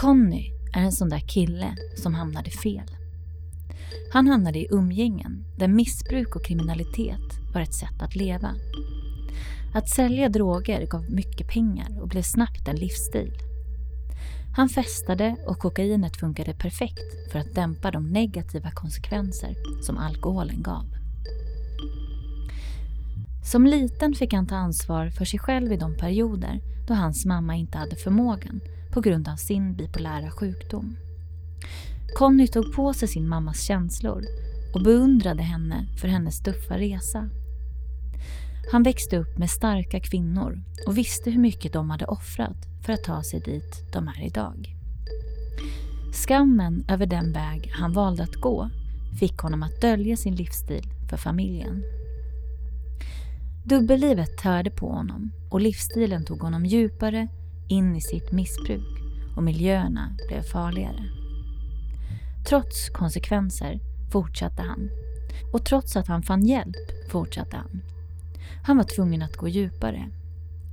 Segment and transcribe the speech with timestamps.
[0.00, 2.90] Conny är en sån där kille som hamnade fel.
[4.12, 8.54] Han hamnade i umgängen där missbruk och kriminalitet var ett sätt att leva.
[9.74, 13.32] Att sälja droger gav mycket pengar och blev snabbt en livsstil.
[14.56, 20.86] Han festade och kokainet funkade perfekt för att dämpa de negativa konsekvenser som alkoholen gav.
[23.44, 27.56] Som liten fick han ta ansvar för sig själv i de perioder då hans mamma
[27.56, 28.60] inte hade förmågan
[28.98, 30.96] på grund av sin bipolära sjukdom.
[32.14, 34.22] Conny tog på sig sin mammas känslor
[34.74, 37.28] och beundrade henne för hennes tuffa resa.
[38.72, 42.56] Han växte upp med starka kvinnor och visste hur mycket de hade offrat
[42.86, 44.76] för att ta sig dit de är idag.
[46.12, 48.70] Skammen över den väg han valde att gå
[49.20, 51.82] fick honom att dölja sin livsstil för familjen.
[53.64, 57.28] Dubbellivet tärde på honom och livsstilen tog honom djupare
[57.68, 58.98] in i sitt missbruk
[59.36, 61.04] och miljöerna blev farligare.
[62.48, 63.80] Trots konsekvenser
[64.12, 64.90] fortsatte han.
[65.52, 67.82] Och trots att han fann hjälp fortsatte han.
[68.64, 70.08] Han var tvungen att gå djupare.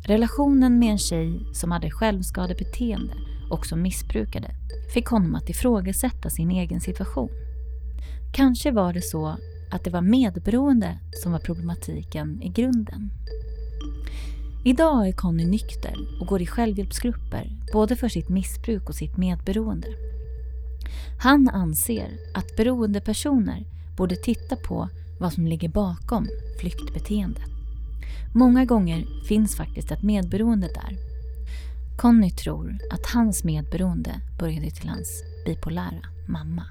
[0.05, 3.13] Relationen med en tjej som hade självskadebeteende
[3.51, 4.55] och som missbrukade
[4.93, 7.29] fick honom att ifrågasätta sin egen situation.
[8.33, 9.37] Kanske var det så
[9.71, 13.11] att det var medberoende som var problematiken i grunden.
[14.67, 19.87] Idag är Conny nykter och går i självhjälpsgrupper både för sitt missbruk och sitt medberoende.
[21.21, 23.65] Han anser att beroendepersoner
[23.97, 26.27] borde titta på vad som ligger bakom
[26.59, 27.41] flyktbeteende.
[28.33, 30.97] Många gånger finns faktiskt ett medberoende där.
[31.97, 36.63] Conny tror att hans medberoende började till hans bipolära mamma.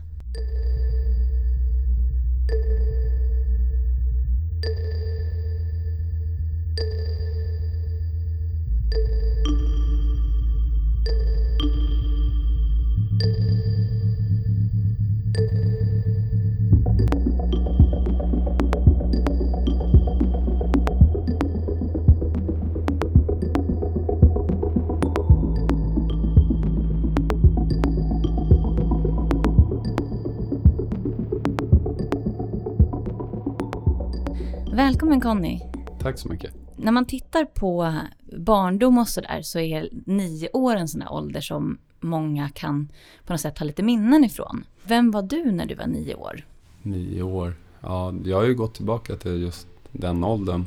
[34.74, 35.60] Välkommen Conny.
[36.00, 36.54] Tack så mycket.
[36.76, 37.94] När man tittar på
[38.36, 42.88] barndom och sådär så är nio år en sån där ålder som många kan
[43.26, 44.64] på något sätt ha lite minnen ifrån.
[44.84, 46.46] Vem var du när du var nio år?
[46.82, 47.54] Nio år.
[47.80, 50.64] Ja, jag har ju gått tillbaka till just den åldern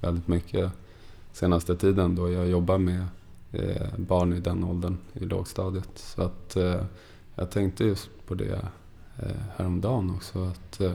[0.00, 0.72] väldigt mycket
[1.32, 3.04] senaste tiden då jag jobbar med
[3.52, 5.90] eh, barn i den åldern i lågstadiet.
[5.94, 6.82] Så att eh,
[7.34, 8.68] jag tänkte just på det
[9.18, 10.44] eh, häromdagen också.
[10.44, 10.92] Att, eh,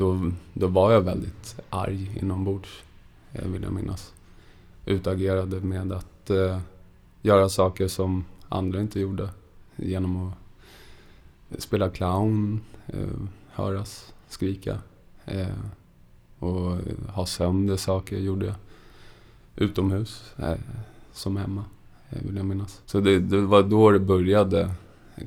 [0.00, 2.82] då, då var jag väldigt arg inombords,
[3.32, 4.12] eh, vill jag minnas.
[4.86, 6.60] Utagerade med att eh,
[7.22, 9.28] göra saker som andra inte gjorde.
[9.76, 10.32] Genom
[11.50, 14.78] att spela clown, eh, höras, skrika.
[15.24, 15.46] Eh,
[16.38, 16.76] och
[17.08, 18.56] ha sönder saker gjorde jag.
[19.56, 20.54] Utomhus, eh,
[21.12, 21.64] som hemma,
[22.10, 22.80] eh, vill jag minnas.
[22.86, 24.70] Så det, det, var då det började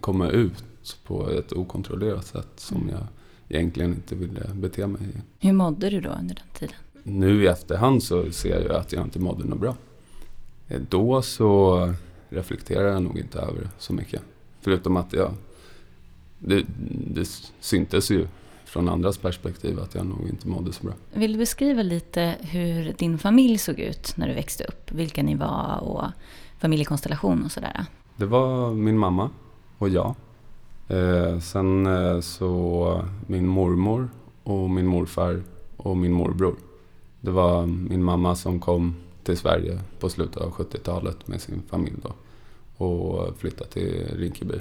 [0.02, 0.64] komma ut
[1.04, 2.90] på ett okontrollerat sätt som mm.
[2.90, 3.08] jag
[3.54, 5.02] egentligen inte ville bete mig.
[5.40, 6.76] Hur mådde du då under den tiden?
[7.04, 9.76] Nu i efterhand så ser jag att jag inte mådde något bra.
[10.68, 11.94] Eh, då så
[12.30, 14.22] reflekterar jag nog inte över så mycket.
[14.62, 15.34] Förutom att jag...
[16.40, 18.28] Det, det syntes ju
[18.66, 20.94] från andras perspektiv att jag nog inte mådde så bra.
[21.14, 24.92] Vill du beskriva lite hur din familj såg ut när du växte upp?
[24.92, 26.04] Vilka ni var och
[26.60, 27.86] familjekonstellation och sådär?
[28.16, 29.30] Det var min mamma
[29.78, 30.16] och jag
[30.88, 34.10] Eh, sen eh, så min mormor
[34.44, 35.44] och min morfar
[35.78, 36.56] och min morbror.
[37.22, 41.96] Det var min mamma som kom till Sverige på slutet av 70-talet med sin familj
[42.04, 42.14] då
[42.86, 44.56] och flyttade till Rinkeby.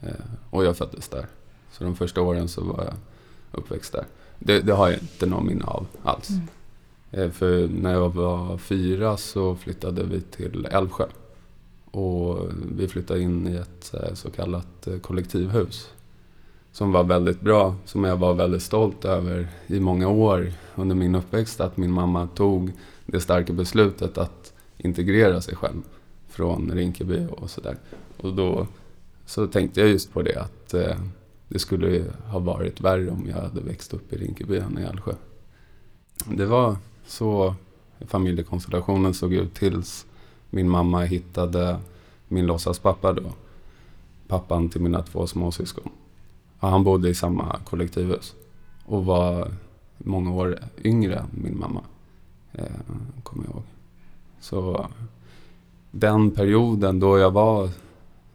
[0.00, 0.10] Eh,
[0.50, 1.26] och jag föddes där.
[1.72, 2.94] Så de första åren så var jag
[3.52, 4.04] uppväxt där.
[4.38, 6.30] Det, det har jag inte någon minne av alls.
[6.30, 6.48] Mm.
[7.10, 11.04] Eh, för när jag var fyra så flyttade vi till Älvsjö.
[11.92, 12.38] Och
[12.76, 15.88] vi flyttade in i ett eh, så kallat eh, kollektivhus.
[16.72, 21.14] Som var väldigt bra, som jag var väldigt stolt över i många år under min
[21.14, 21.60] uppväxt.
[21.60, 22.72] Att min mamma tog
[23.06, 25.82] det starka beslutet att integrera sig själv
[26.28, 27.76] från Rinkeby och sådär.
[28.16, 28.66] Och då
[29.26, 30.96] så tänkte jag just på det att eh,
[31.48, 35.12] det skulle ha varit värre om jag hade växt upp i Rinkeby än i Älvsjö.
[36.24, 37.54] Det var så
[38.06, 40.06] familjekonstellationen såg ut tills
[40.54, 41.78] min mamma hittade
[42.28, 43.32] min låtsaspappa då.
[44.28, 45.90] Pappan till mina två småsyskon.
[46.58, 48.34] Och han bodde i samma kollektivhus.
[48.84, 49.48] Och var
[49.98, 51.80] många år yngre än min mamma.
[52.52, 52.64] Eh,
[53.22, 53.62] kommer jag ihåg.
[54.40, 54.86] Så
[55.90, 57.70] den perioden då jag var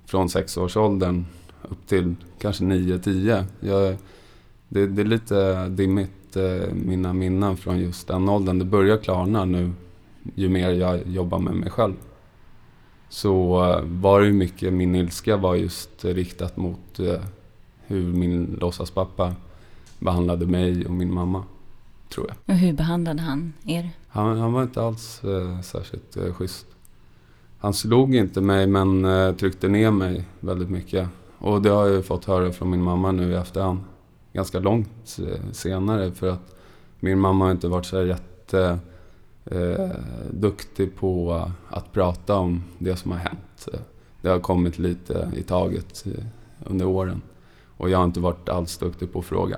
[0.05, 1.25] från sexårsåldern
[1.69, 3.45] upp till kanske nio, tio.
[3.59, 3.97] Jag,
[4.69, 8.59] det, det är lite dimmigt, eh, mina minnen från just den åldern.
[8.59, 9.71] Det börjar klarna nu
[10.35, 11.93] ju mer jag jobbar med mig själv.
[13.09, 17.21] Så eh, var det mycket, min ilska var just riktat mot eh,
[17.87, 19.35] hur min låtsaspappa
[19.99, 21.43] behandlade mig och min mamma,
[22.09, 22.55] tror jag.
[22.55, 23.89] Och hur behandlade han er?
[24.07, 26.65] Han, han var inte alls eh, särskilt eh, schysst.
[27.59, 31.07] Han slog inte mig men eh, tryckte ner mig väldigt mycket.
[31.37, 33.79] Och det har jag fått höra från min mamma nu i efterhand.
[34.33, 36.55] Ganska långt eh, senare för att
[36.99, 38.79] min mamma har inte varit så jätte
[39.51, 39.89] eh,
[40.31, 43.67] duktig på att prata om det som har hänt.
[44.21, 46.23] Det har kommit lite i taget eh,
[46.65, 47.21] under åren.
[47.77, 49.57] Och jag har inte varit alls duktig på att fråga.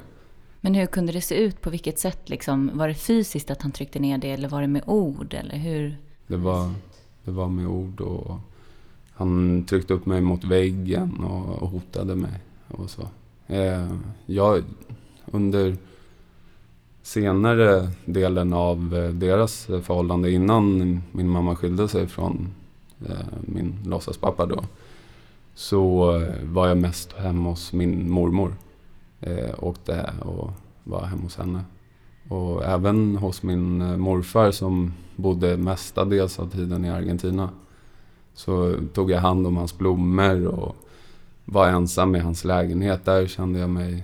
[0.62, 1.62] Men hur kunde det se ut?
[1.62, 2.30] På vilket sätt?
[2.30, 5.34] Liksom, var det fysiskt att han tryckte ner det eller var det med ord?
[5.34, 5.98] Eller hur?
[6.28, 6.72] Det var,
[7.24, 8.40] det var med ord och
[9.14, 12.40] han tryckte upp mig mot väggen och, och hotade mig.
[12.68, 13.02] Och så.
[13.48, 13.96] Eh,
[14.26, 14.64] jag,
[15.26, 15.78] under
[17.02, 22.48] senare delen av eh, deras eh, förhållande innan min mamma skilde sig från
[23.10, 24.64] eh, min låtsaspappa då.
[25.56, 26.06] Så
[26.44, 28.54] var jag mest hemma hos min mormor.
[29.22, 30.52] Eh, åkte och
[30.84, 31.64] var hemma hos henne.
[32.30, 37.50] Och även hos min morfar som bodde mestadels av tiden i Argentina.
[38.34, 40.76] Så tog jag hand om hans blommor och
[41.46, 43.06] var ensam i hans lägenhet.
[43.06, 44.04] Där kände jag mig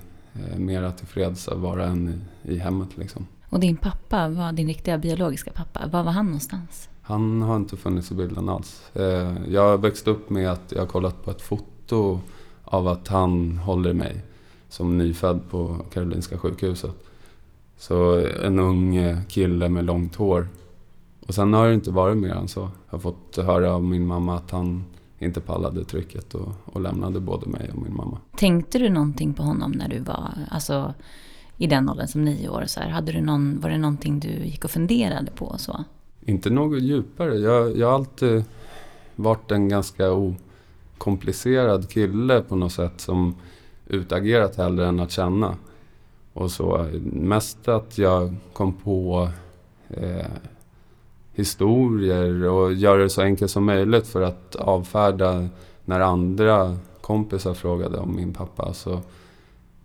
[0.58, 2.98] mera tillfreds att vara än i, hemmet.
[2.98, 3.28] Liksom.
[3.50, 6.90] Och din pappa, var din riktiga biologiska pappa, var var han någonstans?
[7.02, 8.96] Han har inte funnits i bilden alls.
[8.96, 12.20] Eh, jag växte upp med att jag har kollat på ett foto
[12.64, 14.24] av att han håller mig
[14.70, 16.96] som nyfödd på Karolinska sjukhuset.
[17.78, 20.48] Så en ung kille med långt hår.
[21.28, 22.60] Och sen har det inte varit mer än så.
[22.60, 24.84] Jag har fått höra av min mamma att han
[25.20, 28.18] inte pallade trycket och, och lämnade både mig och min mamma.
[28.38, 30.94] Tänkte du någonting på honom när du var alltså,
[31.58, 32.64] i den åldern som nio år?
[32.68, 35.56] Så här, hade du någon, var det någonting du gick och funderade på?
[35.58, 35.84] Så?
[36.22, 37.36] Inte något djupare.
[37.36, 38.44] Jag, jag har alltid
[39.16, 43.36] varit en ganska okomplicerad kille på något sätt som
[43.88, 45.56] utagerat hellre än att känna.
[46.34, 49.30] Och så mest att jag kom på
[49.90, 50.26] eh,
[51.36, 55.48] historier och göra det så enkelt som möjligt för att avfärda
[55.86, 59.02] när andra kompisar frågade om min pappa så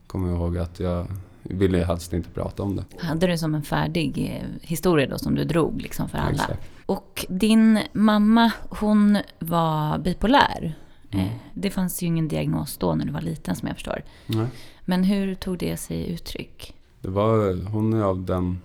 [0.07, 1.07] kommer jag ihåg att jag
[1.43, 2.85] ville helst inte prata om det.
[2.99, 6.31] Hade du som en färdig eh, historia då som du drog liksom för alla?
[6.31, 6.71] Exakt.
[6.87, 10.75] Och din mamma, hon var bipolär.
[11.11, 11.27] Mm.
[11.27, 14.03] Eh, Det fanns ju ingen diagnos då när du var liten som jag förstår.
[14.27, 14.47] Nej.
[14.85, 16.75] Men hur tog det sig uttryck?
[17.01, 18.61] Det var, hon är av den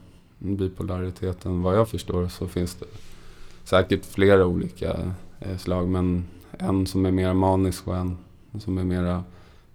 [0.45, 1.61] bipolariteten.
[1.61, 2.85] Vad jag förstår så finns det
[3.63, 5.87] säkert flera olika eh, slag.
[5.87, 8.17] Men en som är mer manisk och en
[8.59, 9.23] som är mer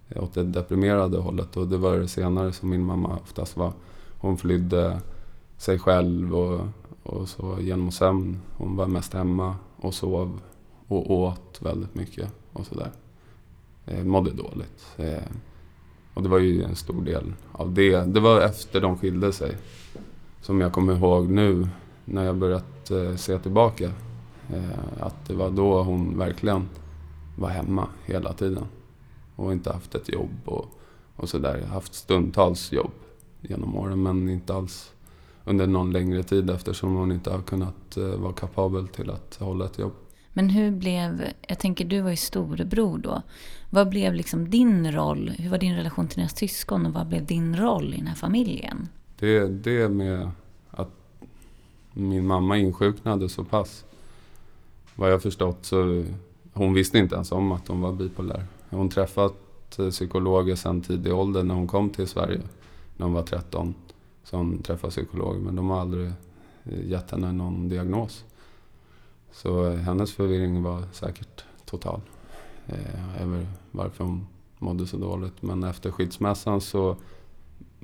[0.09, 1.57] eh, åt det deprimerade hållet.
[1.57, 3.73] Och det var det senare som min mamma oftast var.
[4.17, 4.99] Hon flydde
[5.57, 6.67] sig själv och,
[7.03, 8.39] och så genom sömn.
[8.57, 10.39] Hon var mest hemma och sov
[10.87, 12.91] och åt väldigt mycket och sådär.
[13.85, 14.85] Eh, mådde dåligt.
[14.97, 15.23] Eh,
[16.13, 17.97] och det var ju en stor del av det.
[17.97, 19.57] Det var efter de skilde sig.
[20.41, 21.67] Som jag kommer ihåg nu
[22.05, 23.91] när jag börjat eh, se tillbaka.
[24.53, 26.69] Eh, att det var då hon verkligen
[27.35, 28.65] var hemma hela tiden.
[29.35, 30.65] Och inte haft ett jobb och,
[31.15, 31.65] och sådär.
[31.65, 32.91] Haft stundtals jobb
[33.41, 34.91] genom åren men inte alls
[35.45, 39.65] under någon längre tid eftersom hon inte har kunnat eh, vara kapabel till att hålla
[39.65, 39.93] ett jobb.
[40.33, 43.21] Men hur blev, jag tänker du var ju storebror då.
[43.69, 45.29] Vad blev liksom din roll?
[45.37, 48.15] Hur var din relation till dina syskon och vad blev din roll i den här
[48.15, 48.87] familjen?
[49.21, 50.31] Det, det med
[50.69, 50.89] att
[51.93, 53.85] min mamma insjuknade så pass.
[54.95, 56.05] Vad jag förstått så
[56.53, 58.45] hon visste inte ens om att hon var bipolär.
[58.69, 62.41] Hon träffat eh, psykologer sedan tidig ålder när hon kom till Sverige.
[62.97, 63.73] När hon var 13.
[64.23, 66.11] Så hon träffade psykologer men de har aldrig
[66.63, 68.25] eh, gett henne någon diagnos.
[69.31, 72.01] Så eh, hennes förvirring var säkert total.
[72.67, 75.41] Eh, över varför hon mådde så dåligt.
[75.41, 76.95] Men efter skilsmässan så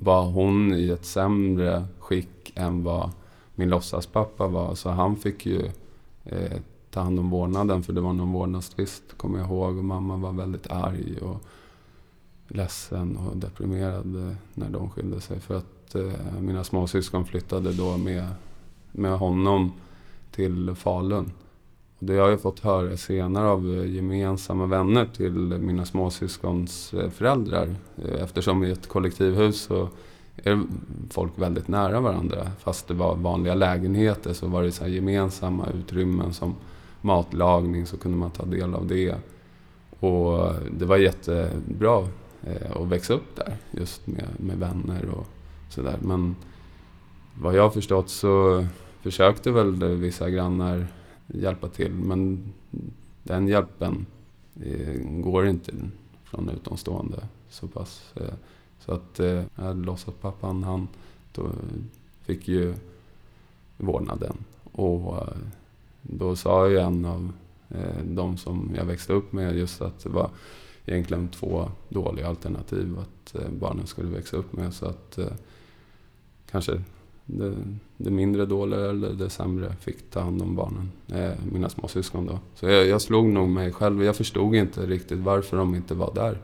[0.00, 3.10] var hon i ett sämre skick än vad
[3.54, 4.74] min låtsaspappa var.
[4.74, 5.70] Så han fick ju
[6.24, 9.78] eh, ta hand om vårdnaden för det var någon vårdnadstvist, kommer jag ihåg.
[9.78, 11.42] Och mamma var väldigt arg och
[12.48, 15.40] ledsen och deprimerad eh, när de skilde sig.
[15.40, 18.26] För att eh, mina småsyskon flyttade då med,
[18.92, 19.72] med honom
[20.30, 21.32] till Falun.
[21.98, 27.10] Och det har jag fått höra senare av eh, gemensamma vänner till mina småsyskons eh,
[27.10, 27.74] föräldrar.
[28.04, 29.88] Eh, eftersom i ett kollektivhus så
[30.36, 30.62] är
[31.10, 32.50] folk väldigt nära varandra.
[32.58, 36.54] Fast det var vanliga lägenheter så var det så här gemensamma utrymmen som
[37.00, 39.14] matlagning så kunde man ta del av det.
[40.00, 42.06] Och det var jättebra
[42.74, 45.26] att växa upp där, just med, med vänner och
[45.68, 45.96] sådär.
[46.02, 46.36] Men
[47.34, 48.64] vad jag har förstått så
[49.02, 50.86] försökte väl vissa grannar
[51.28, 52.52] hjälpa till, men
[53.22, 54.06] den hjälpen
[54.62, 55.72] eh, går inte
[56.24, 58.12] från utomstående så pass.
[58.14, 58.34] Eh,
[58.80, 60.88] så att eh, låtsaspappan han
[61.32, 61.50] då
[62.22, 62.74] fick ju
[63.76, 64.36] vårdnaden.
[64.72, 65.36] Och eh,
[66.02, 67.32] då sa ju en av
[67.68, 70.30] eh, de som jag växte upp med just att det var
[70.86, 74.74] egentligen två dåliga alternativ att eh, barnen skulle växa upp med.
[74.74, 75.32] Så att eh,
[76.50, 76.82] kanske
[77.30, 77.54] det,
[77.96, 80.90] det, mindre dåliga eller det sämre fick ta hand om barnen.
[81.08, 82.38] Eh, mina småsyskon då.
[82.54, 84.04] Så jag, jag slog nog mig själv.
[84.04, 86.38] Jag förstod inte riktigt varför de inte var där.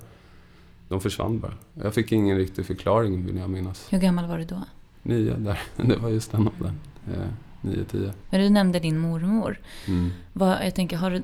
[0.88, 1.52] De försvann bara.
[1.74, 3.86] Jag fick ingen riktig förklaring vill jag minnas.
[3.90, 4.64] Hur gammal var du då?
[5.02, 5.62] Nio där.
[5.76, 6.74] Det var just den åldern.
[7.06, 7.28] Eh,
[7.60, 8.12] nio, tio.
[8.30, 9.58] Men du nämnde din mormor.
[9.88, 10.10] Mm.
[10.32, 11.22] Vad, jag tänker, har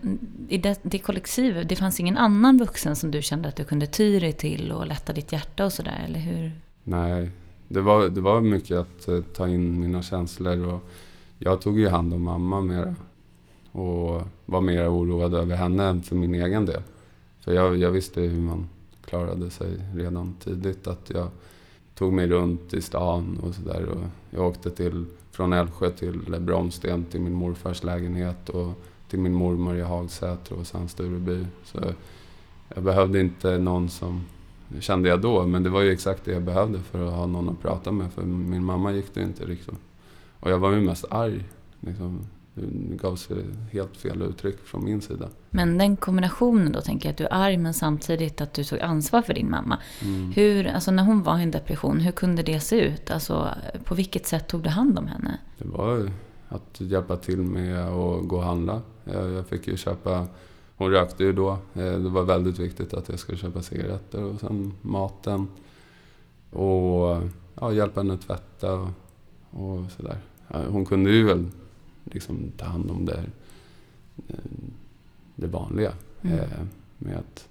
[0.48, 3.86] i det, det kollektivet, det fanns ingen annan vuxen som du kände att du kunde
[3.86, 6.52] ty dig till och lätta ditt hjärta och sådär, eller hur?
[6.84, 7.30] Nej,
[7.72, 10.80] det var, det var mycket att eh, ta in mina känslor och
[11.38, 12.94] jag tog ju hand om mamma mera.
[13.72, 16.82] Och var mer oroad över henne än för min egen del.
[17.40, 18.68] För jag, jag visste hur man
[19.04, 20.86] klarade sig redan tidigt.
[20.86, 21.28] Att jag
[21.94, 23.88] tog mig runt i stan och sådär.
[24.30, 28.72] Jag åkte till, från Älvsjö till Bromsten till min morfars lägenhet och
[29.08, 31.46] till min mormor i Hagsätra och sen Stureby.
[31.64, 31.78] Så
[32.74, 34.24] jag behövde inte någon som,
[34.80, 37.48] kände jag då, men det var ju exakt det jag behövde för att ha någon
[37.48, 38.12] att prata med.
[38.12, 39.74] För min mamma gick det inte riktigt.
[40.40, 41.44] Och jag var ju mest arg.
[41.80, 42.26] Liksom.
[42.54, 43.36] Det gav sig
[43.72, 45.28] helt fel uttryck från min sida.
[45.50, 48.80] Men den kombinationen då, tänker jag, att du är arg men samtidigt att du tog
[48.80, 49.78] ansvar för din mamma.
[50.02, 50.32] Mm.
[50.32, 53.10] Hur, alltså när hon var i en depression, hur kunde det se ut?
[53.10, 53.48] Alltså,
[53.84, 55.38] på vilket sätt tog du hand om henne?
[55.58, 56.10] Det var
[56.48, 58.82] att hjälpa till med att gå och handla.
[59.04, 60.26] Jag fick ju köpa,
[60.80, 61.50] hon rökte ju då.
[61.50, 65.48] Eh, det var väldigt viktigt att jag skulle köpa cigaretter och sen maten.
[66.50, 67.22] Och
[67.54, 68.88] ja, hjälpa henne att tvätta och,
[69.50, 70.18] och sådär.
[70.48, 71.48] Hon kunde ju väl
[72.04, 73.24] liksom ta hand om det,
[74.28, 74.34] eh,
[75.34, 75.92] det vanliga.
[76.22, 76.38] Mm.
[76.38, 76.48] Eh,
[76.98, 77.48] med att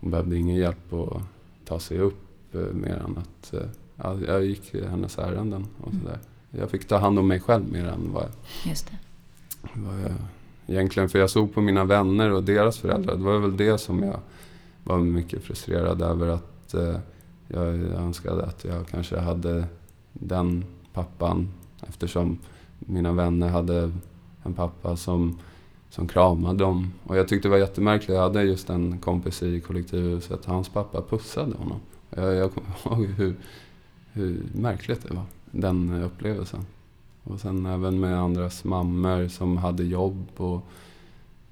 [0.00, 1.22] hon behövde ingen hjälp att
[1.64, 3.54] ta sig upp mer än att
[3.96, 6.02] ja, jag gick hennes ärenden och mm.
[6.02, 6.18] sådär.
[6.50, 8.28] Jag fick ta hand om mig själv mer än vad,
[8.66, 8.98] Just det.
[9.74, 10.12] vad jag
[10.66, 11.08] egentligen...
[11.08, 13.16] För jag såg på mina vänner och deras föräldrar.
[13.16, 14.20] Det var väl det som jag
[14.84, 16.28] var mycket frustrerad över.
[16.28, 16.96] Att eh,
[17.48, 19.64] jag önskade att jag kanske hade
[20.12, 21.48] den pappan
[21.88, 22.38] eftersom
[22.78, 23.92] mina vänner hade
[24.42, 25.38] en pappa som,
[25.90, 26.92] som kramade dem.
[27.04, 28.14] Och jag tyckte det var jättemärkligt.
[28.14, 30.44] Jag hade just en kompis i kollektivhuset.
[30.44, 31.80] Hans pappa pussade honom.
[32.10, 33.36] Jag, jag kommer ihåg hur,
[34.12, 36.66] hur märkligt det var, den upplevelsen.
[37.24, 40.66] Och sen även med andras mammor som hade jobb och,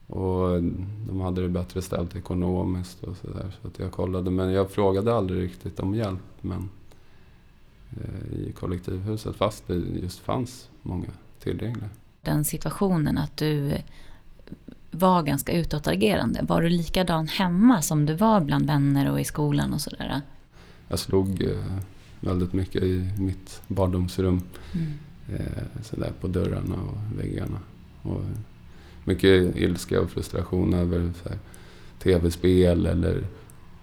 [0.07, 0.63] och
[1.07, 3.57] de hade det bättre ställt ekonomiskt och sådär.
[3.63, 6.21] Så att jag kollade, men jag frågade aldrig riktigt om hjälp.
[6.41, 6.69] Men
[7.91, 11.09] eh, i kollektivhuset, fast det just fanns många
[11.41, 11.89] tillgängliga.
[12.21, 13.79] Den situationen att du
[14.91, 16.43] var ganska utåtagerande.
[16.43, 20.21] Var du likadan hemma som du var bland vänner och i skolan och sådär?
[20.89, 21.77] Jag slog eh,
[22.21, 24.43] väldigt mycket i mitt barndomsrum.
[24.73, 24.93] Mm.
[25.29, 27.59] Eh, sådär på dörrarna och väggarna.
[28.03, 28.21] Och
[29.05, 31.13] mycket ilska och frustration över
[32.03, 33.25] tv-spel eller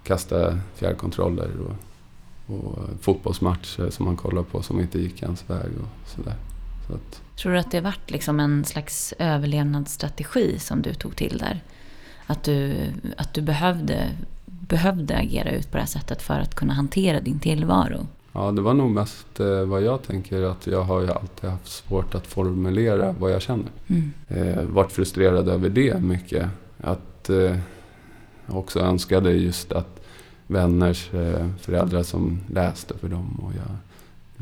[0.04, 1.76] kasta fjärrkontroller och,
[2.56, 6.36] och fotbollsmatcher som man kollar på som inte gick ens väg och sådär.
[6.88, 11.38] Så att, Tror du att det vart liksom en slags överlevnadsstrategi som du tog till
[11.38, 11.64] där?
[12.26, 12.76] Att du,
[13.18, 14.10] att du behövde,
[14.46, 18.08] behövde agera ut på det här sättet för att kunna hantera din tillvaro?
[18.40, 21.68] Ja, det var nog mest eh, vad jag tänker att jag har ju alltid haft
[21.68, 23.72] svårt att formulera vad jag känner.
[23.88, 24.12] Mm.
[24.28, 26.48] Eh, varit frustrerad över det mycket.
[26.78, 27.58] Att eh,
[28.48, 30.02] också önskade just att
[30.48, 33.76] vänners eh, föräldrar som läste för dem och jag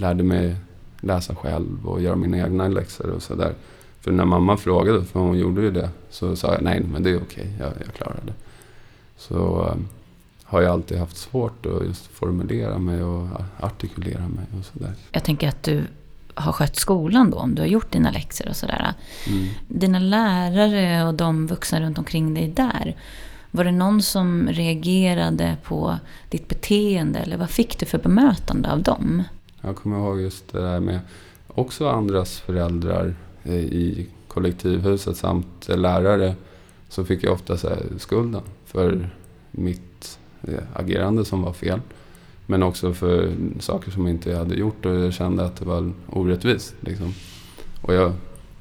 [0.02, 0.56] lärde mig
[1.02, 3.54] läsa själv och göra mina egna läxor och sådär.
[4.02, 7.10] För när mamma frågade, för hon gjorde ju det, så sa jag nej men det
[7.10, 8.34] är okej, jag, jag klarar det.
[9.18, 9.76] Så äh,
[10.48, 13.28] har jag alltid haft svårt att just formulera mig och
[13.60, 14.94] artikulera mig och sådär.
[15.12, 15.84] Jag tänker att du
[16.34, 18.94] har skött skolan då, om du har gjort dina läxor och sådär.
[19.28, 19.48] Mm.
[19.68, 22.96] Dina lärare och de vuxna runt omkring dig där.
[23.52, 25.98] Var det någon som reagerade på
[26.30, 29.24] ditt beteende eller vad fick du för bemötande av dem?
[29.62, 31.00] Jag kommer ihåg just det där med
[31.48, 36.36] också andras föräldrar i kollektivhuset samt lärare.
[36.90, 39.10] Så fick jag ofta så skulden för
[39.52, 39.87] mitt eh,
[40.74, 41.82] agerande som var fel.
[42.46, 45.92] Men också för saker som jag inte hade gjort och jag kände att det var
[46.10, 46.76] orättvist.
[46.80, 47.14] Liksom.
[47.82, 48.14] Och jag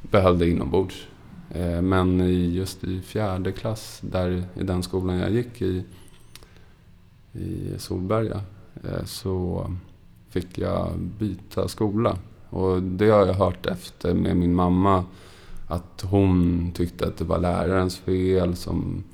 [0.02, 1.06] behövde inombords
[1.50, 5.84] eh, men just i fjärde klass, där i den skolan jag gick i,
[7.32, 8.40] i Solberga,
[8.84, 9.66] eh, så
[10.30, 12.18] fick jag byta skola.
[12.50, 15.04] Och det har jag hört efter med min mamma.
[15.68, 19.04] Att hon tyckte att det var lärarens fel som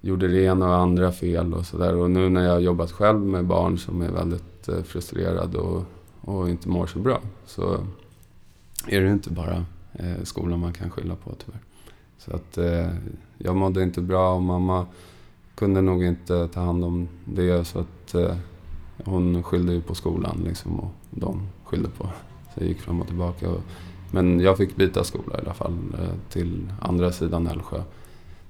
[0.00, 1.96] gjorde det ena och andra fel och sådär.
[1.96, 5.84] Och nu när jag har jobbat själv med barn som är väldigt eh, frustrerade och,
[6.20, 7.86] och inte mår så bra så
[8.86, 11.60] är det inte bara eh, skolan man kan skylla på tyvärr.
[12.18, 12.88] Så att eh,
[13.38, 14.86] jag mådde inte bra och mamma
[15.54, 18.36] kunde nog inte ta hand om det så att eh,
[19.04, 22.04] hon skyllde ju på skolan liksom och de skyllde på.
[22.54, 23.50] Så jag gick fram och tillbaka.
[23.50, 23.60] Och,
[24.10, 27.82] men jag fick byta skola i alla fall eh, till andra sidan Älvsjö.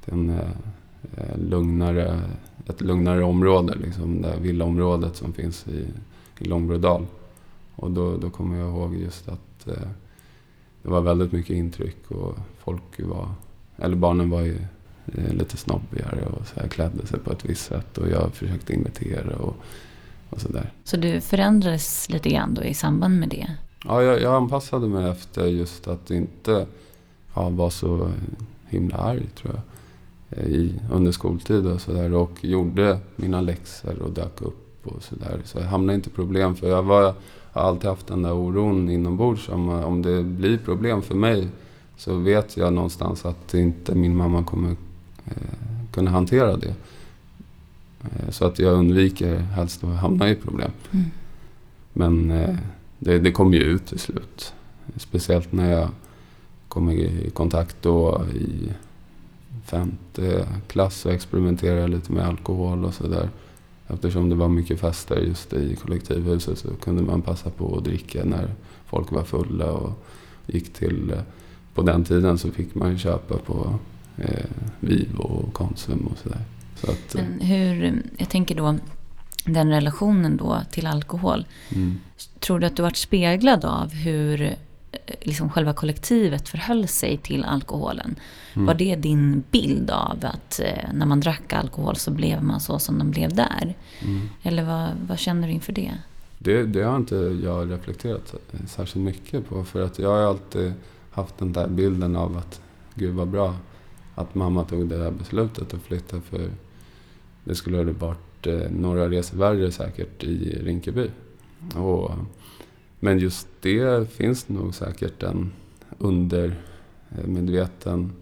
[0.04, 0.50] Till en eh,
[1.34, 2.20] lugnare,
[2.66, 5.86] ett lugnare område, liksom det villaområdet som finns i,
[6.38, 7.06] i Långbrodal.
[7.76, 9.88] Och då, då kommer jag ihåg just att eh,
[10.82, 13.28] det var väldigt mycket intryck och folk var,
[13.76, 14.58] eller barnen var ju
[15.14, 18.72] eh, lite snobbigare och så här, klädde sig på ett visst sätt och jag försökte
[18.72, 19.56] imitera och,
[20.30, 20.72] och sådär.
[20.84, 23.56] Så du förändrades lite grann då i samband med det?
[23.84, 26.66] Ja, jag, jag anpassade mig efter just att inte
[27.34, 28.10] ja, vara så
[28.68, 29.62] himla arg tror jag.
[30.30, 35.40] Eh, I, under skoltid och sådär och gjorde mina läxor och dök upp och sådär.
[35.44, 37.14] Så jag hamnade inte i problem för jag var,
[37.52, 41.48] har alltid haft den där oron inombords om, om det blir problem för mig
[41.96, 44.70] så vet jag någonstans att inte min mamma kommer
[45.26, 45.32] eh,
[45.92, 46.74] kunna hantera det.
[48.02, 50.70] Eh, så att jag undviker helst att hamna i problem.
[50.90, 51.06] Mm.
[51.92, 52.56] Men eh,
[52.98, 54.52] det, det kom ju ut till slut.
[54.96, 55.88] Speciellt när jag
[56.68, 58.72] kom i kontakt då i
[59.70, 63.28] femte klass och experimenterade lite med alkohol och sådär.
[63.88, 68.24] Eftersom det var mycket fester just i kollektivhuset så kunde man passa på att dricka
[68.24, 68.54] när
[68.86, 70.04] folk var fulla och
[70.46, 71.10] gick till...
[71.10, 71.20] eh,
[71.74, 73.78] På den tiden så fick man köpa på
[74.16, 74.44] eh,
[74.80, 76.40] Vivo och Konsum och sådär.
[76.76, 78.76] Så att, eh, Men hur, jag tänker då,
[79.44, 81.46] den relationen då till alkohol.
[81.74, 81.98] mm.
[82.40, 84.56] Tror du att du varit speglad av hur
[85.20, 88.16] liksom själva kollektivet förhöll sig till alkoholen?
[88.54, 88.66] Mm.
[88.66, 92.78] Var det din bild av att eh, när man drack alkohol så blev man så
[92.78, 93.76] som de blev där?
[94.00, 94.28] Mm.
[94.42, 95.92] Eller vad, vad känner du inför det?
[96.38, 98.34] Det, det har inte jag reflekterat
[98.66, 99.64] särskilt mycket på.
[99.64, 100.72] För att jag har alltid
[101.10, 102.60] haft den där bilden av att
[102.94, 103.54] gud vad bra
[104.14, 106.20] att mamma tog det där beslutet att flytta.
[106.20, 106.50] För
[107.44, 111.10] det skulle ha varit eh, några resor värre säkert i Rinkeby.
[111.74, 112.10] Och,
[113.00, 115.52] men just det finns nog säkert en
[115.98, 118.12] undermedveten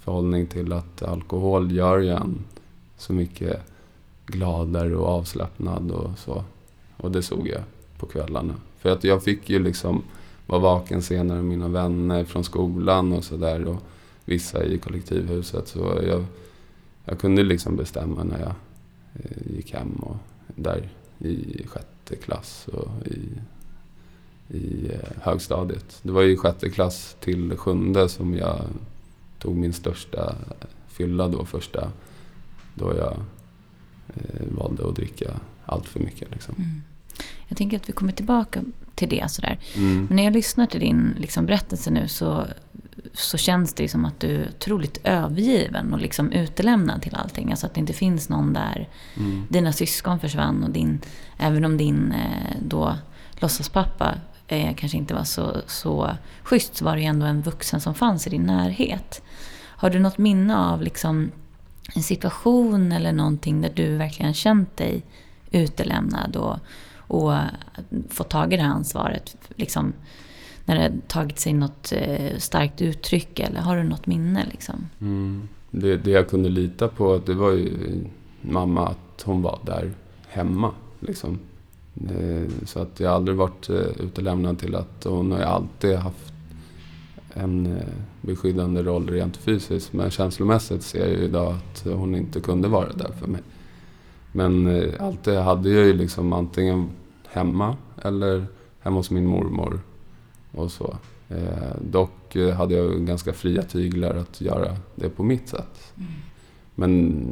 [0.00, 2.44] förhållning till att alkohol gör ju en
[2.96, 3.60] så mycket
[4.26, 6.44] gladare och avslappnad och så.
[6.96, 7.62] Och det såg jag
[7.98, 8.54] på kvällarna.
[8.78, 10.02] För att jag fick ju liksom
[10.46, 13.64] vara vaken senare med mina vänner från skolan och sådär.
[13.64, 13.82] Och
[14.26, 15.68] vissa i kollektivhuset.
[15.68, 16.24] Så jag,
[17.04, 18.54] jag kunde liksom bestämma när jag
[19.14, 23.20] eh, gick hem och där i sjätte klass och i,
[24.48, 25.98] i eh, högstadiet.
[26.02, 28.60] Det var i sjätte klass till sjunde som jag
[29.38, 30.34] tog min största
[30.88, 31.92] fylla då första.
[32.74, 33.16] Då jag
[34.14, 35.30] eh, valde att dricka
[35.66, 36.30] allt för mycket.
[36.30, 36.54] Liksom.
[36.58, 36.82] Mm.
[37.48, 38.62] Jag tänker att vi kommer tillbaka
[38.94, 39.58] till det sådär.
[39.74, 40.04] Mm.
[40.04, 42.46] Men när jag lyssnar till din liksom, berättelse nu så,
[43.12, 47.50] så känns det ju som att du är otroligt övergiven och liksom utelämnad till allting.
[47.50, 48.88] Alltså att det inte finns någon där.
[49.16, 49.42] Mm.
[49.48, 51.00] Dina syskon försvann och din,
[51.38, 52.96] även om din eh, då
[53.40, 54.14] låtsaspappa
[54.48, 57.94] eh, kanske inte var så, så schysst så var det ju ändå en vuxen som
[57.94, 59.22] fanns i din närhet.
[59.62, 61.30] Har du något minne av liksom
[61.94, 65.02] en situation eller någonting där du verkligen känt dig
[65.50, 66.56] utelämnad och,
[66.96, 67.32] och
[68.08, 69.36] fått tag i det här ansvaret?
[69.56, 69.92] Liksom,
[70.64, 74.46] när det tagit sig något eh, starkt uttryck eller har du något minne?
[74.50, 74.88] Liksom?
[75.00, 75.48] Mm.
[75.70, 78.04] Det, det jag kunde lita på det var ju
[78.40, 79.92] mamma, att hon var där
[80.28, 80.74] hemma.
[81.00, 81.38] Liksom.
[82.04, 86.32] Eh, Så att jag aldrig varit eh, utelämnad till att hon har alltid haft
[87.34, 87.82] en eh,
[88.20, 89.92] beskyddande roll rent fysiskt.
[89.92, 93.40] Men känslomässigt ser jag ju idag att hon inte kunde vara där för mig.
[94.32, 96.88] Men eh, alltid hade jag ju liksom antingen
[97.28, 98.46] hemma eller
[98.80, 99.80] hemma hos min mormor
[100.52, 100.96] och så.
[101.80, 105.92] Dock hade jag ganska fria tyglar att göra det på mitt sätt.
[106.74, 107.22] Men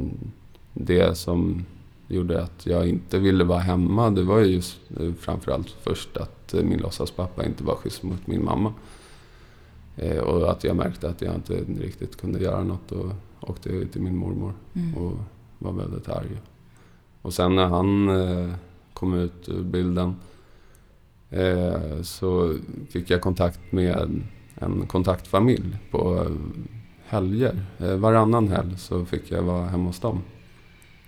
[0.73, 1.65] det som
[2.07, 6.53] gjorde att jag inte ville vara hemma, det var ju just eh, framförallt först att
[6.53, 8.73] eh, min låtsaspappa inte var schysst mot min mamma.
[9.95, 14.01] Eh, och att jag märkte att jag inte riktigt kunde göra något och åkte till
[14.01, 14.93] min mormor Mm.
[14.95, 15.17] och
[15.59, 16.41] var väldigt arg.
[17.21, 18.53] Och sen när han eh,
[18.93, 20.15] kom ut ur bilden
[21.29, 22.57] eh, så
[22.89, 24.21] fick jag kontakt med
[24.55, 26.27] en kontaktfamilj på
[27.05, 27.65] helger.
[27.79, 30.21] Eh, varannan helg så fick jag vara hemma hos dem.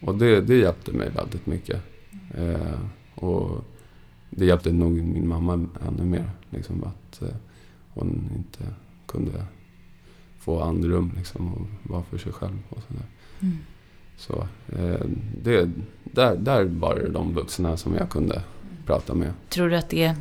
[0.02, 1.82] Och det, det hjälpte mig väldigt mycket.
[2.34, 2.80] Eh,
[3.16, 3.64] och
[4.30, 5.54] det hjälpte nog min mamma
[5.88, 6.32] ännu mer.
[6.50, 7.36] Liksom, att eh,
[7.94, 8.74] hon inte
[9.06, 9.46] kunde
[10.40, 12.58] få andrum liksom, och vara för sig själv.
[12.70, 13.06] Och sådär.
[13.40, 13.58] Mm.
[14.18, 15.06] Så eh,
[15.44, 15.70] det,
[16.04, 18.42] där, där var det de vuxna som jag kunde
[18.86, 19.34] prata med.
[19.50, 20.16] Tror du att det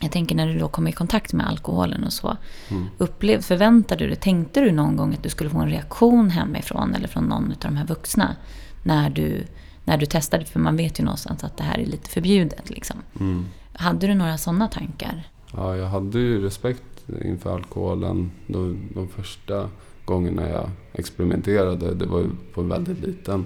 [0.00, 2.36] jag tänker när du då kom i kontakt med alkoholen och så.
[2.68, 2.84] Mm.
[2.98, 6.94] Upplev, förväntade du dig, tänkte du någon gång att du skulle få en reaktion hemifrån
[6.94, 8.36] eller från någon av de här vuxna?
[8.86, 9.44] När du,
[9.84, 12.70] när du testade, för man vet ju någonstans att det här är lite förbjudet.
[12.70, 12.96] Liksom.
[13.20, 13.44] Mm.
[13.72, 15.28] Hade du några sådana tankar?
[15.52, 16.82] Ja, jag hade ju respekt
[17.24, 19.70] inför alkoholen de, de första
[20.04, 21.94] gångerna jag experimenterade.
[21.94, 23.44] Det var ju på väldigt liten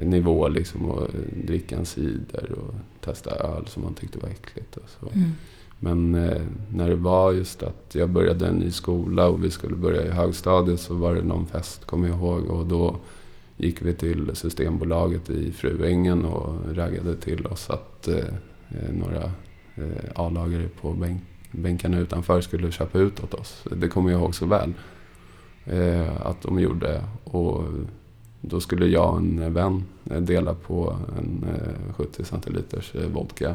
[0.00, 1.08] nivå liksom och
[1.46, 4.76] dricka en cider och testa öl som man tyckte var äckligt.
[4.76, 5.06] Och så.
[5.06, 5.30] Mm.
[5.78, 9.76] Men eh, när det var just att jag började en ny skola och vi skulle
[9.76, 12.46] börja i högstadiet så var det någon fest, kommer jag ihåg.
[12.46, 12.96] Och då
[13.56, 18.24] gick vi till Systembolaget i Fruängen och raggade till oss att eh,
[18.92, 19.22] några
[19.74, 23.64] eh, A-lagare på bänk, bänkarna utanför skulle köpa ut åt oss.
[23.76, 24.72] Det kommer jag ihåg så väl.
[25.64, 27.04] Eh, att de gjorde.
[27.24, 27.64] Och
[28.40, 31.44] då skulle jag och en vän eh, dela på en
[31.96, 33.54] 70 eh, centiliters eh, vodka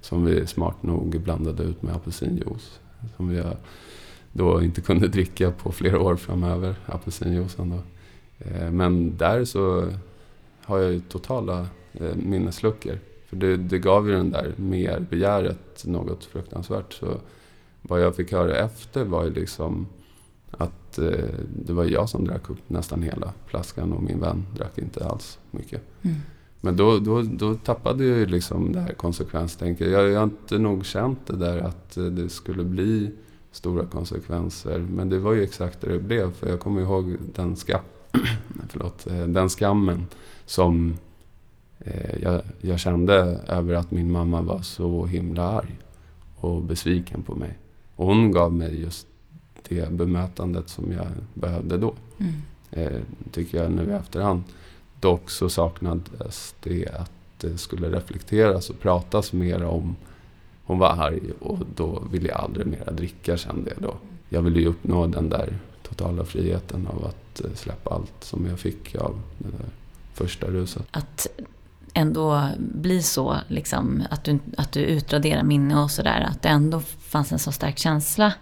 [0.00, 2.80] som vi smart nog blandade ut med apelsinjuice.
[3.16, 3.52] Som vi eh,
[4.32, 7.78] då inte kunde dricka på flera år framöver, apelsinjuicen då.
[8.38, 9.88] Eh, men där så
[10.62, 11.66] har jag ju totala
[12.14, 12.98] minnesluckor.
[13.28, 16.92] För det, det gav ju den där mer begäret något fruktansvärt.
[16.92, 17.20] Så
[17.82, 19.86] vad jag fick höra efter var ju liksom
[20.50, 21.28] att eh,
[21.64, 25.38] det var jag som drack upp nästan hela flaskan och min vän drack inte alls
[25.50, 25.82] mycket.
[26.02, 26.16] Mm.
[26.60, 29.90] Men då, då, då tappade jag ju liksom det här konsekvenstänket.
[29.90, 33.10] Jag, jag har inte nog känt det där att eh, det skulle bli
[33.52, 34.78] stora konsekvenser.
[34.78, 36.32] Men det var ju exakt det det blev.
[36.32, 37.80] För jag kommer ihåg den, ska,
[38.68, 40.06] förlåt, eh, den skammen
[40.46, 40.96] som
[41.78, 43.14] eh, jag, jag kände
[43.48, 45.78] över att min mamma var så himla arg
[46.36, 47.58] och besviken på mig.
[47.96, 49.06] Och hon gav mig just
[49.68, 51.94] det bemötandet som jag behövde då.
[52.18, 52.32] Mm.
[52.70, 53.00] Eh,
[53.32, 54.42] tycker jag nu i efterhand.
[55.00, 59.96] Dock så saknades det att det skulle reflekteras och pratas mer om
[60.64, 63.94] hon var arg och då ville jag aldrig mera dricka kände jag då.
[64.28, 68.58] Jag ville ju uppnå den där totala friheten av att eh, släppa allt som jag
[68.58, 69.66] fick av det där
[70.14, 70.82] första ruset.
[70.90, 71.26] Att
[71.94, 76.80] ändå bli så, liksom, att, du, att du utraderar minne och sådär, att det ändå
[76.80, 78.32] fanns en så stark känsla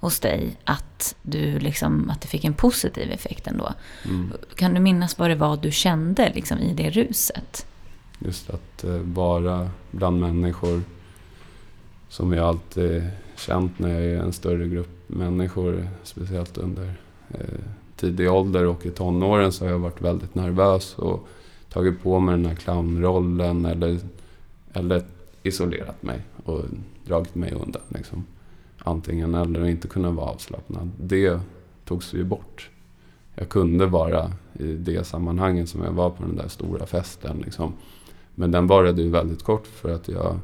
[0.00, 3.72] hos dig att, du liksom, att det fick en positiv effekt ändå.
[4.04, 4.32] Mm.
[4.54, 7.66] Kan du minnas vad det var du kände liksom, i det ruset?
[8.18, 10.82] Just att eh, vara bland människor
[12.08, 16.94] som jag alltid känt när jag är en större grupp människor, speciellt under
[17.28, 17.60] eh,
[17.96, 21.28] tidig ålder och i tonåren så har jag varit väldigt nervös och
[21.68, 23.98] tagit på mig den här clownrollen eller,
[24.72, 25.02] eller
[25.42, 26.62] isolerat mig och
[27.04, 27.82] dragit mig undan.
[27.88, 28.24] Liksom
[28.78, 30.90] antingen eller och inte kunna vara avslappnad.
[31.00, 31.40] Det
[31.84, 32.70] togs ju bort.
[33.34, 37.38] Jag kunde vara i det sammanhanget som jag var på den där stora festen.
[37.44, 37.72] Liksom.
[38.34, 40.38] Men den varade ju väldigt kort för att jag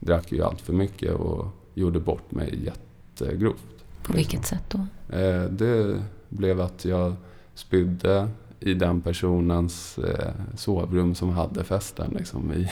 [0.00, 3.69] drack ju allt för mycket och gjorde bort mig jättegrovt.
[4.10, 4.78] På vilket sätt då?
[5.16, 7.14] Eh, det blev att jag
[7.54, 8.28] spydde
[8.60, 12.14] i den personens eh, sovrum som hade festen.
[12.18, 12.70] Liksom, i.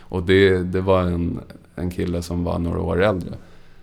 [0.00, 1.40] Och det, det var en,
[1.74, 3.34] en kille som var några år äldre.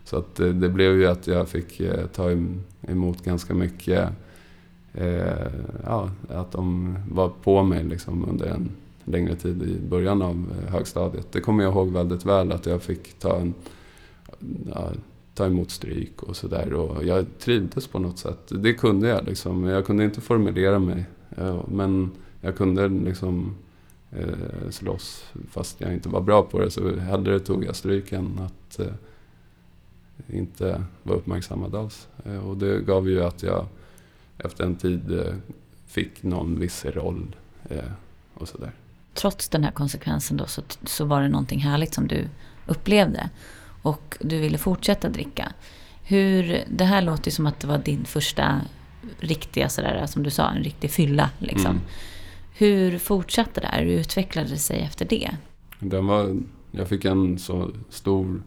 [0.04, 1.82] Så att det, det blev ju att jag fick
[2.14, 2.32] ta
[2.88, 4.10] emot ganska mycket,
[4.94, 5.52] eh,
[5.86, 8.70] ja, att de var på mig liksom under en
[9.04, 11.32] längre tid i början av högstadiet.
[11.32, 13.54] Det kommer jag ihåg väldigt väl att jag fick ta, en,
[14.74, 14.92] ja,
[15.38, 16.74] ta emot stryk och sådär.
[16.74, 18.40] Och jag trivdes på något sätt.
[18.50, 19.64] Det kunde jag liksom.
[19.64, 21.06] Jag kunde inte formulera mig.
[21.68, 23.56] Men jag kunde liksom
[24.12, 26.72] eh, slåss fast jag inte var bra på det.
[26.72, 28.88] Så hellre tog jag stryk än att eh,
[30.28, 32.08] inte vara uppmärksammad alls.
[32.26, 33.66] Eh, och det gav ju att jag
[34.38, 35.36] efter en tid eh,
[35.88, 37.36] fick någon viss roll
[37.70, 37.92] eh,
[38.34, 38.72] och sådär.
[39.14, 42.28] Trots den här konsekvensen då så, så var det någonting härligt som du
[42.66, 43.30] upplevde
[43.88, 45.52] och du ville fortsätta dricka.
[46.04, 48.62] Hur, det här låter ju som att det var din första
[49.20, 51.30] riktiga, sådär, som du sa, en riktig fylla.
[51.40, 51.72] Liksom.
[51.72, 51.82] Mm.
[52.58, 53.84] Hur fortsatte det här?
[53.84, 55.32] Hur utvecklade det sig efter det?
[55.80, 56.38] Den var,
[56.72, 58.42] jag fick en så stor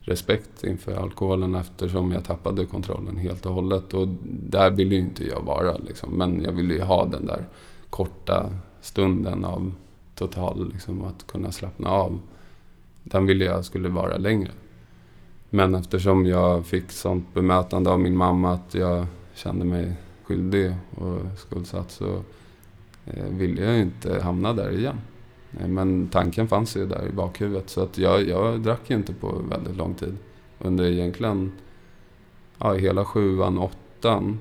[0.00, 3.94] respekt inför alkoholen eftersom jag tappade kontrollen helt och hållet.
[3.94, 5.76] Och där ville ju inte jag vara.
[5.76, 6.10] Liksom.
[6.10, 7.44] Men jag ville ju ha den där
[7.90, 8.50] korta
[8.80, 9.72] stunden av
[10.14, 12.20] total, liksom, att kunna slappna av.
[13.10, 14.50] Den ville jag skulle vara längre.
[15.50, 19.92] Men eftersom jag fick sånt bemötande av min mamma att jag kände mig
[20.24, 22.22] skyldig och skuldsatt så
[23.04, 25.00] eh, ville jag inte hamna där igen.
[25.60, 29.12] Eh, men tanken fanns ju där i bakhuvudet så att jag, jag drack ju inte
[29.12, 30.16] på väldigt lång tid.
[30.58, 31.52] Under egentligen
[32.58, 34.38] ja, hela sjuan, åttan.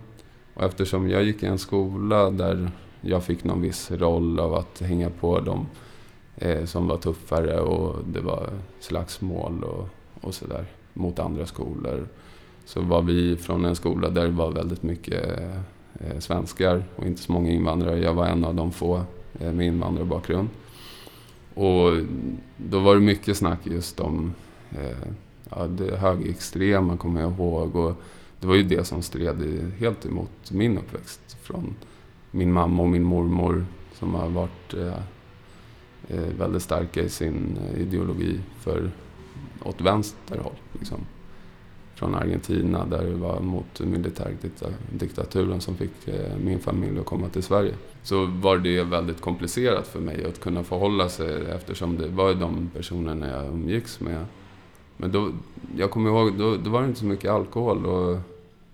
[0.53, 4.79] Och eftersom jag gick i en skola där jag fick någon viss roll av att
[4.79, 5.67] hänga på dem
[6.37, 9.87] eh, som var tuffare och det var slagsmål och,
[10.21, 12.07] och sådär mot andra skolor.
[12.65, 15.39] Så var vi från en skola där det var väldigt mycket
[15.99, 17.99] eh, svenskar och inte så många invandrare.
[17.99, 19.01] Jag var en av de få
[19.39, 20.49] eh, med invandrarbakgrund.
[21.53, 21.91] Och
[22.57, 24.33] då var det mycket snack just om
[24.71, 25.09] eh,
[25.49, 27.75] ja, det högerextrema, kommer jag ihåg.
[27.75, 27.93] Och
[28.39, 31.37] det var ju det som stred helt emot min uppväxt.
[31.41, 31.75] Från
[32.31, 34.93] min mamma och min mormor som har varit eh, eh
[36.37, 38.91] väldigt starka i sin ideologi för
[39.63, 40.55] åt vänster håll.
[40.71, 40.97] Liksom.
[41.95, 47.43] Från Argentina där det var mot militärdiktaturen som fick eh, min familj att komma till
[47.43, 47.73] Sverige.
[48.03, 52.69] Så var det väldigt komplicerat för mig att kunna förhålla sig eftersom det var de
[52.73, 54.25] personerna jag umgicks med.
[54.97, 55.31] Men då,
[55.77, 57.85] jag kommer ihåg, då, då var det inte så mycket alkohol.
[57.85, 58.17] Och,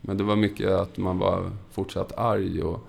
[0.02, 2.88] men det var mycket att man var fortsatt arg och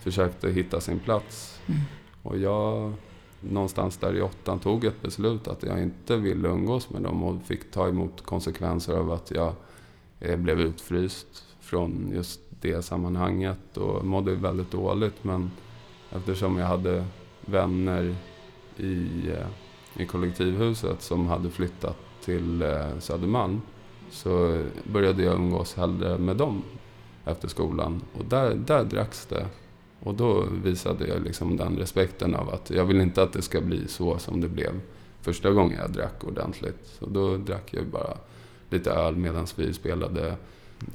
[0.00, 1.60] försökte hitta sin plats.
[1.66, 1.80] Mm.
[2.22, 2.92] Och jag
[3.50, 7.42] någonstans där i åttan tog ett beslut att jag inte ville umgås med dem och
[7.42, 9.52] fick ta emot konsekvenser av att jag
[10.20, 15.24] eh, blev utfryst från just det sammanhanget och mådde väldigt dåligt.
[15.24, 15.50] Men
[16.10, 17.04] eftersom jag hade
[17.40, 18.16] vänner
[18.76, 23.60] i, eh, i kollektivhuset som hade flyttat till eh, Södermalm
[24.10, 26.62] så började jag umgås hellre med dem
[27.24, 28.02] efter skolan.
[28.18, 29.46] Och där, där dracks det
[30.04, 33.60] och då visade jag liksom den respekten av att jag vill inte att det ska
[33.60, 34.80] bli så som det blev
[35.20, 36.86] första gången jag drack ordentligt.
[36.98, 38.16] Så då drack jag bara
[38.70, 40.36] lite öl medan vi spelade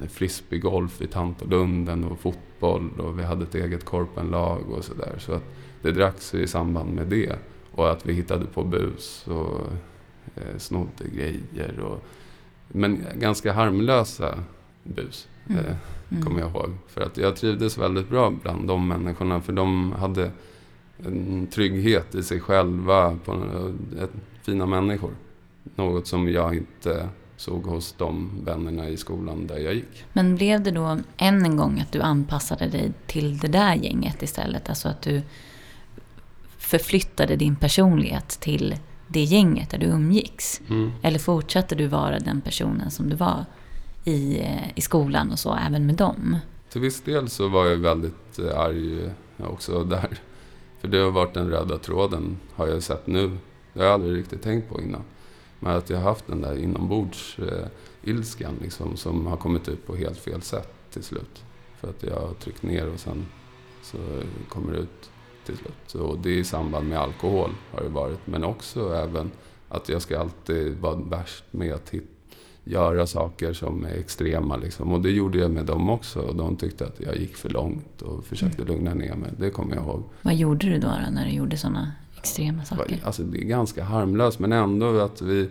[0.08, 5.14] frisbeegolf i Tantolunden och fotboll och vi hade ett eget korpenlag och sådär.
[5.18, 5.44] Så att
[5.82, 7.36] det dracks i samband med det.
[7.72, 9.60] Och att vi hittade på bus och
[10.34, 11.80] eh, snodde grejer.
[11.80, 12.04] Och,
[12.68, 14.44] men ganska harmlösa
[14.82, 15.28] bus.
[15.48, 15.64] Mm.
[15.64, 15.76] Eh,
[16.10, 16.24] mm.
[16.24, 16.70] kommer jag ihåg.
[16.88, 19.40] För att jag trivdes väldigt bra bland de människorna.
[19.40, 20.30] För de hade
[21.04, 23.18] en trygghet i sig själva.
[23.24, 23.32] På,
[24.02, 24.10] ett,
[24.42, 25.10] fina människor.
[25.74, 30.04] Något som jag inte såg hos de vännerna i skolan där jag gick.
[30.12, 34.22] Men blev det då än en gång att du anpassade dig till det där gänget
[34.22, 34.68] istället?
[34.68, 35.22] Alltså att du
[36.58, 38.76] förflyttade din personlighet till
[39.08, 40.60] det gänget där du umgicks?
[40.68, 40.92] Mm.
[41.02, 43.44] Eller fortsatte du vara den personen som du var
[44.04, 46.38] i, i skolan och så, även med dem?
[46.70, 50.18] Till viss del så var jag väldigt eh, arg eh, också där.
[50.80, 53.38] För det har varit den röda tråden, har jag sett nu.
[53.72, 55.02] Det har jag aldrig riktigt tänkt på innan.
[55.58, 57.66] Men att jag har haft den där inombords eh,
[58.02, 61.44] ilskan liksom, som har kommit ut på helt fel sätt till slut.
[61.80, 63.26] För att jag har tryckt ner och sen
[63.82, 63.98] så
[64.48, 65.10] kommer det ut
[65.46, 65.74] till slut.
[65.86, 68.18] Så det är i samband med alkohol har det varit.
[68.24, 69.30] Men också även
[69.68, 72.19] att jag ska alltid vara värst med att hitta
[72.64, 74.56] göra saker som är extrema.
[74.56, 74.92] Liksom.
[74.92, 76.20] Och det gjorde jag med dem också.
[76.20, 78.74] Och de tyckte att jag gick för långt och försökte mm.
[78.74, 79.30] lugna ner mig.
[79.38, 80.02] Det kommer jag ihåg.
[80.22, 83.00] Vad gjorde du då, då när du gjorde sådana extrema saker?
[83.04, 85.48] Alltså, det är ganska harmlöst, men ändå att vi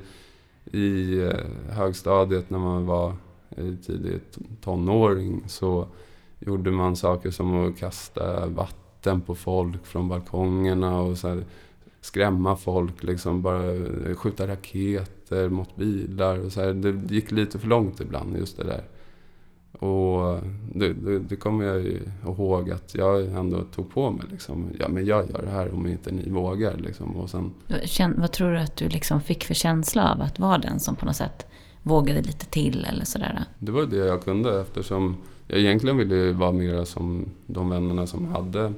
[0.72, 3.13] i eh, högstadiet när man var
[3.86, 5.88] tidigt tonåring så
[6.39, 11.43] gjorde man saker som att kasta vatten på folk från balkongerna och så här,
[12.02, 13.76] skrämma folk, liksom bara
[14.15, 16.74] skjuta raketer mot bilar och så här.
[16.74, 18.84] Det gick lite för långt ibland, just det där.
[19.72, 20.39] Och
[20.74, 24.26] det, det, det kommer jag ju ihåg att jag ändå tog på mig.
[24.32, 24.70] Liksom.
[24.80, 26.78] Ja, men jag gör det här om inte ni vågar.
[26.78, 27.15] Liksom.
[27.15, 27.54] Och sen...
[28.18, 31.06] Vad tror du att du liksom fick för känsla av att vara den som på
[31.06, 31.48] något sätt
[31.84, 33.44] vågade lite till eller sådär?
[33.60, 38.28] Det var det jag kunde eftersom jag egentligen ville vara mer som de vännerna som
[38.28, 38.74] hade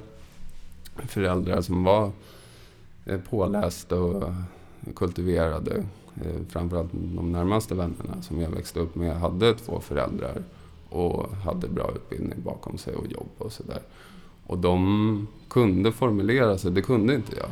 [1.08, 2.12] föräldrar som var
[3.06, 4.32] Eh, pålästa och
[4.96, 5.84] kultiverade.
[6.20, 10.42] Eh, framförallt de närmaste vännerna som jag växte upp med hade två föräldrar
[10.88, 13.82] och hade bra utbildning bakom sig och jobb och sådär.
[14.46, 17.48] Och de kunde formulera sig, det kunde inte jag.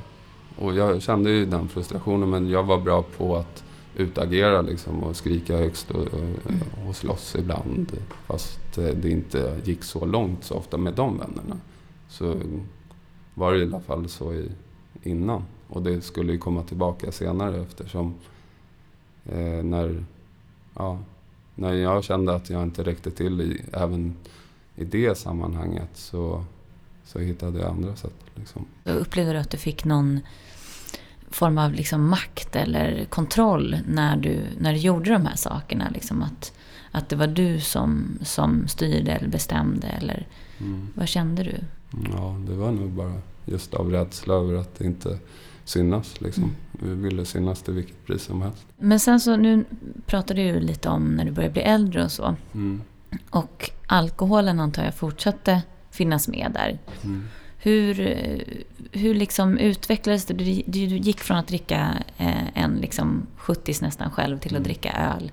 [0.59, 3.65] Och jag kände ju den frustrationen men jag var bra på att
[3.97, 7.93] utagera liksom och skrika högst och, eh, och, slåss ibland.
[8.27, 11.57] Fast eh, det inte gick så långt så ofta med de vännerna.
[12.09, 12.37] Så
[13.35, 14.51] var det i alla fall så i
[15.03, 15.43] innan.
[15.69, 18.15] Och det skulle ju komma tillbaka senare eftersom
[19.33, 20.05] eh, när,
[20.75, 20.99] ja,
[21.55, 24.15] när jag kände att jag inte räckte till i, även
[24.77, 26.45] i det sammanhanget så,
[27.05, 28.15] så hittade jag andra sätt.
[28.35, 28.65] Liksom.
[28.85, 30.21] Upplevde du att du fick någon
[31.31, 35.91] form av liksom makt eller kontroll när du, när du gjorde de här sakerna?
[35.95, 36.53] Liksom att,
[36.91, 39.87] att det var du som, som styrde eller bestämde?
[39.87, 40.27] Eller
[40.63, 40.89] Mm.
[40.95, 41.55] vad kände du?
[42.13, 43.13] Ja, det var nog bara
[43.47, 45.19] just av rädsla över att inte
[45.65, 46.21] synas.
[46.21, 46.43] Liksom.
[46.45, 46.55] Mm.
[46.83, 48.67] Vi ville synas till vilket pris som helst.
[48.79, 49.65] Men sen så, nu
[50.07, 52.35] pratade du lite om när du började bli äldre och så.
[52.55, 52.83] Mm.
[53.31, 56.79] Och alkoholen antar jag fortsatte finnas med där.
[57.05, 57.25] Mm.
[57.63, 58.41] Hur, eh,
[58.93, 60.35] hur liksom utvecklades det?
[60.35, 61.89] Du, du gick från att dricka
[62.19, 64.63] eh, en liksom 70 nästan själv till att Mm.
[64.63, 65.33] dricka öl.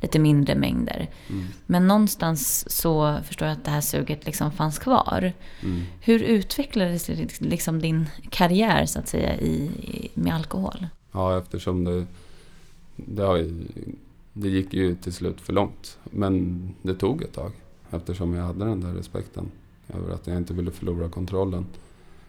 [0.00, 1.10] Lite mindre mängder.
[1.28, 1.44] Mm.
[1.66, 5.32] Men någonstans så förstår jag att det här suget liksom fanns kvar.
[5.62, 5.80] Mm.
[6.00, 10.86] Hur utvecklades liksom din karriär så att säga i, i- med alkohol?
[11.12, 12.06] Ja, eftersom det,
[12.96, 13.64] det, ju-
[14.32, 15.98] det gick ju till slut för långt.
[16.04, 17.52] Men det tog ett tag.
[17.90, 19.50] Eftersom jag hade den där respekten
[19.94, 21.66] över att jag inte ville förlora kontrollen.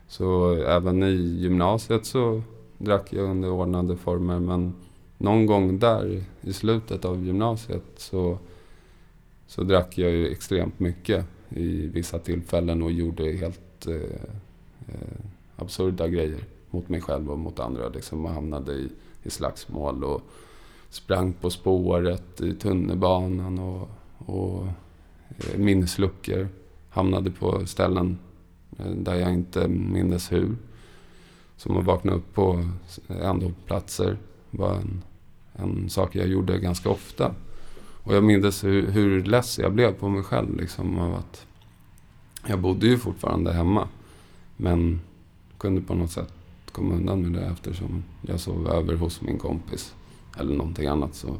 [0.08, 2.42] Så även i gymnasiet så
[2.78, 4.40] drack jag under ordnade former.
[4.40, 4.74] Men
[5.20, 8.38] någon gång där i slutet av gymnasiet så,
[9.48, 13.96] så drack jag ju extremt mycket i vissa tillfällen och gjorde helt eh,
[14.88, 15.20] eh,
[15.56, 17.90] absurda grejer mot mig själv och mot andra.
[17.90, 18.90] Liksom, och hamnade i,
[19.24, 20.22] i slagsmål och
[20.90, 24.68] sprang på spåret i tunnelbanan och, och
[25.38, 26.48] eh, minnesluckor.
[26.90, 28.20] Hamnade på ställen
[28.78, 30.56] eh, där jag inte mindes hur.
[31.58, 32.70] Som att vakna upp på
[33.08, 34.18] ändhållplatser platser
[34.52, 35.02] var en,
[35.62, 37.32] en sak jag gjorde ganska ofta.
[38.04, 40.58] Och jag minns hur, hur less jag blev på mig själv.
[40.58, 41.46] Liksom, av att
[42.48, 43.88] jag bodde ju fortfarande hemma.
[44.58, 45.02] Men
[45.58, 46.34] kunde på något sätt
[46.72, 49.94] komma undan med det eftersom jag sov över hos min kompis.
[50.38, 51.36] Eller någonting annat så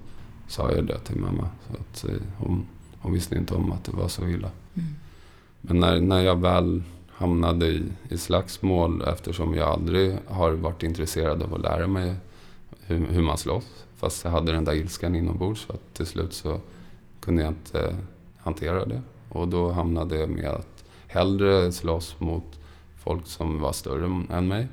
[0.48, 1.50] sa jag det till mamma.
[1.68, 2.66] Så att eh, hon,
[3.00, 4.50] hon visste inte om att det var så illa.
[4.74, 4.90] Mm.
[5.62, 11.44] Men när, när jag väl hamnade i, i slagsmål eftersom jag aldrig har varit intresserad
[11.44, 12.16] av att lära mig
[12.86, 13.86] hur, hur man slåss.
[14.00, 16.60] Fast jag hade den där ilskan inombords så att till slut så
[17.20, 17.96] kunde jag inte eh,
[18.38, 19.02] hantera det.
[19.30, 22.60] Och då hamnade jag med att hellre slåss mot
[22.98, 24.68] folk som var större än mig.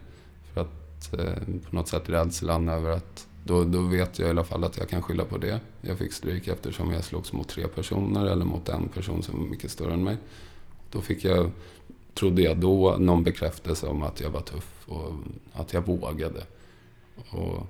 [0.52, 4.44] För att eh, på något sätt rädslan över att då, då vet jag i alla
[4.44, 5.60] fall att jag kan skylla på det.
[5.80, 9.46] Jag fick stryk eftersom jag slogs mot tre personer eller mot en person som var
[9.46, 10.16] mycket större än mig.
[10.90, 11.50] Då fick jag,
[12.14, 15.12] trodde jag då, någon bekräftelse om att jag var tuff och
[15.52, 16.42] att jag vågade.
[17.30, 17.66] Och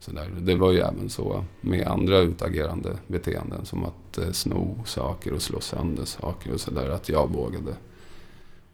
[0.00, 0.30] sådär.
[0.40, 5.42] Det var ju även så med andra utagerande beteenden som att eh, sno saker och
[5.42, 7.74] slå sönder saker och sådär, att jag vågade.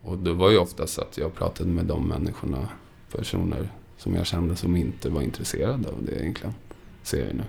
[0.03, 2.69] Och det var ju oftast att jag pratade med de människorna,
[3.13, 6.55] personer som jag kände som inte var intresserade av det egentligen,
[7.03, 7.45] ser jag nu.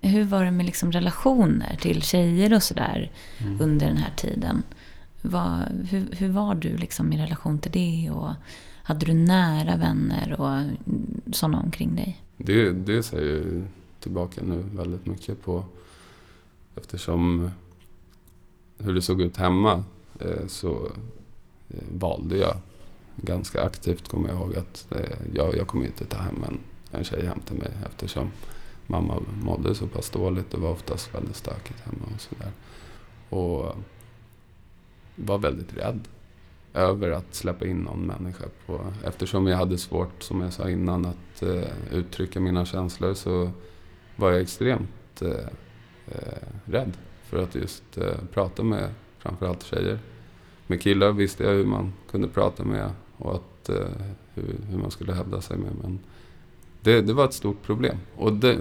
[0.00, 3.60] Hur var det med liksom relationer till tjejer och sådär Mm.
[3.60, 4.62] under den här tiden?
[5.22, 5.60] Vad,
[5.90, 8.10] hur, hur var du liksom i relation till det?
[8.10, 8.30] Och
[8.82, 10.76] hade du nära vänner och mm,
[11.32, 12.20] sådana omkring dig?
[12.36, 13.64] Det, det ser jag ju
[14.00, 15.64] tillbaka nu väldigt mycket på.
[16.76, 17.50] Eftersom
[18.78, 19.84] hur det såg ut hemma
[20.20, 20.90] eh, så
[21.68, 22.56] eh, valde jag
[23.16, 26.58] ganska aktivt, kommer jag ihåg, att eh, jag, jag kommer inte ta hem en,
[26.98, 28.30] en tjej hem till mig eftersom
[28.86, 30.50] mamma mådde så pass dåligt.
[30.50, 32.52] Det var oftast väldigt stökigt hemma och sådär.
[33.28, 33.76] Och
[35.16, 36.00] var väldigt rädd
[36.74, 38.80] över att släppa in någon människa på...
[39.04, 43.50] Eftersom jag hade svårt, som jag sa innan, att eh, uttrycka mina känslor så
[44.16, 45.46] var jag extremt eh,
[46.06, 49.98] eh, rädd för att just eh, prata med framförallt tjejer.
[50.66, 53.88] Med killar visste jag hur man kunde prata med och att, eh,
[54.34, 55.72] hur, hur man skulle hävda sig med.
[55.82, 55.98] Men
[56.80, 57.96] det, det var ett stort problem.
[58.16, 58.58] Och det,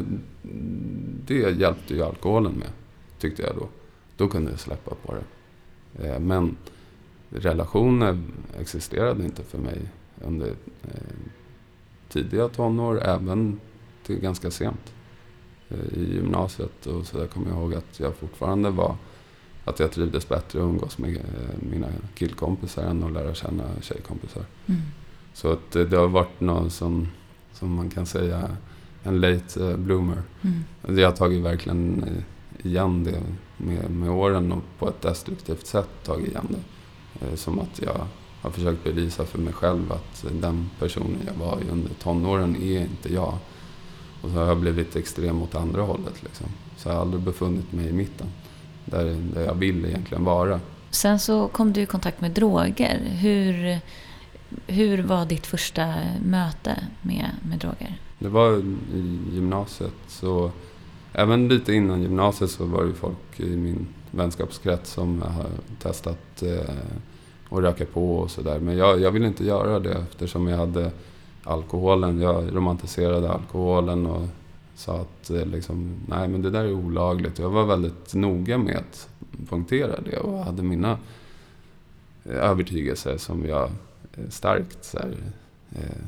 [1.26, 2.70] det hjälpte ju alkoholen med,
[3.20, 3.68] tyckte jag då.
[4.18, 5.24] Då kunde jag släppa på det.
[6.08, 6.58] Eh, men
[7.34, 8.24] relationer
[8.60, 9.82] existerade inte för mig
[10.22, 10.48] under
[10.84, 11.16] eh,
[12.10, 13.60] tidiga tonår, även
[14.06, 14.94] till ganska sent.
[15.70, 18.96] Eh, I gymnasiet och så där kommer jag ihåg att jag fortfarande var
[19.66, 24.46] att jag trivdes bättre att umgås med eh, mina killkompisar än att lära känna tjejkompisar.
[24.66, 24.82] Mm.
[25.34, 27.08] Så att det har varit någon som,
[27.54, 28.58] som man kan säga,
[29.04, 30.22] en late bloomer.
[30.42, 31.00] Mm.
[31.00, 32.06] Jag har tagit verkligen
[32.64, 33.22] igen det
[33.58, 36.60] med, med åren och på ett destruktivt sätt tagit igen det.
[37.22, 38.08] Eh, Som att jag
[38.42, 43.14] har försökt bevisa för mig själv att den personen jag var under tonåren är inte
[43.14, 43.38] jag.
[44.22, 46.24] Och så har jag blivit extrem åt andra hållet.
[46.24, 46.48] Liksom.
[46.78, 48.28] Så jag har aldrig befunnit mig i mitten.
[48.86, 50.60] Där, där jag vill egentligen vara.
[50.92, 53.00] Sen så kom du i kontakt med droger.
[53.06, 53.80] Hur,
[54.68, 55.94] hur var ditt första
[56.26, 57.98] möte med, med droger?
[58.20, 58.58] Det var
[58.94, 59.94] i gymnasiet.
[60.08, 60.52] Så
[61.14, 65.50] även lite innan gymnasiet så var det folk i min vänskapskrets som har
[65.80, 66.76] testat eh,
[67.50, 68.60] att röka på och sådär.
[68.60, 70.92] Men jag, jag ville inte göra det eftersom jag hade
[71.44, 72.22] alkoholen.
[72.22, 74.28] Jag romantiserade alkoholen och
[74.76, 77.40] sa att eh, liksom, nej men det där är olagligt.
[77.40, 79.10] Jag var väldigt noga med att
[79.50, 80.98] punktera det och hade mina
[82.24, 83.70] eh, övertygelser som jag
[84.30, 85.16] starkt så här,
[85.72, 86.06] eh,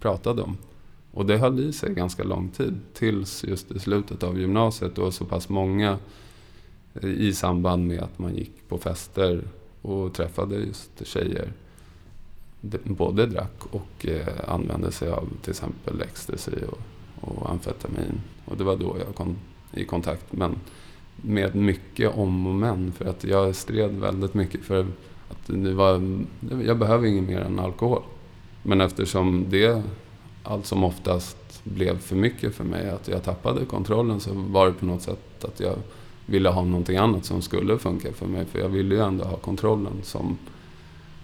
[0.00, 0.56] pratade om.
[1.14, 2.80] Och det höll i sig ganska lång tid.
[2.94, 5.98] Tills just i slutet av gymnasiet och så pass många
[7.02, 9.42] i samband med att man gick på fester
[9.82, 11.52] och träffade just tjejer.
[12.84, 16.78] Både drack och eh, använde sig av till exempel ecstasy och,
[17.20, 18.20] och amfetamin.
[18.44, 19.36] Och det var då jag kom
[19.72, 20.56] i kontakt men
[21.16, 22.92] med mycket om och men.
[22.92, 24.86] För att jag stred väldigt mycket för
[25.28, 26.22] att det var,
[26.64, 28.02] jag behöver inget mer än alkohol.
[28.62, 29.82] Men eftersom det
[30.42, 34.72] allt som oftast blev för mycket för mig, att jag tappade kontrollen, så var det
[34.72, 35.76] på något sätt att jag
[36.32, 38.46] ville ha någonting annat som skulle funka för mig.
[38.46, 40.00] För jag ville ju ändå ha kontrollen.
[40.02, 40.38] Som,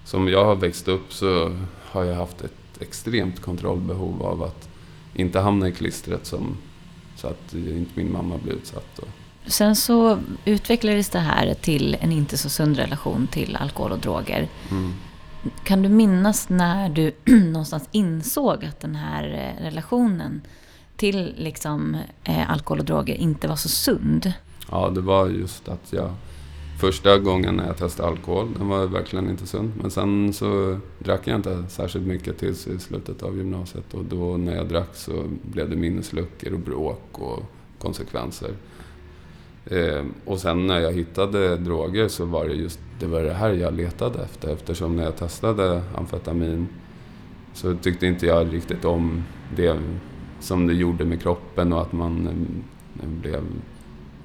[0.05, 4.69] som jag har växt upp så har jag haft ett extremt kontrollbehov av att
[5.15, 6.57] inte hamna i klistret som,
[7.17, 8.99] så att inte min mamma blir utsatt.
[8.99, 9.09] Och.
[9.47, 14.49] Sen så utvecklades det här till en inte så sund relation till alkohol och droger.
[14.71, 14.93] Mm.
[15.65, 20.43] Kan du minnas när du någonstans insåg att den här eh, relationen
[20.97, 24.33] till liksom, eh, alkohol och droger inte var så sund?
[24.71, 26.11] Ja, det var just att jag
[26.79, 29.73] första gången när jag testade alkohol, den var verkligen inte sund.
[29.81, 33.95] Men sen så drack jag inte särskilt mycket tills i slutet av gymnasiet.
[33.95, 37.43] Och då när jag drack så blev det minnesluckor och bråk och
[37.79, 38.51] konsekvenser.
[39.67, 43.53] Eh, och sen när jag hittade droger så var det just det, var det här
[43.53, 44.53] jag letade efter.
[44.53, 46.69] Eftersom när jag testade amfetamin
[47.55, 49.25] så tyckte inte jag riktigt om
[49.57, 49.79] det
[50.41, 52.29] som det gjorde med kroppen och att man
[53.03, 53.43] eh, blev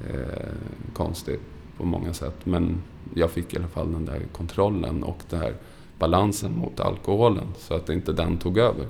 [0.09, 0.53] eh,
[0.93, 1.39] konstig
[1.77, 2.35] på många sätt.
[2.43, 2.81] Men
[3.13, 5.53] jag fick i alla fall den där kontrollen och den här
[5.99, 8.87] balansen mot alkoholen så att inte den tog över.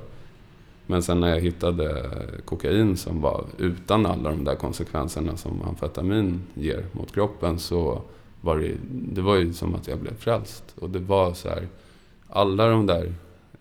[0.85, 2.11] Men sen när jag hittade
[2.45, 8.01] kokain som var utan alla de där konsekvenserna som amfetamin ger mot kroppen så
[8.41, 10.75] var det, det var ju som att jag blev frälst.
[10.79, 11.67] Och det var så här,
[12.29, 13.13] alla de där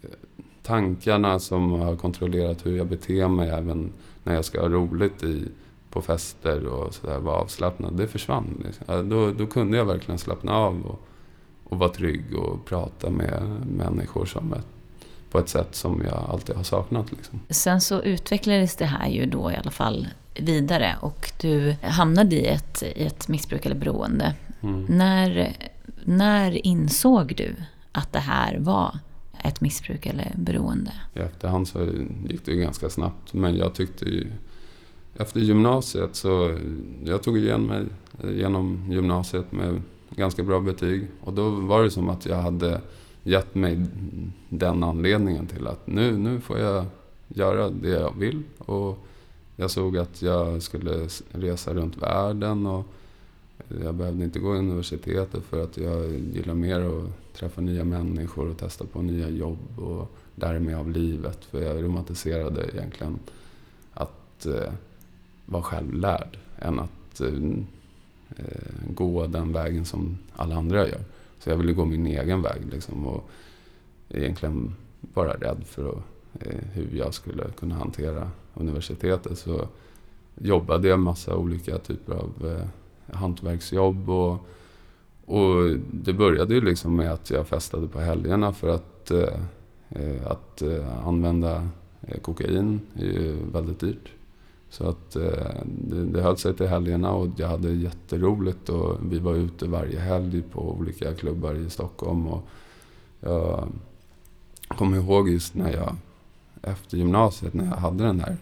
[0.02, 0.08] eh,
[0.62, 3.92] tankarna som har kontrollerat hur jag beter mig även
[4.24, 5.48] när jag ska ha roligt i,
[5.92, 8.62] på fester och sådär, vara avslappnad, det försvann.
[8.64, 9.08] Liksom.
[9.08, 11.00] Då, då kunde jag verkligen slappna av och,
[11.64, 14.66] och vara trygg och prata med människor som ett
[15.32, 17.12] på ett sätt som jag alltid har saknat.
[17.12, 17.40] Liksom.
[17.48, 22.46] Sen så utvecklades det här ju då i alla fall vidare och du hamnade i
[22.46, 24.34] ett, i ett missbruk eller beroende.
[24.60, 24.84] Mm.
[24.88, 25.56] När,
[26.04, 27.54] när insåg du
[27.92, 28.98] att det här var
[29.44, 30.92] ett missbruk eller beroende?
[31.14, 31.88] I efterhand så
[32.28, 34.26] gick det ju ganska snabbt men jag tyckte ju
[35.14, 36.58] efter gymnasiet så
[37.04, 37.86] jag tog igen mig
[38.22, 42.80] genom gymnasiet med ganska bra betyg och då var det som att jag hade
[43.22, 43.86] gett mig
[44.48, 46.86] den anledningen till att nu, nu får jag
[47.28, 48.42] göra det jag vill.
[48.58, 48.98] Och
[49.56, 52.84] jag såg att jag skulle resa runt världen och
[53.82, 58.50] jag behövde inte gå i universitetet för att jag gillar mer att träffa nya människor
[58.50, 61.44] och testa på nya jobb och lära mig av livet.
[61.44, 63.18] För jag romantiserade egentligen
[63.94, 64.72] att eh,
[65.52, 67.28] vara självlärd än att eh,
[68.36, 71.00] eh, gå den vägen som alla andra gör.
[71.38, 73.30] Så jag ville gå min egen väg liksom och
[74.08, 74.74] egentligen
[75.14, 76.04] vara rädd för att,
[76.40, 79.38] eh, hur jag skulle kunna hantera universitetet.
[79.38, 79.68] Så
[80.38, 82.66] jobbade jag massa olika typer av eh,
[83.16, 84.46] hantverksjobb och,
[85.24, 89.40] och det började ju liksom med att jag festade på helgerna för att, eh,
[89.90, 91.68] eh att eh, använda
[92.00, 94.08] eh, kokain, kokain är ju väldigt dyrt.
[94.72, 99.18] Så att eh, det, det höll sig till helgerna och jag hade jätteroligt och vi
[99.18, 102.26] var ute varje helg på olika klubbar i Stockholm.
[102.26, 102.42] Och
[103.20, 103.68] jag
[104.68, 105.96] kommer ihåg just när jag
[106.62, 108.36] efter gymnasiet när jag hade den här,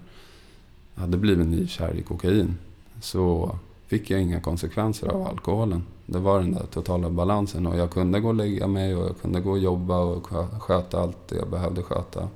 [0.95, 2.59] hade blivit nykär i kokain.
[3.01, 3.57] Så
[3.87, 5.83] fick jag inga konsekvenser av alkoholen.
[6.07, 9.21] Det var den där totala balansen och jag kunde gå och lägga mig och jag
[9.21, 10.27] kunde gå och jobba och
[10.63, 12.29] sköta allt det jag behövde sköta.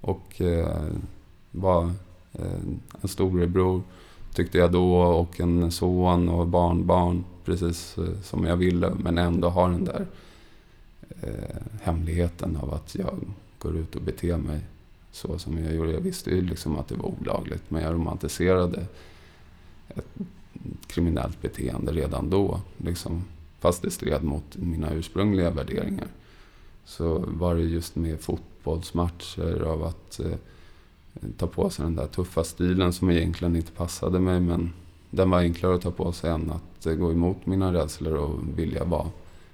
[0.00, 0.82] Och eh,
[1.50, 1.92] var
[2.34, 2.60] Eh,
[3.00, 3.82] en storebror
[4.34, 9.48] tyckte jag då och en son och barnbarn precis eh, som jag ville men ändå
[9.48, 10.06] har den där
[11.22, 13.18] eh, hemligheten av att jag
[13.58, 14.60] går ut och beter mig
[15.12, 15.92] så som jag gjorde.
[15.92, 18.86] Jag visste ju liksom att det var olagligt men jag romantiserade
[19.88, 20.06] ett
[20.86, 22.60] kriminellt beteende redan då.
[22.76, 23.24] Liksom,
[23.58, 26.08] fast det stred mot mina ursprungliga värderingar.
[26.84, 30.36] Så var det just med fotbollsmatcher av att eh,
[31.36, 34.40] ta på sig den där tuffa stilen som egentligen inte passade mig.
[34.40, 34.72] Men
[35.10, 38.38] den var enklare att ta på sig än att eh, gå emot mina rädslor och
[38.58, 39.06] vilja vara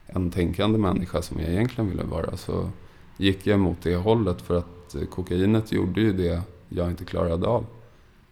[0.07, 2.37] en tänkande människa som jag egentligen ville vara.
[2.37, 2.71] Så
[3.17, 7.47] gick jag mot det hållet för att eh, kokainet gjorde ju det jag inte klarade
[7.47, 7.67] av.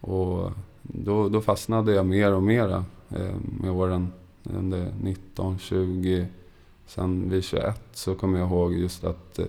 [0.00, 0.52] Och
[0.82, 4.12] då, då fastnade jag mer och mer eh, med åren
[4.42, 6.26] under 19, 20,
[6.86, 9.46] sen vid 21 så kommer jag ihåg just att eh,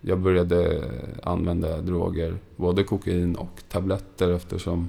[0.00, 0.84] jag började
[1.22, 4.88] använda droger, både kokain och tabletter eftersom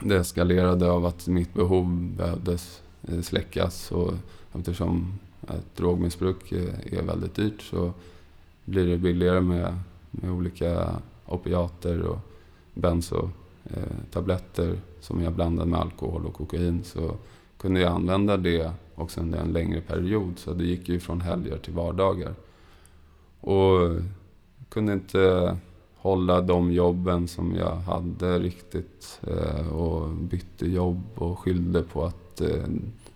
[0.00, 4.12] det eskalerade av att mitt behov behövdes eh, släckas och
[4.52, 7.92] eftersom ett drogmissbruk eh, är väldigt dyrt så
[8.64, 9.78] blir det billigare med,
[10.10, 10.88] med olika
[11.26, 12.18] opiater och
[12.74, 17.16] benzotabletter som jag blandade med alkohol och kokain så
[17.58, 20.32] kunde jag använda det också under en längre period.
[20.36, 22.34] Så det gick ju från helger till vardagar.
[23.46, 24.00] Och
[24.68, 25.56] kunde inte
[25.96, 29.20] hålla de jobben som jag hade riktigt.
[29.26, 32.64] Eh, och bytte jobb och skyllde på att eh,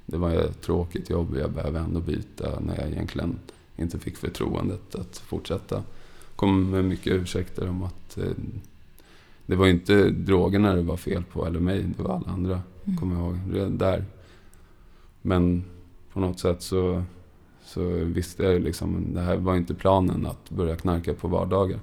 [0.07, 3.39] det var ett tråkigt jobb och jag behöver ändå byta när jag egentligen
[3.77, 5.83] inte fick förtroendet att fortsätta.
[6.37, 8.25] Kom med mycket ursäkter om att eh,
[9.47, 12.61] det var inte drogerna det var fel på eller mig, det var alla andra.
[12.85, 12.99] Mm.
[12.99, 13.39] Kommer jag ihåg.
[13.53, 14.05] Redan där.
[15.23, 15.65] Men
[16.13, 17.03] på något sätt så,
[17.75, 21.79] så visste jag ju liksom, det här var inte planen att börja knarka på vardagar.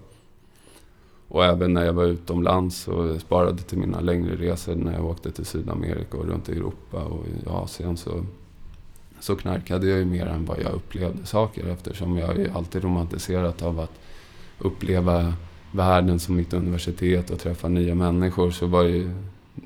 [1.28, 5.32] Och även när jag var utomlands och sparade till mina längre resor när jag åkte
[5.32, 8.26] till Sydamerika och runt i Europa och i Asien så,
[9.20, 13.62] så knarkade jag ju mer än vad jag upplevde saker eftersom jag ju alltid romantiserat
[13.62, 14.00] av att
[14.60, 15.34] uppleva
[15.72, 19.12] världen som mitt universitet och träffa nya människor så var det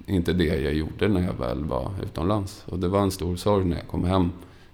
[0.06, 2.64] inte det jag gjorde när jag väl var utomlands.
[2.66, 4.30] Och det var en stor sorg när jag kom hem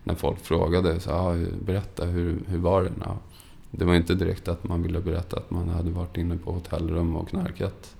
[0.07, 1.35] när folk frågade så, ah,
[1.65, 2.91] berätta hur, hur var det?
[2.99, 3.17] Ja,
[3.71, 7.15] det var inte direkt att man ville berätta att man hade varit inne på hotellrum
[7.15, 7.95] och knarkat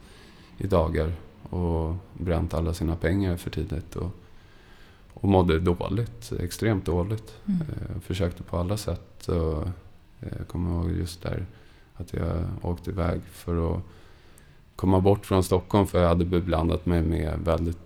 [0.58, 1.14] i dagar
[1.50, 3.96] och bränt alla sina pengar för tidigt.
[3.96, 4.12] Och,
[5.14, 7.34] och mådde dåligt, extremt dåligt.
[7.46, 7.62] Mm.
[7.62, 9.28] Eh, försökte på alla sätt.
[9.28, 9.68] Och,
[10.20, 11.46] jag eh, kommer ihåg just där
[11.94, 13.82] att jag åkte iväg för att
[14.76, 17.78] komma bort från Stockholm för jag hade beblandat mig med väldigt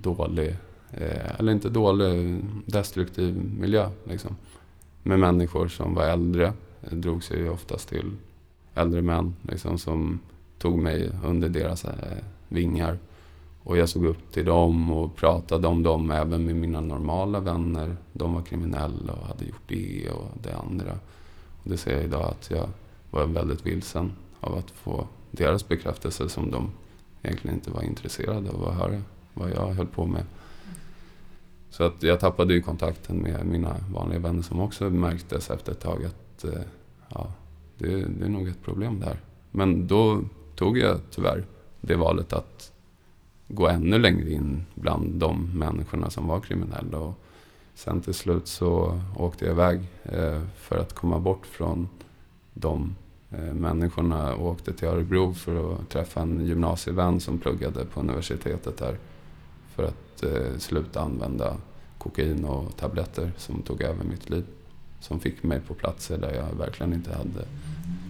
[0.00, 0.56] dålig,
[0.96, 3.90] eh, eller inte dålig, destruktiv miljö.
[4.04, 4.36] Liksom.
[5.02, 6.52] Med människor som var äldre.
[6.80, 8.12] Jag drog sig ju oftast till
[8.74, 10.20] äldre män liksom, som
[10.58, 11.92] tog mig under deras eh,
[12.48, 12.98] vingar.
[13.62, 17.96] Och jag såg upp till dem och pratade om dem även med mina normala vänner.
[18.12, 20.92] De var kriminella och hade gjort det och det andra.
[21.62, 22.68] Och det ser jag idag att jag
[23.10, 26.70] var väldigt vilsen av att få deras bekräftelse som de
[27.22, 29.02] egentligen inte var intresserade av att höra
[29.34, 30.24] vad jag höll på med.
[31.76, 35.80] Så att jag tappade ju kontakten med mina vanliga vänner som också märktes efter ett
[35.80, 36.60] tag att eh,
[37.08, 37.32] ja,
[37.78, 39.20] det, det är nog ett problem där.
[39.50, 40.20] Men då
[40.54, 41.44] tog jag tyvärr
[41.80, 42.72] det valet att
[43.48, 46.98] gå ännu längre in bland de människorna som var kriminella.
[46.98, 47.14] Och
[47.74, 51.88] sen till slut så åkte jag iväg eh, för att komma bort från
[52.52, 52.94] de
[53.30, 58.78] eh, människorna människorna åkte till Örebro för att träffa en gymnasievän som pluggade på universitetet
[58.78, 58.98] där.
[59.74, 61.56] För att eh, sluta använda
[61.98, 64.44] kokain och tabletter som tog över mitt liv.
[65.00, 67.46] Som fick mig på platser där jag verkligen inte hade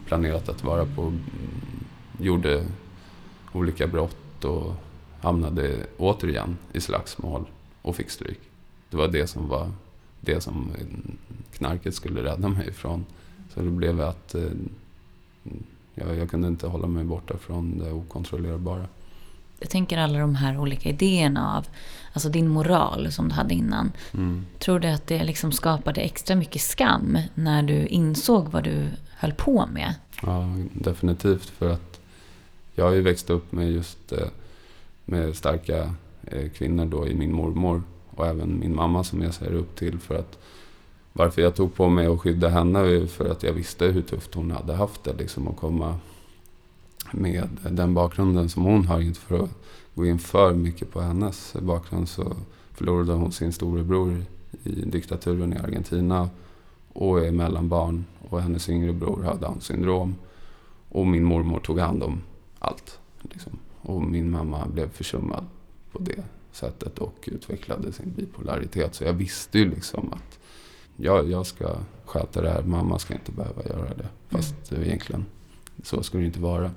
[0.06, 1.02] planerat att vara på.
[1.02, 1.20] Mm,
[2.20, 2.66] gjorde
[3.52, 4.74] olika brott och
[5.20, 7.44] hamnade återigen i slagsmål
[7.82, 8.40] och fick stryk.
[8.90, 9.70] Det var det som var
[10.20, 10.72] det som
[11.52, 13.04] knarket skulle rädda mig ifrån.
[13.54, 14.50] Så det blev att eh,
[15.94, 18.86] jag, jag kunde inte hålla mig borta från det okontrollerbara.
[19.64, 21.66] Jag tänker alla de här olika idéerna av
[22.12, 23.92] alltså din moral som du hade innan.
[24.14, 24.46] Mm.
[24.58, 29.32] Tror du att det liksom skapade extra mycket skam när du insåg vad du höll
[29.32, 29.94] på med?
[30.22, 31.44] Ja, definitivt.
[31.50, 32.00] För att
[32.74, 34.28] jag har ju växt upp med just eh,
[35.04, 35.94] med starka
[36.26, 39.98] eh, kvinnor då i min mormor och även min mamma som jag ser upp till.
[39.98, 40.38] för att
[41.12, 44.50] varför jag tog på mig att skydda henne för att jag visste hur tufft hon
[44.50, 45.12] hade haft det.
[45.12, 45.98] Liksom, att komma
[47.14, 49.00] med den bakgrunden som hon har.
[49.00, 49.50] Inte för att
[49.94, 52.36] gå in för mycket på hennes bakgrund så
[52.72, 54.24] förlorade hon sin storebror
[54.64, 56.30] i diktaturen i Argentina
[56.92, 58.04] och är mellanbarn.
[58.28, 60.14] Och hennes yngre bror hade Downs syndrom.
[60.88, 62.20] Och min mormor tog hand om
[62.58, 62.98] allt.
[63.22, 63.52] Liksom.
[63.80, 65.46] Och min mamma blev försummad
[65.92, 68.94] på det sättet och utvecklade sin bipolaritet.
[68.94, 70.38] Så jag visste ju liksom att
[70.96, 74.08] jag, jag ska sköta det här, mamma ska inte behöva göra det.
[74.28, 74.84] Fast mm.
[74.84, 75.24] egentligen,
[75.82, 76.70] så ska det inte vara.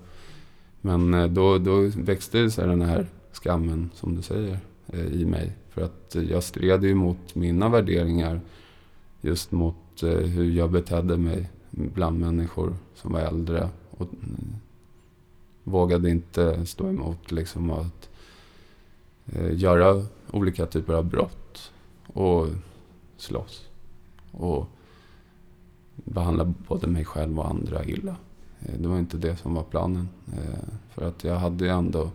[0.82, 5.55] Men eh, då, då växte sig den här skammen, som du säger, eh, i mig.
[5.69, 8.41] För att jag stred ju mot mina värderingar.
[9.21, 13.69] Just mot eh, hur jag betedde mig bland människor som var äldre.
[13.89, 14.55] Och mm,
[15.63, 18.09] vågade inte stå emot liksom att
[19.51, 21.71] göra olika typer av brott
[22.07, 22.47] och
[23.17, 23.65] slåss.
[24.32, 24.67] Och
[25.95, 28.15] behandla både mig själv och andra illa.
[28.68, 30.09] Eh, det var inte det som var planen.
[30.34, 32.09] Eh, för att jag hade ju ändå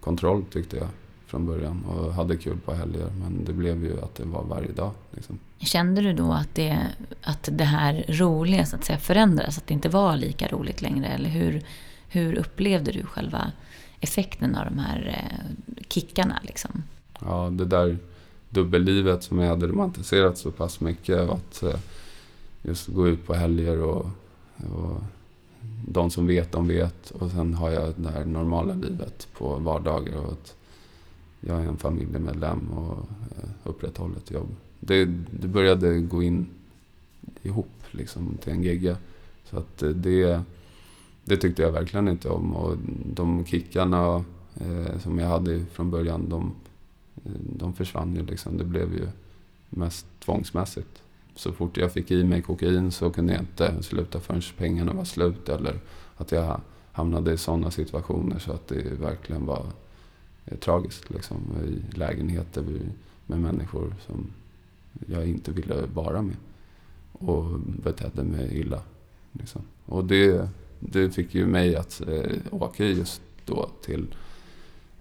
[0.00, 0.88] kontroll tyckte jag
[1.26, 3.10] från början och hade kul på helger.
[3.20, 4.90] Men det blev ju att det var varje dag.
[5.10, 5.38] Liksom.
[5.58, 6.78] Kände du då att det,
[7.22, 9.58] att det här roliga så att säga förändrades?
[9.58, 11.06] Att det inte var lika roligt längre?
[11.06, 11.62] Eller hur,
[12.08, 13.52] hur upplevde du själva
[14.00, 16.38] effekten av de här eh, kickarna?
[16.42, 16.82] Liksom?
[17.20, 17.98] Ja, det där
[18.48, 21.30] dubbellivet som jag hade romantiserat så pass mycket.
[21.30, 21.64] Att
[22.62, 24.06] just gå ut på helger och,
[24.56, 25.02] och
[25.88, 27.10] de som vet, de vet.
[27.10, 30.16] Och sen har jag det här normala livet på vardagar.
[30.16, 30.56] Och att
[31.40, 32.98] jag är en familjemedlem och
[33.36, 34.48] eh, upprätthåller ett jobb.
[34.80, 36.46] Det, det började gå in
[37.42, 38.96] ihop liksom till en gegga.
[39.50, 40.40] Så att eh, det,
[41.24, 42.56] det tyckte jag verkligen inte om.
[42.56, 42.76] Och
[43.14, 44.24] de kickarna
[44.60, 46.52] eh, som jag hade från början, de,
[47.24, 48.58] eh, de försvann ju liksom.
[48.58, 49.06] Det blev ju
[49.70, 51.03] mest tvångsmässigt
[51.34, 55.04] så fort jag fick i mig kokain så kunde jag inte sluta förrän pengarna var
[55.04, 55.48] slut.
[55.48, 55.80] Eller
[56.16, 56.60] att jag
[56.92, 59.66] hamnade i sådana situationer så att det verkligen var
[60.44, 61.10] eh, tragiskt.
[61.10, 62.64] Liksom, I lägenheter
[63.26, 64.30] med människor som
[65.06, 66.36] jag inte ville vara med.
[67.12, 68.80] Och betedde mig illa.
[69.32, 69.62] Liksom.
[69.86, 70.48] Och det,
[70.80, 74.06] det fick ju mig att eh, åka just då till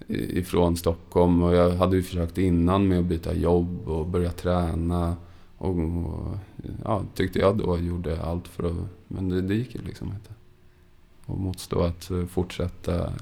[0.07, 1.43] ifrån Stockholm.
[1.43, 5.15] Och jag hade ju försökt innan med att byta jobb och börja träna.
[5.63, 6.37] Och, och
[6.83, 8.87] ja, tyckte jag då gjorde allt för att...
[9.07, 10.29] Men det, det gick ju liksom inte.
[11.25, 13.13] Och motstå att fortsätta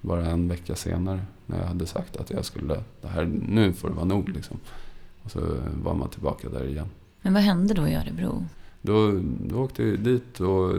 [0.00, 1.20] bara en vecka senare.
[1.46, 2.82] När jag hade sagt att jag skulle...
[3.00, 4.56] Det här, nu får det vara nog liksom.
[5.22, 5.40] Och så
[5.82, 6.86] var man tillbaka där igen.
[7.22, 8.44] Men vad hände då i Örebro?
[8.82, 10.76] Då, då åkte jag dit och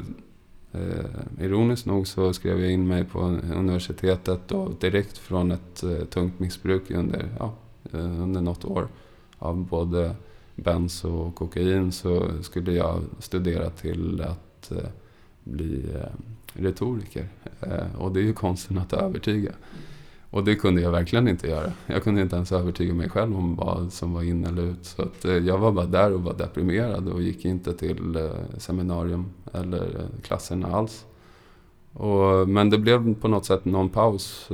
[0.71, 3.19] eh, ironiskt nog så skrev jag in mig på
[3.55, 7.53] universitetet och direkt från ett eh, tungt missbruk under, ja,
[7.91, 8.87] eh, under något år.
[9.39, 10.15] Av både
[10.55, 14.89] benzo och kokain så skulle jag studera till att eh,
[15.43, 16.09] bli eh,
[16.53, 17.27] retoriker.
[17.61, 19.51] Eh, och det är ju konsten att övertyga.
[20.29, 21.71] Och det kunde jag verkligen inte göra.
[21.85, 24.85] Jag kunde inte ens övertyga mig själv om vad som var in eller ut.
[24.85, 30.07] Så att jag var bara där och var deprimerad och gick inte till seminarium eller
[30.23, 31.05] klasserna alls.
[31.93, 34.49] Och, men det blev på något sätt någon paus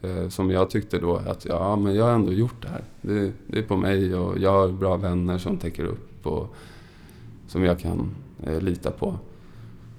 [0.00, 2.84] Eh, som jag tyckte då att ja, men jag har ändå gjort det här.
[3.00, 6.54] Det, det, är på mig och jag har bra vänner som täcker upp och
[7.48, 9.18] som jag kan eh, lita på.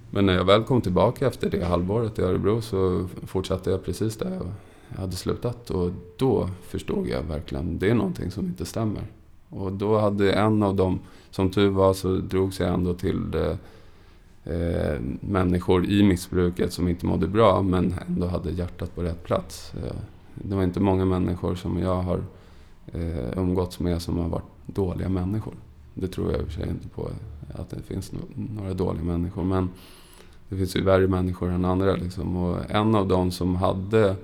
[0.10, 4.18] Men när jag väl kom tillbaka efter det halvåret i Örebro så fortsatte jag precis
[4.18, 5.70] där jag hade slutat.
[5.70, 9.04] Och då förstod jag verkligen, det är någonting som inte stämmer.
[9.50, 11.00] Och då hade en av dem,
[11.32, 13.56] som tur var så drogs jag ändå till eh,
[14.46, 19.74] eh, människor i missbruket som inte mådde bra men ändå hade hjärtat på rätt plats.
[19.74, 19.96] Eh,
[20.36, 22.20] det var inte många människor som jag har
[22.94, 25.54] eh, umgåtts med som har varit dåliga människor.
[25.94, 27.10] Det tror jag i och för sig inte på,
[27.54, 29.44] att det finns no några dåliga människor.
[29.44, 29.70] Men
[30.50, 31.96] det finns ju värre människor än andra.
[31.96, 32.38] Liksom.
[32.38, 34.16] Och en av dem som hade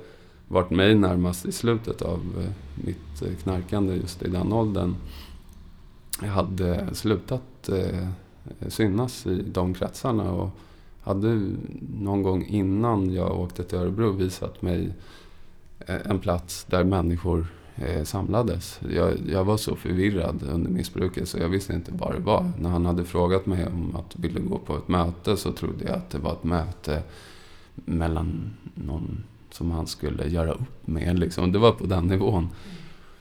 [0.47, 2.51] varit mig närmast i slutet av eh,
[2.85, 4.95] mitt knarkande just i den åldern
[6.27, 8.07] hade slutat eh,
[8.67, 10.31] synas i de kretsarna.
[10.31, 10.49] Och
[11.01, 11.51] hade
[11.99, 14.93] någon gång innan jag åkte till Örebro visat mig
[15.79, 18.79] eh, en plats där människor eh, samlades.
[18.93, 22.51] Jag, jag, var så förvirrad under missbruket så jag visste inte vad det var.
[22.59, 25.93] När han hade frågat mig om att ville gå på ett möte så trodde jag
[25.93, 27.01] att det var ett möte
[27.75, 31.19] mellan någon som han skulle göra upp med.
[31.19, 31.51] Liksom.
[31.51, 32.49] Det var på den nivån.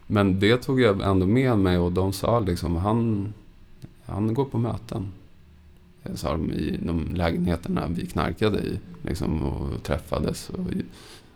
[0.06, 3.32] Men det tog jag ändå med mig och de sa liksom, han,
[4.06, 5.12] han går på möten.
[6.04, 8.78] Eh, Sa de i de lägenheterna vi knarkade i.
[9.02, 10.64] Liksom, och träffades och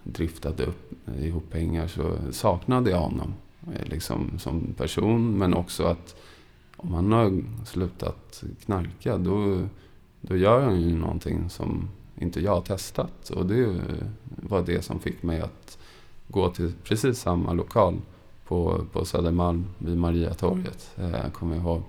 [0.02, 1.86] driftade upp ihop pengar.
[1.86, 3.34] Så saknade jag honom.
[3.74, 5.38] Eh, liksom, som person.
[5.38, 6.16] Men också att
[6.76, 9.60] om han har slutat knarka då,
[10.20, 11.88] då gör han ju någonting som
[12.18, 13.30] inte jag har testat.
[13.30, 13.80] Och det
[14.24, 15.78] var det som fick mig att
[16.28, 17.96] gå till precis samma lokal
[18.46, 21.82] på, på Södermalm vid Mariatorget, eh, kommer jag ihåg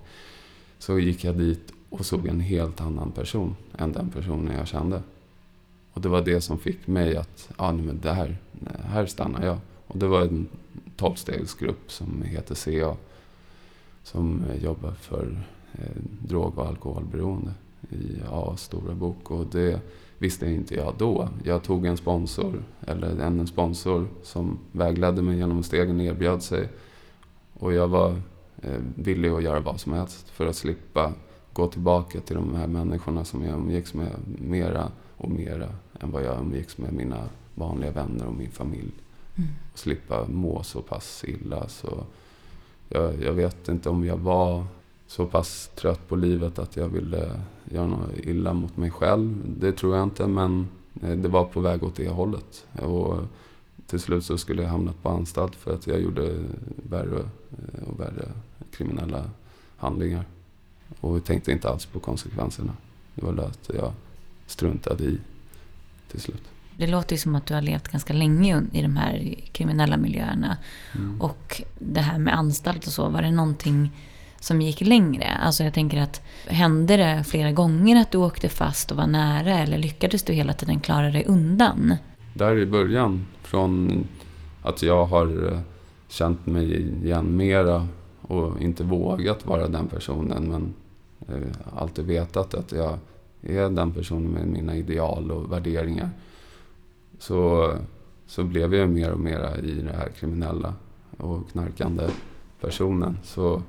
[0.78, 5.02] så gick jag dit och såg en helt annan person än den personen jag kände.
[5.92, 8.36] Och det var det som fick mig att, ja men det här,
[8.84, 9.58] här stannar jag.
[9.86, 10.48] Och det var en
[10.96, 12.96] tolvstegsgrupp som heter CA.
[14.02, 15.36] Som jobbar för
[15.72, 17.50] eh, drog och alkoholberoende
[17.90, 19.30] i A stora bok.
[19.30, 19.80] Och det
[20.18, 21.28] visste inte jag då.
[21.44, 26.68] Jag tog en sponsor, eller en sponsor som vägledde mig genom stegen och erbjöd sig.
[27.52, 28.20] Och jag var
[28.64, 31.12] Eh, villig att göra vad som helst för att slippa
[31.54, 35.68] gå tillbaka till de här människorna som jag umgicks med mera och mera
[36.00, 38.92] än vad jag umgicks med mina vanliga vänner och min familj.
[39.36, 39.50] Mm.
[39.72, 41.68] Och slippa må så pass illa.
[41.68, 42.04] Så
[42.88, 44.64] jag, jag, vet inte om jag var
[45.06, 49.42] så pass trött på livet att jag ville göra något illa mot mig själv.
[49.60, 50.68] Det tror jag inte, men
[51.02, 52.66] eh, det var på väg åt det hållet.
[52.72, 53.18] Och
[53.86, 56.44] till slut så skulle jag hamnat på anstalt för att jag gjorde
[56.90, 57.28] värre
[57.86, 58.28] och värre
[58.70, 59.30] kriminella
[59.76, 60.24] handlingar.
[61.00, 62.72] Och tänkte inte alls på konsekvenserna.
[63.14, 63.92] Det var det att jag
[64.46, 65.18] struntade i
[66.10, 66.42] till slut.
[66.76, 70.56] Det låter ju som att du har levt ganska länge i de här kriminella miljöerna.
[70.94, 71.20] Mm.
[71.20, 73.90] Och det här med anstalt och så, var det någonting
[74.40, 75.38] som gick längre?
[75.42, 79.58] Alltså jag tänker att hände det flera gånger att du åkte fast och var nära
[79.58, 81.94] eller lyckades du hela tiden klara dig undan?
[82.34, 84.04] Där i början, från
[84.62, 85.60] att jag har eh,
[86.08, 87.88] känt mig igen mera
[88.28, 90.74] och inte vågat vara den personen men
[91.28, 92.98] eh, alltid vetat att jag
[93.42, 96.10] är den personen med mina ideal och värderingar.
[97.18, 97.72] Så,
[98.26, 100.74] så blev jag mer och mer i det här kriminella
[101.16, 102.08] och knarkande
[102.60, 103.18] personen.
[103.22, 103.62] Så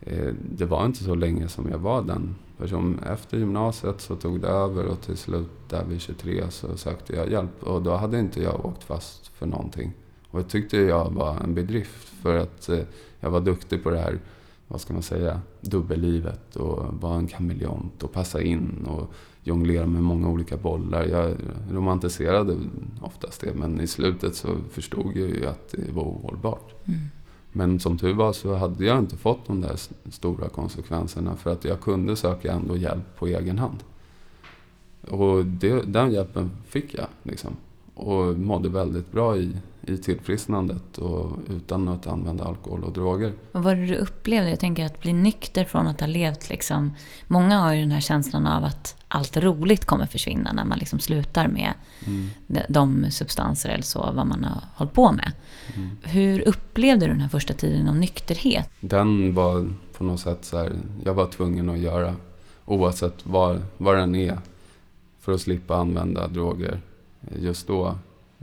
[0.00, 2.98] eh, det var inte så länge som jag var den personen.
[2.98, 7.30] Efter gymnasiet så tog det över och till slut där vid 23 så sökte jag
[7.30, 7.62] hjälp.
[7.62, 9.92] Och då hade inte jag åkt fast för någonting.
[10.30, 12.78] Och det tyckte jag var en bedrift för att eh,
[13.22, 14.18] jag var duktig på det här
[14.68, 19.12] vad ska man säga, dubbellivet och vara en kameleont och passa in och
[19.42, 21.04] jonglera med många olika bollar.
[21.04, 21.34] Jag
[21.70, 22.56] romantiserade
[23.00, 26.74] oftast det men i slutet så förstod jag ju att det var ohållbart.
[26.84, 27.00] Mm.
[27.52, 29.76] Men som tur var så hade jag inte fått de där
[30.10, 33.78] stora konsekvenserna för att jag kunde söka ändå hjälp på egen hand.
[35.08, 37.06] Och det, den hjälpen fick jag.
[37.22, 37.56] Liksom.
[37.94, 43.32] Och mådde väldigt bra i, i tillfrisknandet och utan att använda alkohol och droger.
[43.52, 44.50] Vad var det du upplevde?
[44.50, 46.94] Jag tänker att bli nykter från att ha levt liksom...
[47.26, 50.98] Många har ju den här känslan av att allt roligt kommer försvinna när man liksom
[50.98, 51.72] slutar med
[52.06, 52.28] mm.
[52.68, 55.32] de substanser eller så, vad man har hållit på med.
[55.76, 55.90] Mm.
[56.02, 58.70] Hur upplevde du den här första tiden av nykterhet?
[58.80, 60.72] Den var på något sätt så här,
[61.04, 62.16] jag var tvungen att göra
[62.64, 63.60] oavsett var
[63.96, 64.38] den är
[65.20, 66.80] för att slippa använda droger
[67.40, 67.94] just då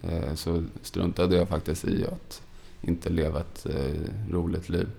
[0.03, 2.41] Eh, så struntade jag faktiskt i att
[2.81, 4.89] inte leva ett eh, roligt liv.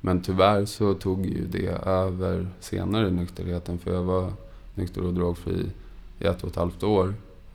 [0.00, 4.32] Men tyvärr så tog ju det över senare nykterheten för jag var
[4.74, 5.70] nykter och drogfri
[6.18, 7.14] i ett och ett halvt år.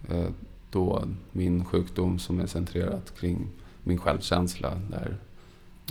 [0.09, 0.29] Eh,
[0.71, 3.47] då min sjukdom som är centrerat kring
[3.83, 5.17] min självkänsla, där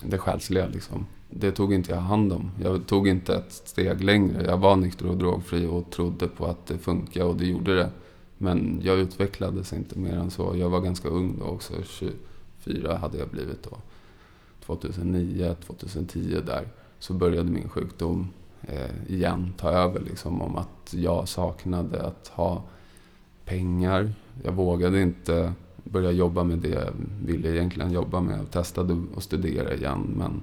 [0.02, 1.06] det själsliga liksom.
[1.30, 2.50] Det tog inte jag hand om.
[2.62, 4.44] Jag tog inte ett steg längre.
[4.44, 7.90] Jag var nykter och drogfri och trodde på att det funkade och det gjorde det.
[8.42, 10.56] Men jag utvecklades inte mer än så.
[10.56, 11.74] Jag var ganska ung då också.
[11.82, 13.76] 24 hade jag blivit då.
[14.60, 16.68] 2009, 2010 där
[16.98, 18.28] så började min sjukdom
[18.62, 20.00] eh, igen ta över.
[20.00, 22.62] Liksom, om att jag saknade att ha
[23.44, 24.12] pengar.
[24.42, 25.52] Jag vågade inte
[25.84, 26.92] börja jobba med det jag
[27.24, 28.38] ville egentligen jobba med.
[28.38, 30.42] Jag testade att studera igen men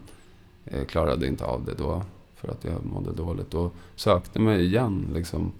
[0.65, 2.01] eh, klarade inte av det då
[2.35, 3.53] för att jag mådde dåligt.
[3.53, 5.51] Och sökte mig igen liksom,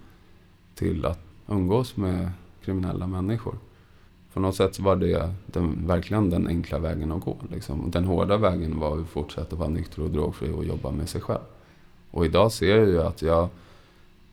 [0.74, 2.30] till att umgås med
[2.64, 3.54] kriminella människor.
[4.32, 7.36] På något sätt var det den, verkligen den enkla vägen att gå.
[7.50, 7.90] Liksom.
[7.90, 11.40] Den hårda vägen var att fortsätta vara nykter och drogfri och jobba med sig själv.
[12.10, 13.48] Och idag ser jag ju att jag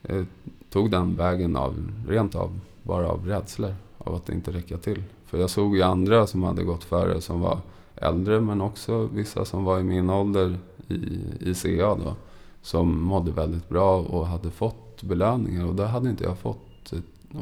[0.03, 0.23] eh,
[0.69, 3.75] tog den vägen av, rent av, bara av rädslor.
[3.97, 5.03] Av att inte räcka till.
[5.25, 7.59] För jag såg ju andra som hade gått före som var
[7.95, 10.57] äldre men också vissa som var i min ålder
[10.87, 10.93] i,
[11.39, 12.15] i CA då.
[12.61, 16.64] Som mådde väldigt bra och hade fått belöningar och det hade inte jag fått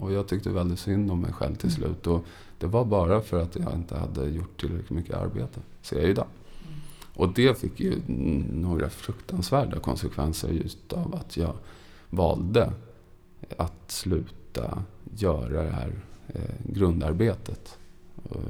[0.02, 1.82] och jag tyckte väldigt synd om mig själv till mm.
[1.82, 2.08] slut.
[2.08, 2.26] Och
[2.58, 6.28] det var bara för att jag inte hade gjort tillräckligt mycket arbete, ser jag idag.
[6.68, 6.80] Mm.
[7.14, 8.02] Och det fick ju
[8.52, 11.54] några fruktansvärda konsekvenser just av att jag
[12.10, 12.74] valde
[13.58, 14.84] att sluta
[15.16, 15.94] göra det här
[16.28, 17.78] eh, grundarbetet.
[18.24, 18.42] Och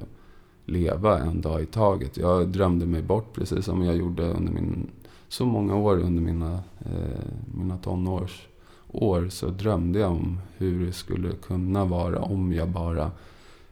[0.65, 2.17] leva en dag i taget.
[2.17, 4.91] Jag drömde mig bort precis som jag gjorde under min,
[5.27, 7.23] så många år under mina, eh,
[7.55, 8.47] mina tonårs
[8.93, 13.11] år så drömde jag om hur det skulle kunna vara om jag bara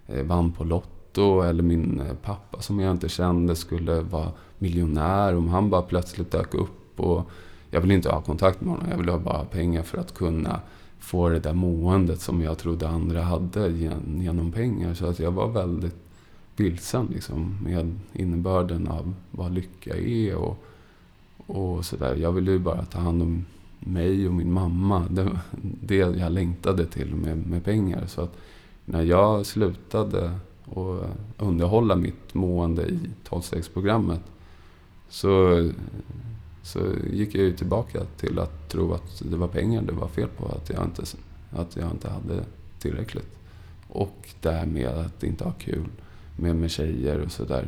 [0.07, 5.35] eh, vann på Lotto eller min eh, pappa som jag inte kände skulle vara miljonär.
[5.35, 7.31] Om han bara plötsligt dök upp och
[7.69, 8.89] jag ville inte ha kontakt med honom.
[8.89, 10.59] Jag ville bara ha pengar för att kunna
[10.99, 13.71] få det där måendet som jag trodde andra hade
[14.17, 14.93] genom pengar.
[14.93, 15.95] Så att jag var väldigt
[16.55, 20.63] vilsen liksom, med innebörden av vad lycka är och,
[21.47, 22.15] och sådär.
[22.15, 23.45] Jag ville ju bara ta hand om
[23.85, 25.05] mig och min mamma.
[25.09, 28.05] Det var det jag längtade till med, med pengar.
[28.07, 28.37] Så att
[28.85, 30.31] när jag slutade
[30.65, 34.21] att underhålla mitt mående i tolvstegsprogrammet
[35.09, 35.69] så,
[36.63, 36.79] så
[37.11, 40.45] gick jag ju tillbaka till att tro att det var pengar det var fel på.
[40.45, 41.03] Att jag inte,
[41.51, 42.43] att jag inte hade
[42.79, 43.37] tillräckligt.
[43.87, 45.85] Och det här med att inte ha kul
[46.37, 47.67] med, med tjejer och sådär.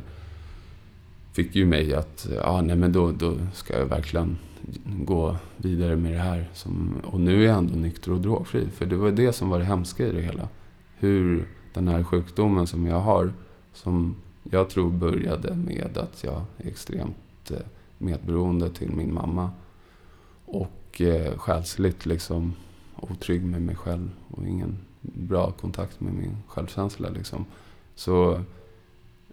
[1.31, 4.37] fick ju mig att, ja nej men då, då ska jag verkligen
[4.85, 6.49] gå vidare med det här.
[6.53, 8.67] Som, och nu är jag ändå nykter och drogfri.
[8.67, 10.47] För det var det som var det hemska i det hela.
[10.97, 13.33] Hur den här sjukdomen som jag har,
[13.73, 17.57] som jag tror började med att jag är extremt eh,
[17.97, 19.51] medberoende till min mamma.
[20.45, 22.53] Och eh, själsligt liksom
[22.99, 27.09] otrygg med mig själv och ingen bra kontakt med min självkänsla.
[27.09, 27.45] Liksom.
[27.95, 28.41] Så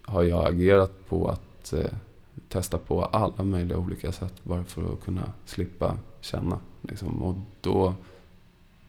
[0.03, 1.93] har jag agerat på att eh,
[2.49, 6.59] testa på alla möjliga olika sätt bara för att kunna slippa känna.
[6.83, 7.23] Liksom.
[7.23, 7.95] Och då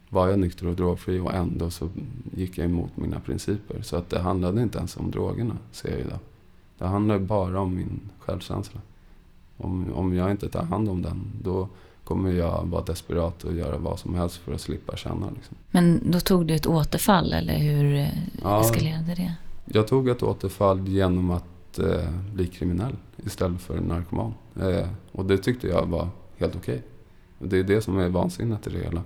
[0.10, 1.90] var jag nykter och drogfri och ändå så
[2.36, 3.82] gick jag emot mina principer.
[3.82, 6.20] Så att det handlade inte ens om drogerna, ser jag idag.
[6.78, 8.82] Det handlar bara om min självkänsla.
[9.58, 11.68] Om, om jag inte tar hand om den, då
[12.04, 15.30] kommer jag vara desperat och göra vad som helst för att slippa känna.
[15.36, 15.58] Liksom.
[15.72, 18.08] Men då tog du ett återfall, eller hur eh,
[18.42, 19.36] ja, eskalerade det?
[19.66, 21.46] Jag tog ett återfall genom att
[21.80, 22.96] eh, bli kriminell
[23.26, 24.34] istället för narkoman.
[24.62, 26.76] Eh, och det tyckte jag var helt okej.
[27.40, 27.50] Okay.
[27.50, 29.04] Det är det som är vansinnet i det hela.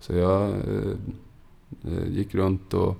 [0.00, 0.92] Så jag eh,
[1.84, 2.96] eh, gick runt och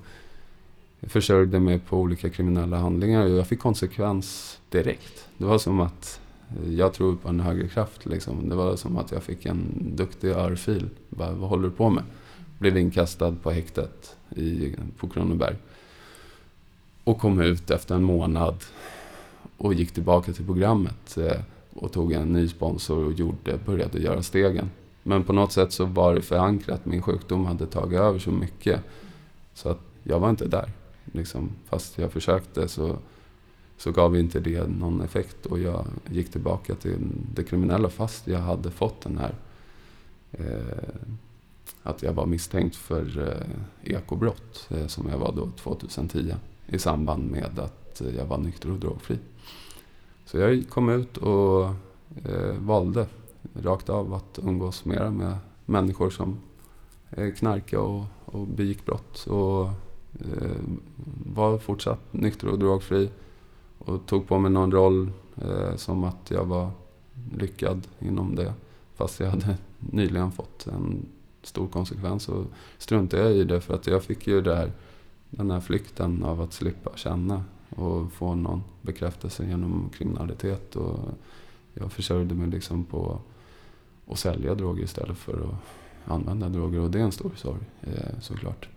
[1.02, 5.28] försörjde mig på olika kriminella handlingar och jag fick konsekvens direkt.
[5.38, 8.06] Det var som att eh, jag tror på en högre kraft.
[8.06, 8.48] Liksom.
[8.48, 10.88] Det var som att jag fick en duktig örfil.
[11.08, 12.04] Bara, vad håller du på med?
[12.58, 15.56] Blev inkastad på häktet i, på Kronoberg.
[17.04, 18.64] Och kom ut efter en månad
[19.60, 21.40] och gick tillbaka till programmet eh,
[21.74, 24.70] och tog en ny sponsor och gjorde, började göra stegen.
[25.02, 26.86] Men på något sätt så var det förankrat.
[26.86, 28.80] Min sjukdom hade tagit över så mycket.
[29.54, 30.72] Så att jag var inte där.
[31.04, 31.50] Liksom.
[31.68, 32.96] Fast jag försökte så,
[33.76, 35.46] så gav inte det någon effekt.
[35.46, 36.98] Och jag gick tillbaka till
[37.34, 39.34] det kriminella fast jag hade fått den här
[40.32, 40.88] eh,
[41.82, 46.34] att jag var misstänkt för eh, ekobrott eh, som jag var då 2010
[46.66, 49.18] i samband med att jag var nykter och drogfri.
[50.30, 51.64] Så jag kom ut och
[52.24, 53.06] eh, valde
[53.62, 56.38] rakt av att umgås mera med människor som
[57.36, 59.26] knarkade och, och begick brott.
[59.26, 59.64] Och
[60.20, 60.56] eh,
[61.34, 63.10] var fortsatt nykter och drogfri.
[63.78, 66.70] Och tog på mig någon roll eh, som att jag var
[67.36, 68.54] lyckad inom det.
[68.94, 71.06] Fast jag hade nyligen fått en
[71.42, 72.28] stor konsekvens.
[72.28, 72.44] Och
[72.78, 74.72] struntade jag i det för att jag fick ju det här,
[75.30, 80.76] den här flykten av att slippa känna och få någon bekräftelse genom kriminalitet.
[80.76, 80.98] Och
[81.74, 83.20] jag försörjde mig liksom på
[84.06, 86.80] att sälja droger istället för att använda droger.
[86.80, 88.68] Och det är en stor sorg eh, såklart.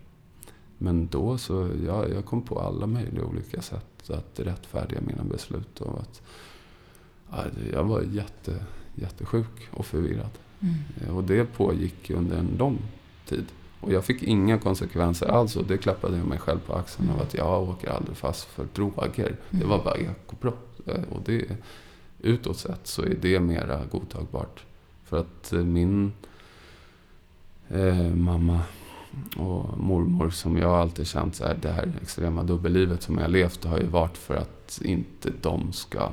[0.78, 5.80] Men då så, ja, jag kom på alla möjliga olika sätt att rättfärdiga mina beslut.
[5.80, 6.22] Och att,
[7.30, 8.64] ja, jag var jätte,
[8.94, 10.30] jättesjuk och förvirrad.
[10.60, 10.74] Mm.
[11.00, 12.78] Eh, och det pågick under en lång
[13.26, 13.44] tid.
[13.84, 17.16] Och jag fick inga konsekvenser alls och det klappade jag mig själv på axeln mm.
[17.16, 19.26] av att jag åker aldrig fast för droger.
[19.26, 19.36] Mm.
[19.50, 20.80] Det var bara ekobrott.
[20.86, 21.46] Eh, och det,
[22.20, 24.64] utåt sett så är det mera godtagbart.
[25.04, 26.12] För att eh, min
[27.68, 28.60] eh, mamma
[29.36, 33.64] och mormor som jag alltid känt så här, det här extrema dubbellivet som jag levt
[33.64, 36.10] har ju varit för att inte de ska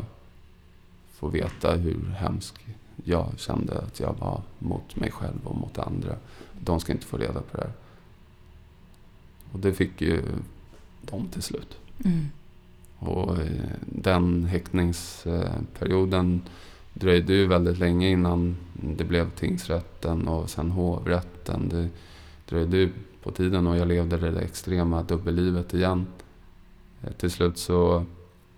[1.12, 2.66] få veta hur hemsk
[3.04, 6.16] jag kände att jag var mot mig själv och mot andra.
[6.64, 7.72] De ska inte få reda på det här.
[9.52, 10.22] Och det fick ju
[11.02, 11.78] de till slut.
[12.06, 12.26] Mm.
[13.00, 16.42] Och eh, den häktningsperioden
[16.94, 21.70] dröjde ju väldigt länge innan det blev tingsrätten och sen hovrätten.
[21.70, 21.90] Det
[22.50, 22.92] dröjde ju
[23.24, 26.08] på tiden och jag levde det där extrema dubbellivet igen.
[27.04, 28.06] Eh, till slut så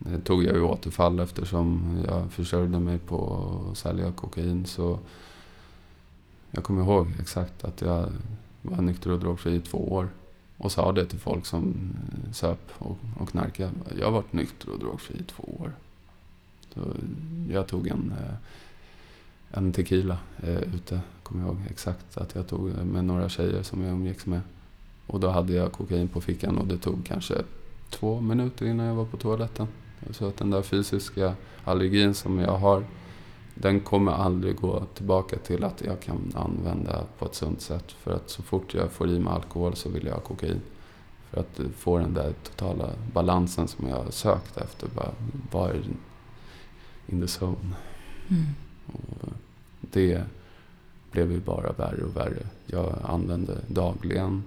[0.06, 4.66] eh, tog jag ju återfall eftersom jag försörjde mig på att sälja kokain.
[4.66, 4.99] Så
[6.56, 8.10] jag kommer ihåg exakt att jag
[8.62, 10.10] var nykter och drogfri i två år.
[10.58, 11.74] Och sa det till folk som
[12.26, 13.72] eh, söp och, och knarkade.
[13.99, 15.72] Jag har varit nykter och drogfri i två år.
[16.74, 16.80] Så
[17.49, 18.36] jag tog en, eh,
[19.51, 23.82] en tequila eh, ute, kommer jag ihåg exakt att jag tog med några tjejer som
[23.82, 24.41] jag umgicks med.
[25.08, 27.43] Och då hade jag kokain på fickan och det tog kanske
[27.89, 29.68] två minuter innan jag var på toaletten.
[30.12, 32.84] Så att den där fysiska allergin som jag har,
[33.54, 37.91] den kommer aldrig gå tillbaka till att jag kan använda på ett sunt sätt.
[37.91, 40.62] För att så fort jag får i mig alkohol så vill jag ha kokain.
[41.30, 44.89] För att få den där totala balansen som jag har sökt efter.
[45.51, 45.84] Bara, är
[47.08, 47.76] in the zone.
[48.30, 48.45] Mm.
[48.88, 49.30] Och
[49.82, 50.24] det
[51.12, 52.47] blev ju bara värre och värre.
[52.66, 54.43] Jag använde dagligen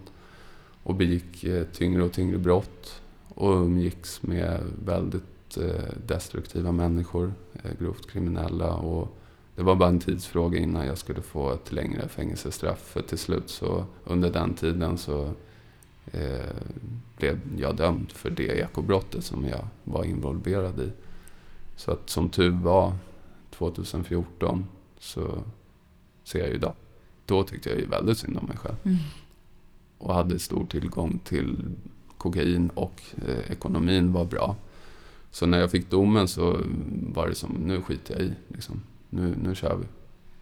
[0.83, 7.71] och begick eh, tyngre och tyngre brott och umgicks med väldigt eh, destruktiva människor, eh,
[7.81, 8.75] grovt kriminella.
[8.75, 9.17] Och
[9.57, 12.79] det var bara en tidsfråga innan jag skulle få ett längre fängelsestraff.
[12.79, 15.33] För till slut så under den tiden så
[16.13, 16.57] eh,
[17.17, 20.91] blev jag dömd för det ekobrottet som jag var involverad i.
[21.77, 22.95] Så att som tur var
[23.51, 24.67] 2014
[24.99, 25.43] så
[26.25, 26.75] ser jag ju idag.
[27.27, 28.77] Då tyckte jag ju väldigt synd om mig själv.
[28.85, 28.97] Mm.
[29.99, 31.65] Och hade stor tillgång till
[32.19, 34.57] kokain och eh, ekonomin var bra.
[35.37, 36.61] Så när jag fick domen så
[37.15, 38.33] var det som, nu skiter jag i.
[38.49, 38.83] Liksom.
[39.11, 39.87] Nu, nu kör vi.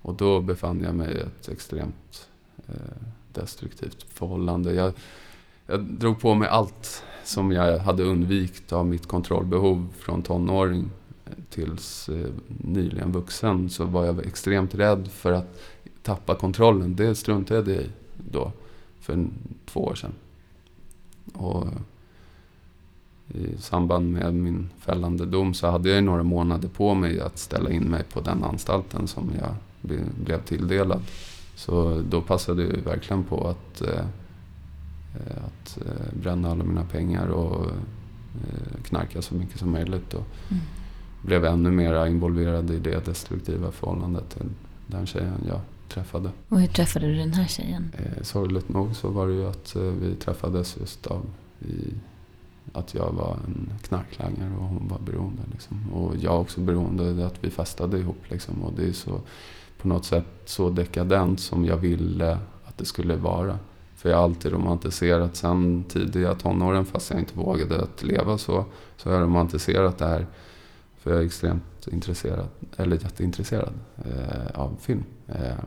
[0.02, 2.28] Och då befann jag mig i ett extremt
[2.68, 2.74] eh,
[3.32, 4.74] destruktivt förhållande.
[4.74, 4.92] Jag,
[5.66, 10.90] jag drog på mig allt som jag hade undvikit av mitt kontrollbehov från tonåring
[11.50, 15.60] tills eh, nyligen vuxen så var jag extremt rädd för att
[16.02, 16.96] tappa kontrollen.
[16.96, 17.90] Det struntade jag i
[18.30, 18.52] då,
[19.00, 19.26] för
[19.66, 20.12] två år sedan.
[21.32, 21.66] Och
[23.28, 27.70] i samband med min fällande dom så hade jag några månader på mig att ställa
[27.70, 29.54] in mig på den anstalten som jag
[30.24, 31.02] blev tilldelad.
[31.54, 34.04] Så då passade jag verkligen på att, eh,
[35.14, 40.14] att eh, bränna alla mina pengar och eh, knarka så mycket som möjligt.
[40.14, 40.62] Och mm.
[41.22, 44.48] blev ännu mer involverad i det destruktiva förhållandet till
[44.86, 46.30] den tjejen jag träffade.
[46.48, 47.92] Och hur träffade du den här tjejen?
[47.98, 51.26] Eh, sorgligt nog så var det ju att vi träffades just av
[51.60, 51.94] i
[52.72, 55.42] att jag var en knarklangare och hon var beroende.
[55.52, 55.92] Liksom.
[55.92, 58.22] Och jag också beroende, att vi festade ihop.
[58.28, 58.62] Liksom.
[58.62, 59.20] Och det är så,
[59.78, 63.58] på något sätt så dekadent som jag ville att det skulle vara.
[63.96, 68.64] För jag har alltid romantiserat sen tidiga tonåren, fast jag inte vågade att leva så,
[68.96, 70.26] så har jag romantiserat det här.
[70.98, 73.72] För jag är extremt intresserad, eller jätteintresserad
[74.04, 75.04] eh, av film.
[75.28, 75.64] Eh,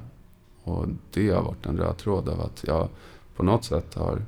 [0.64, 2.90] och det har varit en röd tråd av att jag
[3.36, 4.22] på något sätt har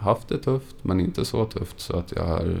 [0.00, 2.56] haft det tufft, men inte så tufft så att jag har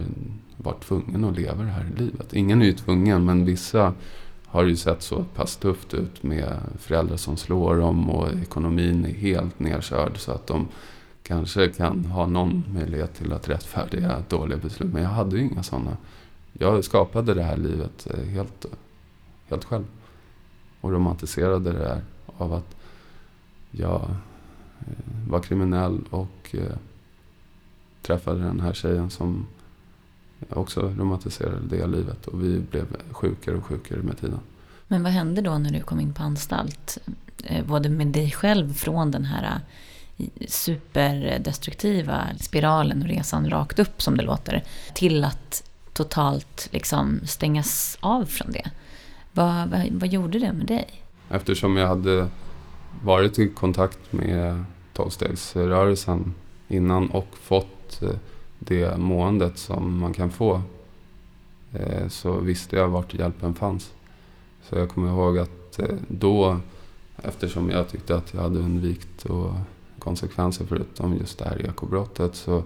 [0.56, 2.32] varit tvungen att leva det här livet.
[2.32, 3.94] Ingen är ju tvungen, men vissa
[4.46, 9.14] har ju sett så pass tufft ut med föräldrar som slår dem och ekonomin är
[9.14, 10.68] helt nedkörd så att de
[11.22, 14.92] kanske kan ha någon möjlighet till att rättfärdiga dåliga beslut.
[14.92, 15.96] Men jag hade ju inga sådana.
[16.52, 18.66] Jag skapade det här livet eh, helt,
[19.48, 19.84] helt själv.
[20.80, 22.76] Och romantiserade det där av att
[23.70, 24.02] jag
[24.80, 26.76] eh, var kriminell och eh,
[28.02, 29.46] träffade den här tjejen som
[30.48, 32.26] också romantiserade det livet.
[32.26, 34.40] Och vi blev sjukare och sjukare med tiden.
[34.88, 36.98] Men vad hände då när du kom in på anstalt?
[37.44, 39.60] Eh, både med dig själv från den här
[40.18, 44.64] eh, superdestruktiva spiralen och resan rakt upp som det låter.
[44.94, 48.70] Till att totalt liksom stängas av från det.
[49.32, 50.86] Vad, vad, vad gjorde det med dig?
[51.30, 52.28] Eftersom jag hade
[53.02, 56.34] varit i kontakt med tolvstegsrörelsen
[56.68, 57.79] innan och fått eh,
[58.58, 60.62] det måendet som man kan få
[61.72, 63.92] eh, så visste jag vart hjälpen fanns.
[64.62, 66.60] Så jag kommer ihåg att eh, då,
[67.16, 69.26] eftersom jag tyckte att jag hade undvikit
[69.98, 72.62] konsekvenser förutom just det här ekobrottet så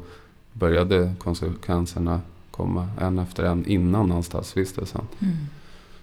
[0.52, 2.20] började konsekvenserna
[2.50, 5.06] komma en efter en innan anstaltsvistelsen.
[5.18, 5.34] Mm.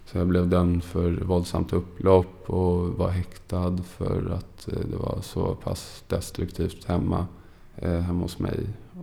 [0.05, 5.55] Så jag blev dömd för våldsamt upplopp och var häktad för att det var så
[5.55, 7.27] pass destruktivt hemma
[7.75, 8.59] eh, hemma hos mig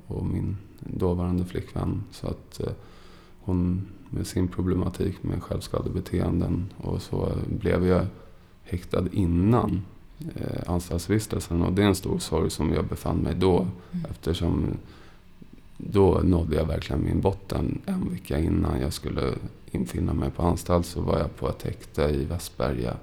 [0.08, 2.02] och min dåvarande flickvän.
[2.10, 2.72] Så att eh,
[3.40, 8.06] hon med sin problematik med självskadebeteenden och så blev jag
[8.62, 9.82] häktad innan
[10.34, 11.62] eh, anstaltsvistelsen.
[11.62, 13.56] Och det är en stor sorg som jag befann mig då.
[13.58, 14.04] Mm.
[14.10, 14.66] Eftersom
[15.76, 17.80] då nådde jag verkligen min botten.
[17.86, 19.34] En vecka innan jag skulle
[19.70, 22.96] infinna mig på anstalt så var jag på ett häkte i Västberga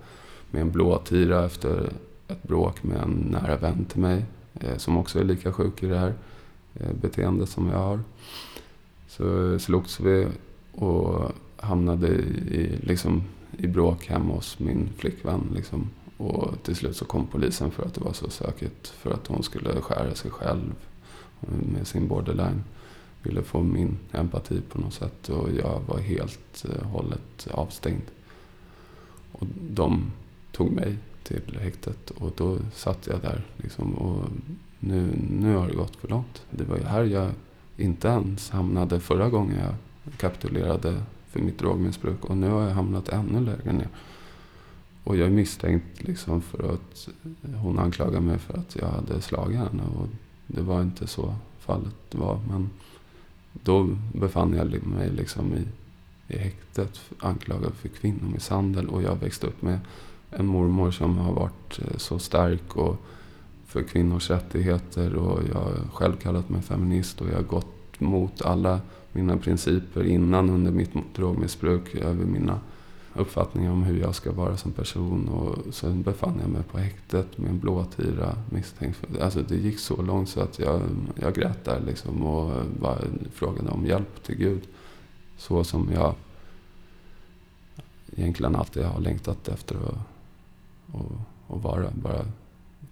[0.52, 1.90] med en blåtira efter
[2.28, 4.26] ett bråk med en nära vän till mig.
[4.54, 6.14] Eh, som också är lika sjuk i det här
[6.80, 8.00] Eh, beteende som jag har.
[9.08, 10.28] Så slogs vi
[10.72, 13.24] och hamnade i, liksom,
[13.58, 15.52] i bråk hemma hos min flickvän.
[15.56, 15.90] Liksom.
[16.18, 18.88] Och till slut så kom polisen för att det var så sökigt.
[18.88, 20.76] För att hon skulle skära sig själv
[21.74, 22.64] med sin borderline.
[23.24, 25.30] Ville få min empati på något sätt.
[25.30, 28.02] Och jag var helt eh, hållet avstängd.
[29.32, 30.12] Och de
[30.52, 32.12] tog mig till häktet.
[32.12, 34.30] Och då satt jag där liksom, och
[34.80, 36.44] nu, nu har det gått för långt.
[36.52, 37.32] Det var ju här jag
[37.78, 39.74] inte ens hamnade förra gången jag
[40.18, 42.26] kapitulerade för mitt drogmissbruk.
[42.26, 43.90] Och nu har jag hamnat ännu lägre ner.
[45.04, 47.10] Och jag är misstänkt liksom för att
[47.56, 49.84] hon anklagar mig för att jag hade slagit henne.
[49.84, 50.08] Och
[50.48, 52.40] det var inte så fallet var.
[52.50, 52.70] Men
[53.54, 55.64] då befann jag mig liksom i,
[56.34, 58.90] i häktet anklagad för kvinnomisshandel.
[58.90, 59.80] Och jag växte upp med
[60.32, 62.98] en mormor som har varit eh, så stark och
[63.76, 68.42] för kvinnors rättigheter och jag har själv kallat mig feminist och jag har gått mot
[68.42, 68.80] alla
[69.12, 72.60] mina principer innan under mitt drogmissbruk över mina
[73.14, 75.30] uppfattningar om hur jag ska vara som person.
[75.30, 79.80] Och sen befann jag mig på häktet med en blåtira misstänkt för, Alltså det gick
[79.80, 80.82] så långt så att jag,
[81.16, 82.98] jag grät där liksom och bara
[83.34, 84.62] frågade om hjälp till Gud.
[85.38, 86.14] Så som jag
[88.16, 89.98] egentligen alltid har längtat efter att,
[90.96, 91.90] att, att vara.
[92.04, 92.26] Bara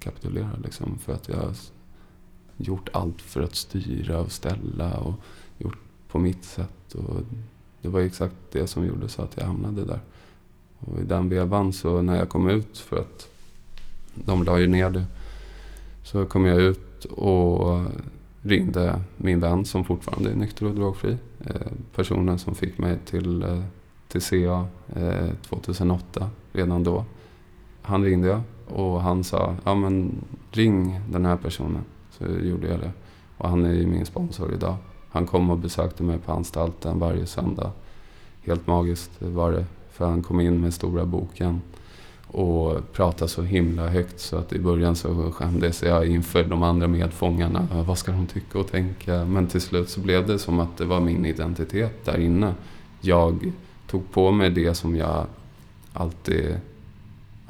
[0.04, 0.97] kapitulerar liksom.
[0.97, 1.54] För att jag har
[2.58, 5.14] gjort allt för att styra och ställa och
[5.58, 5.78] gjort
[6.08, 6.95] på mitt sätt.
[6.95, 7.22] Och
[7.82, 9.99] det var exakt det som gjorde så att jag hamnade där.
[10.80, 13.28] Och i den vevan så när jag kom ut, för att
[14.14, 15.06] de la ju ner det,
[16.04, 17.82] så kom jag ut och
[18.41, 21.18] ringde min vän som fortfarande är nykter och drogfri.
[21.45, 23.64] Eh, personen som fick mig till, eh,
[24.08, 24.68] till CA
[25.49, 26.28] 2008, eh,
[26.58, 27.06] redan då.
[27.82, 30.11] Han ringde jag och han sa, ja men
[30.51, 31.82] ring den här personen.
[32.11, 32.91] Så gjorde jag det.
[33.38, 34.76] Och han är ju min sponsor idag.
[35.09, 37.72] Han kom och besökte mig på anstalten varje söndag.
[38.41, 39.66] Helt magiskt var det.
[39.91, 41.61] För han kom in med stora boken
[42.28, 46.88] och pratade så himla högt så att i början så skämdes jag inför de andra
[46.88, 47.68] medfångarna.
[47.88, 49.26] Vad ska de tycka och tänka?
[49.26, 52.53] Men till slut så blev det som att det var min identitet där inne.
[53.01, 53.51] Jag
[53.88, 55.26] tog på mig det som jag
[55.93, 56.55] alltid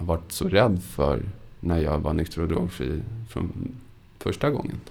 [0.05, 1.23] varit så rädd för
[1.59, 3.75] när jag var nykter och drogfri från
[4.19, 4.81] första gången.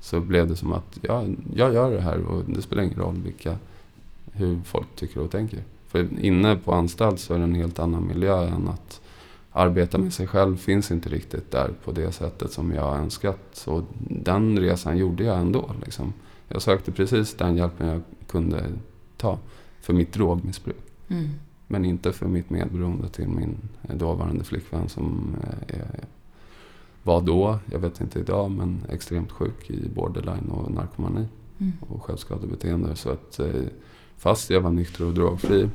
[0.00, 3.16] Så blev det som att ja, jag gör det här och det spelar ingen roll
[3.24, 3.56] vilka,
[4.32, 5.62] hur folk tycker och tänker.
[5.86, 9.00] För inne på anstalt så är det en helt annan miljö än att
[9.52, 13.38] arbeta med sig själv finns inte riktigt där på det sättet som jag önskat.
[13.52, 15.70] Så den resan gjorde jag ändå.
[15.84, 16.12] Liksom.
[16.48, 18.64] Jag sökte precis den hjälpen jag kunde
[19.16, 19.38] ta
[19.80, 20.76] för mitt drogmissbruk.
[21.08, 21.30] Mm.
[21.72, 26.04] Men inte för mitt medberoende till min dåvarande flickvän som eh, är,
[27.02, 31.26] var då, jag vet inte idag, men extremt sjuk i borderline och narkomani
[31.58, 31.72] mm.
[31.80, 32.96] och självskadebeteende.
[32.96, 33.62] Så att eh,
[34.16, 35.68] fast jag var nykter och drogfri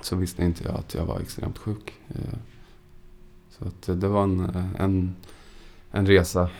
[0.00, 1.92] så visste inte jag att jag var extremt sjuk.
[2.08, 2.38] Eh,
[3.50, 5.14] så att det var en, en,
[5.90, 6.50] en resa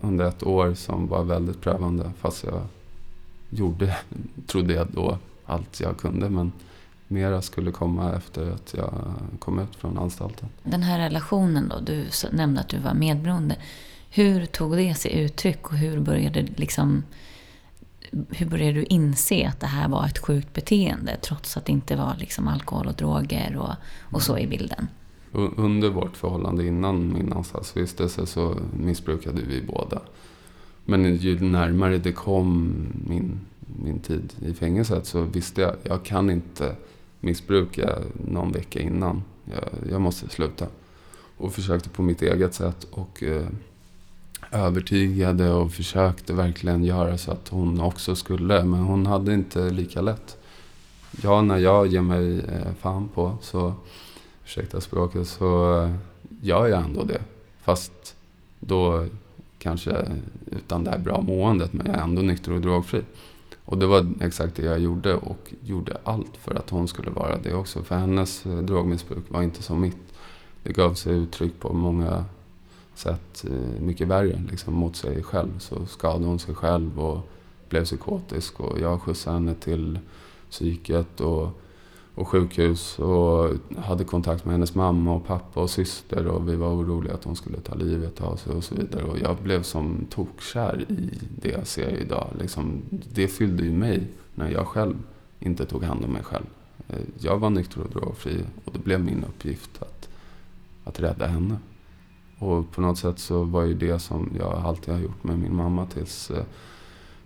[0.00, 2.12] under ett år som var väldigt prövande.
[2.18, 2.62] Fast jag
[3.50, 3.96] gjorde,
[4.46, 6.30] trodde jag då, allt jag kunde.
[6.30, 6.52] Men
[7.14, 8.92] mera skulle komma efter att jag
[9.38, 10.48] kom ut från anstalten.
[10.62, 13.56] Den här relationen då, du nämnde att du var medberoende.
[14.10, 17.02] Hur tog det sig uttryck och hur började, liksom,
[18.28, 21.96] hur började du inse att det här var ett sjukt beteende trots att det inte
[21.96, 23.74] var liksom alkohol och droger och,
[24.14, 24.88] och så i bilden?
[25.56, 30.00] Under vårt förhållande innan min anstaltsvistelse så missbrukade vi båda.
[30.84, 32.72] Men ju närmare det kom
[33.08, 33.40] min,
[33.82, 36.76] min tid i fängelset så visste jag, jag kan inte
[37.24, 37.98] missbruka
[38.30, 39.22] någon vecka innan.
[39.44, 40.66] Jag, jag måste sluta.
[41.36, 43.46] Och försökte på mitt eget sätt och eh,
[44.50, 48.64] övertygade och försökte verkligen göra så att hon också skulle.
[48.64, 50.36] Men hon hade inte lika lätt.
[51.22, 53.74] Ja, när jag ger mig eh, fan på så,
[54.44, 55.94] ursäkta språket, så eh,
[56.42, 57.20] gör jag ändå det.
[57.62, 58.16] Fast
[58.60, 59.06] då
[59.58, 60.06] kanske
[60.46, 63.02] utan det här bra måendet, men jag är ändå nykter och drogfri.
[63.64, 67.38] Och det var exakt det jag gjorde och gjorde allt för att hon skulle vara
[67.38, 67.82] det också.
[67.82, 70.14] För hennes eh, drogmissbruk var inte som mitt.
[70.62, 72.24] Det gav sig uttryck på många
[72.94, 75.58] sätt eh, mycket värre liksom, mot sig själv.
[75.58, 77.18] Så skadade hon sig själv och
[77.68, 79.98] blev psykotisk och jag skjutsade henne till
[80.50, 81.48] psyket och
[82.14, 86.68] och sjukhus och hade kontakt med hennes mamma och pappa och syster och vi var
[86.68, 89.04] oroliga att hon skulle ta livet av sig och så vidare.
[89.04, 91.10] Och jag blev som tokkär i
[91.42, 92.28] det jag ser idag.
[92.38, 94.94] Liksom, det fyllde ju mig när jag själv
[95.40, 96.46] inte tog hand om mig själv.
[96.88, 100.08] Eh, jag var nykter och drogfri och det blev min uppgift att,
[100.84, 101.56] att rädda henne.
[102.38, 105.56] Och på något sätt så var ju det som jag alltid har gjort med min
[105.56, 106.44] mamma tills eh,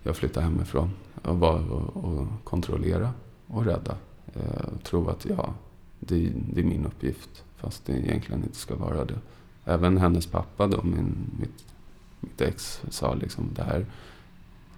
[0.02, 0.90] jag flyttade hemifrån.
[1.22, 3.12] Jag var och kontrollera
[3.46, 3.94] och rädda.
[4.34, 5.54] Eh, tro att ja,
[6.00, 7.44] det, det, är min uppgift.
[7.56, 9.18] Fast det egentligen inte ska vara det.
[9.64, 11.64] Även hennes pappa då, min, mitt,
[12.20, 13.86] mitt ex, sa liksom det här.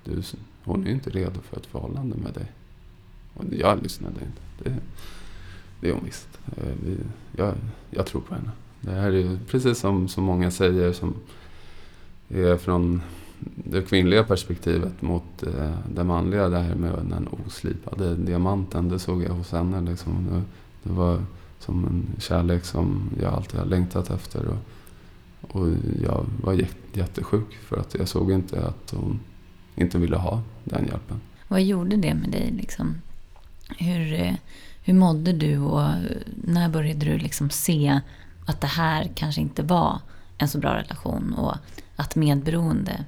[0.05, 0.23] Du,
[0.65, 2.53] hon är ju inte redo för ett förhållande med dig.
[3.35, 4.43] Och jag lyssnade inte.
[4.65, 4.77] Det,
[5.81, 6.29] det är hon eh, visst.
[7.37, 7.55] Jag,
[7.91, 8.51] jag tror på henne.
[8.81, 11.15] Det här är precis som så många säger som
[12.29, 13.03] är från
[13.55, 16.49] det kvinnliga perspektivet mot eh, det manliga.
[16.49, 18.89] Det här med den oslipade diamanten.
[18.89, 19.91] Det såg jag hos henne.
[19.91, 20.27] Liksom.
[20.31, 20.43] Det,
[20.89, 21.23] det var
[21.59, 24.47] som en kärlek som jag alltid har längtat efter.
[24.49, 24.57] Och,
[25.57, 25.69] och
[26.03, 29.21] jag var jättesjuk för att jag såg inte att hon
[29.77, 31.21] inte ville ha den hjälpen.
[31.49, 32.51] Vad gjorde det med dig?
[32.51, 32.95] Liksom?
[33.79, 34.35] Hur, eh,
[34.85, 35.91] hur mådde du och
[36.45, 38.01] när började du liksom se
[38.47, 40.01] att det här kanske inte var
[40.39, 41.55] en så bra relation och
[42.01, 43.05] att medberoende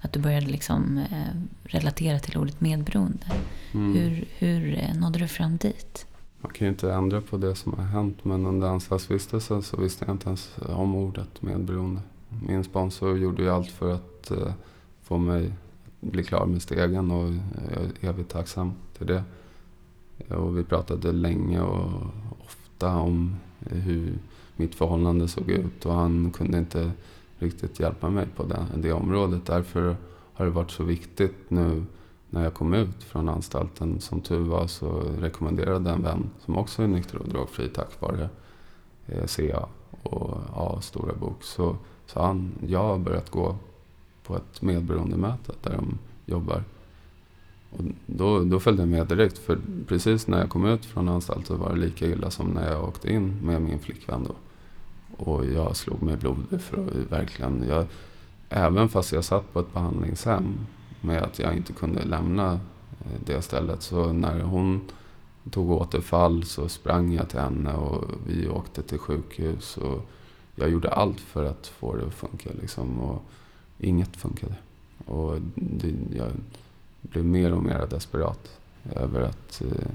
[0.00, 3.26] att du började liksom eh, relatera till ordet medberoende.
[3.72, 3.94] Mm.
[3.94, 6.06] Hur, hur eh, nådde du fram dit?
[6.40, 10.04] Man kan ju inte ändra på det som har hänt men under anstaltsvistelsen så visste
[10.04, 12.00] jag inte ens om ordet medberoende.
[12.48, 14.52] Min sponsor gjorde ju allt för att uh,
[15.02, 17.34] få mig att bli klar med stegen och
[17.72, 19.24] jag är evigt tacksam till det.
[20.28, 22.06] Och vi pratade länge och,
[22.78, 24.18] berätta om hur
[24.56, 26.90] mitt förhållande såg ut och han kunde inte
[27.38, 29.46] riktigt hjälpa mig på det, det området.
[29.46, 29.96] Därför
[30.34, 31.84] har det varit så viktigt nu
[32.30, 34.00] när jag kom ut från anstalten.
[34.00, 38.28] Som tur var så rekommenderade en vän som också är nykter och drogfri tack vare
[39.06, 39.68] eh, CA
[40.02, 41.42] och A Stora Bok.
[41.42, 41.76] Så
[42.06, 43.56] sa han, jag har börjat gå
[44.22, 46.64] på ett medberoendemöte där de jobbar.
[47.70, 49.38] Och då, då följde jag med direkt.
[49.38, 52.84] För precis när jag kom ut från anstalten var det lika illa som när jag
[52.84, 54.34] åkte in med min flickvän då.
[55.16, 57.64] Och jag slog mig blodig för att verkligen...
[57.68, 57.86] Jag,
[58.48, 60.66] även fast jag satt på ett behandlingshem
[61.00, 63.82] med att jag inte kunde lämna eh, det stället.
[63.82, 64.80] Så när hon
[65.50, 69.76] tog återfall så sprang jag till henne och vi åkte till sjukhus.
[69.76, 70.08] Och
[70.54, 72.50] jag gjorde allt för att få det att funka.
[72.60, 73.22] Liksom, och
[73.78, 74.54] inget funkade.
[75.06, 76.30] Och det, jag
[77.02, 78.60] blev mer och mer desperat
[78.94, 79.90] över att eh,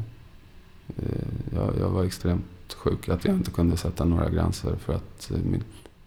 [0.98, 3.10] eh jag, jag, var extremt sjuk.
[3.10, 5.62] Att jag inte kunde sätta några gränser för att eh,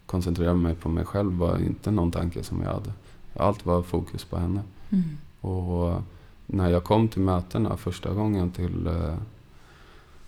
[0.05, 2.91] koncentrera mig på mig själv var inte någon tanke som jag hade.
[3.35, 4.61] Allt var fokus på henne.
[4.89, 5.03] Mm.
[5.41, 6.01] Och
[6.45, 9.15] när jag kom till mötena första gången till, eh,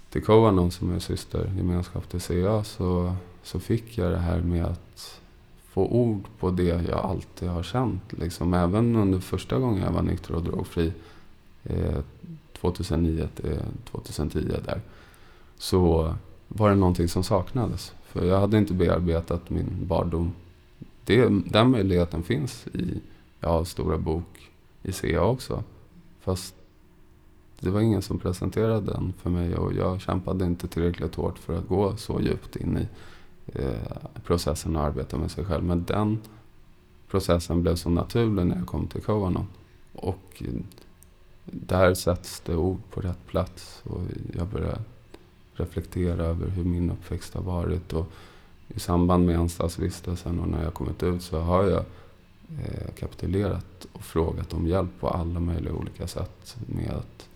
[0.10, 5.22] till Kovanon som är systergemenskap till CA så, så fick jag det här med att
[5.70, 8.14] få ord på det jag alltid har känt.
[8.14, 10.94] Liksom, även under första gången jag var nykter och drogfri,
[11.64, 12.00] eh,
[12.62, 13.60] 2009 till
[13.92, 14.82] 2010 där,
[15.58, 16.16] så
[16.48, 17.94] var det någonting som saknades.
[18.04, 20.34] För jag hade inte bearbetat min barndom.
[21.04, 23.02] Det, den möjligheten finns i
[23.40, 24.52] ja, Stora Bok
[24.84, 25.64] i CA också.
[26.22, 26.56] Fast
[27.60, 31.58] det var ingen som presenterade den för mig och jag kämpade inte tillräckligt hårt för
[31.58, 32.88] att gå så djupt in i
[33.54, 35.64] eh, processen och arbeta med sig själv.
[35.64, 36.20] Men den
[37.10, 39.48] processen blev så naturlig när jag kom till Kovanon.
[39.94, 40.44] Och
[41.46, 44.02] där sätts det ord på rätt plats och
[44.34, 44.80] jag började
[45.60, 47.94] reflektera över hur min uppväxt har varit.
[47.94, 48.12] Och
[48.68, 51.86] I samband med anstaltsvistelsen och när jag kommit ut så har jag
[52.60, 56.58] eh, kapitulerat och frågat om hjälp på alla möjliga olika sätt.
[56.66, 57.30] Med att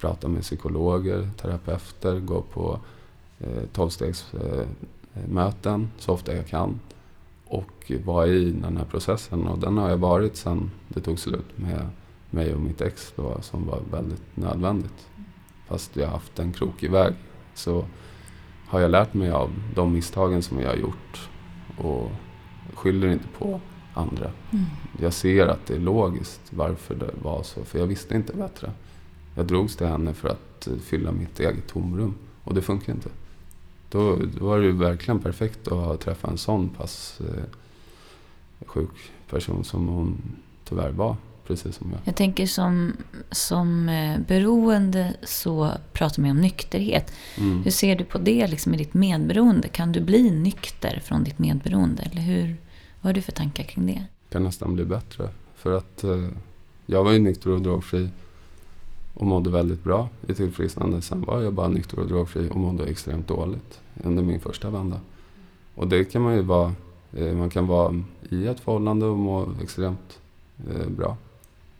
[0.00, 2.78] prata med psykologer, terapeuter, gå på
[3.38, 6.80] eh, tolvstegsmöten eh, så ofta jag kan.
[7.46, 9.46] Och vara i den här processen.
[9.46, 11.88] Och den har jag varit sedan det tog slut med
[12.30, 15.08] mig och mitt ex då, som var väldigt nödvändigt.
[15.66, 17.14] Fast jag har haft en krokig väg
[17.54, 17.84] så
[18.66, 21.28] har jag lärt mig av de misstagen som jag har gjort.
[21.78, 22.10] Och
[22.74, 23.60] skyller inte på
[23.94, 24.30] andra.
[24.50, 24.64] Mm.
[25.00, 28.72] Jag ser att det är logiskt varför det var så, för jag visste inte bättre.
[29.34, 32.14] Jag drogs till henne för att fylla mitt eget tomrum
[32.44, 33.08] och det funkar inte.
[33.88, 37.44] Då, då var det ju verkligen perfekt att träffa en sån pass eh,
[38.66, 42.00] sjuk person som hon tyvärr var precis som jag.
[42.04, 42.92] Jag tänker som,
[43.30, 47.12] som eh, beroende så pratar man om nykterhet.
[47.38, 47.62] Mm.
[47.62, 49.68] Hur ser du på det liksom, i ditt medberoende?
[49.68, 52.02] Kan du bli nykter från ditt medberoende?
[52.02, 52.56] Eller hur,
[53.00, 53.92] vad har du för tankar kring det?
[54.28, 55.28] Det kan nästan bli bättre.
[55.54, 56.28] För att eh,
[56.86, 58.08] jag var ju nykter och drogfri
[59.14, 61.02] och mådde väldigt bra i tillfrisknande.
[61.02, 65.00] Sen var jag bara nykter och drogfri och mådde extremt dåligt under min första vända.
[65.74, 66.72] Och det kan man ju vara.
[67.16, 70.18] Eh, man kan vara i ett förhållande och må extremt
[70.70, 71.16] eh, bra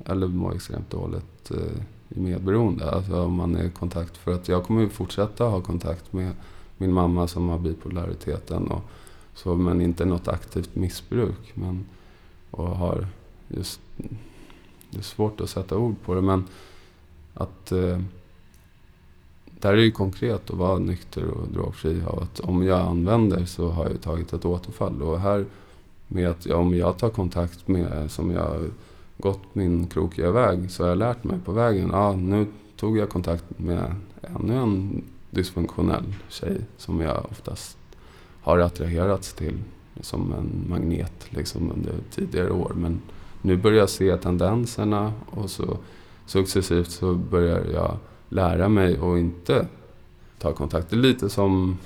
[0.04, 2.90] eller mår extremt dåligt eh, i medberoende.
[2.90, 4.16] Alltså om man är i kontakt.
[4.16, 6.32] För att jag kommer ju fortsätta ha kontakt med
[6.76, 8.66] min mamma som har bipolariteten.
[8.66, 8.82] Och
[9.34, 11.52] så, men inte något aktivt missbruk.
[11.54, 11.84] Men,
[12.50, 13.06] och har
[13.48, 13.80] just...
[14.90, 16.44] Det är svårt att sätta ord på det men
[17.34, 17.72] att...
[17.72, 18.00] Eh,
[19.60, 22.02] där är det ju konkret att vara nykter och drogfri.
[22.06, 25.02] Och att om jag använder så har jag tagit ett återfall.
[25.02, 25.44] Och här
[26.08, 28.70] med att ja, om jag tar kontakt med, som jag
[29.16, 31.90] gått min krokiga väg så har jag lärt mig på vägen.
[31.92, 32.46] Ja, nu
[32.76, 37.78] tog jag kontakt med ännu en dysfunktionell tjej som jag oftast
[38.42, 39.58] har attraherats till
[40.00, 42.72] som en magnet liksom under tidigare år.
[42.76, 43.00] Men
[43.42, 45.78] nu börjar jag se tendenserna och så
[46.26, 47.96] successivt så börjar jag
[48.28, 49.66] lära mig att inte
[50.38, 50.90] ta kontakt.
[50.90, 51.78] Det är lite som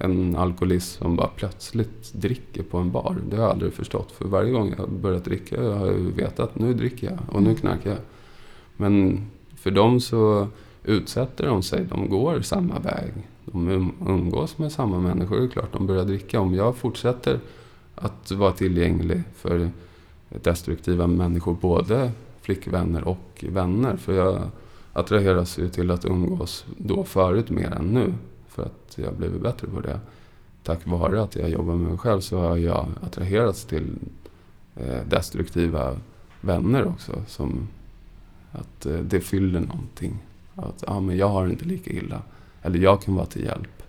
[0.00, 3.16] en alkoholist som bara plötsligt dricker på en bar.
[3.30, 4.12] Det har jag aldrig förstått.
[4.12, 7.48] För varje gång jag börjat dricka har jag vetat att nu dricker jag och nu
[7.48, 7.60] mm.
[7.60, 7.98] knarkar jag.
[8.76, 9.20] Men
[9.56, 10.48] för dem så
[10.84, 11.84] utsätter de sig.
[11.84, 13.12] De går samma väg.
[13.44, 15.36] De um-, umgås med samma människor.
[15.36, 16.40] Det är klart de börjar dricka.
[16.40, 17.40] Om jag fortsätter
[17.94, 19.70] att vara tillgänglig för
[20.28, 23.96] destruktiva människor, både flickvänner och vänner.
[23.96, 24.40] För jag
[24.92, 28.14] attraheras ju till att umgås då förut mer än nu
[28.50, 30.00] för att jag blivit bättre på det.
[30.62, 33.98] Tack vare att jag jobbar med mig själv så har jag attraherats till
[34.76, 35.96] eh, destruktiva
[36.40, 37.22] vänner också.
[37.26, 37.68] Som
[38.52, 40.18] att eh, det fyller någonting.
[40.54, 42.22] Att ah, men jag har inte lika illa.
[42.62, 43.82] Eller jag kan vara till hjälp.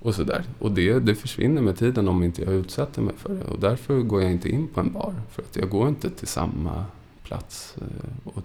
[0.00, 0.44] Och sådär.
[0.58, 3.44] Och det, det försvinner med tiden om inte jag utsätter mig för det.
[3.44, 5.14] Och därför går jag inte in på en bar.
[5.30, 6.84] För att jag går inte till samma
[7.22, 8.42] plats eh, och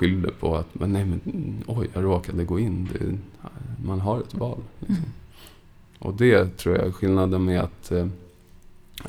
[0.00, 1.20] skyller på att men nej, men,
[1.66, 2.88] oj, jag råkade gå in.
[2.92, 3.18] Det,
[3.84, 4.58] man har ett val.
[4.78, 4.96] Liksom.
[4.96, 5.10] Mm.
[5.98, 8.06] Och det tror jag är skillnaden med att eh,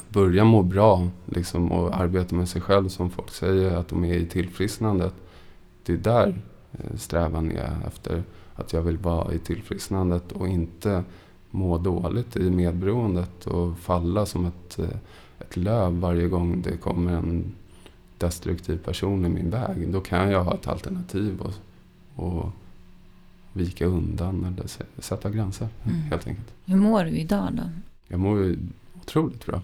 [0.10, 4.14] börja må bra liksom, och arbeta med sig själv som folk säger att de är
[4.14, 5.14] i tillfrisknandet.
[5.86, 6.42] Det är där
[6.72, 8.24] eh, strävan är efter
[8.56, 11.04] att jag vill vara i tillfrisknandet och inte
[11.50, 14.98] må dåligt i medberoendet och falla som ett, eh,
[15.40, 17.54] ett löv varje gång det kommer en
[18.22, 19.92] destruktiv person i min väg.
[19.92, 21.54] Då kan jag ha ett alternativ och,
[22.26, 22.52] och
[23.54, 24.66] vika undan eller
[25.02, 25.98] sätta gränser mm.
[25.98, 26.48] helt enkelt.
[26.66, 27.64] Hur mår du idag då?
[28.08, 28.56] Jag mår
[29.02, 29.62] otroligt bra.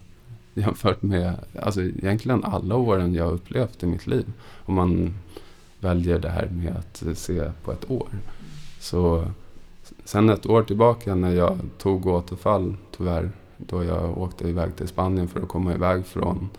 [0.54, 4.34] Jämfört med alltså, egentligen alla åren jag upplevt i mitt liv.
[4.66, 5.14] Om man
[5.80, 8.10] väljer det här med att se på ett år.
[8.80, 9.32] Så
[10.06, 15.28] sen ett år tillbaka när jag tog återfall, tyvärr, då jag åkte iväg till Spanien
[15.28, 16.50] för att komma iväg från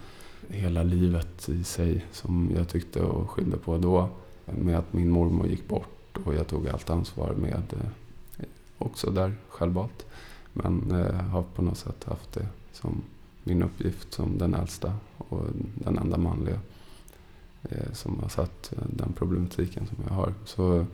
[0.49, 4.09] hela livet i sig som jag tyckte och skyllde på då.
[4.45, 8.45] Med att min mormor gick bort och jag tog allt ansvar med eh,
[8.79, 10.07] också där självvalt.
[10.53, 13.03] Men eh, har på något sätt haft det som
[13.45, 15.43] min uppgift som den äldsta och
[15.75, 16.59] den enda manliga
[17.63, 20.35] eh, som har satt eh, den problematiken som jag har.
[20.45, 20.87] Så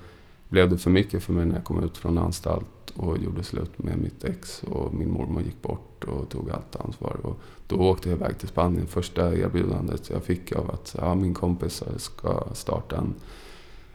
[0.48, 2.66] blev det för mycket för mig när jag kom ut från anstalt
[2.96, 7.16] och gjorde slut med mitt ex och min mormor gick bort och tog allt ansvar.
[7.22, 8.86] Och då åkte jag iväg till Spanien.
[8.86, 13.14] Första erbjudandet jag fick av att ja, min kompis ska starta en,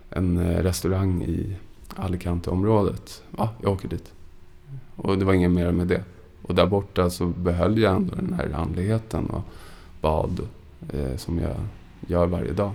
[0.10, 1.56] en eh, restaurang i
[1.96, 3.24] Alicante-området.
[3.38, 4.12] Ja, jag åker dit.
[4.96, 6.04] Och det var inget mer med det.
[6.42, 9.44] Och där borta så behöll jag ändå den här andligheten och
[10.02, 10.40] bad
[10.94, 11.56] eh, som jag
[12.08, 12.72] gör varje dag.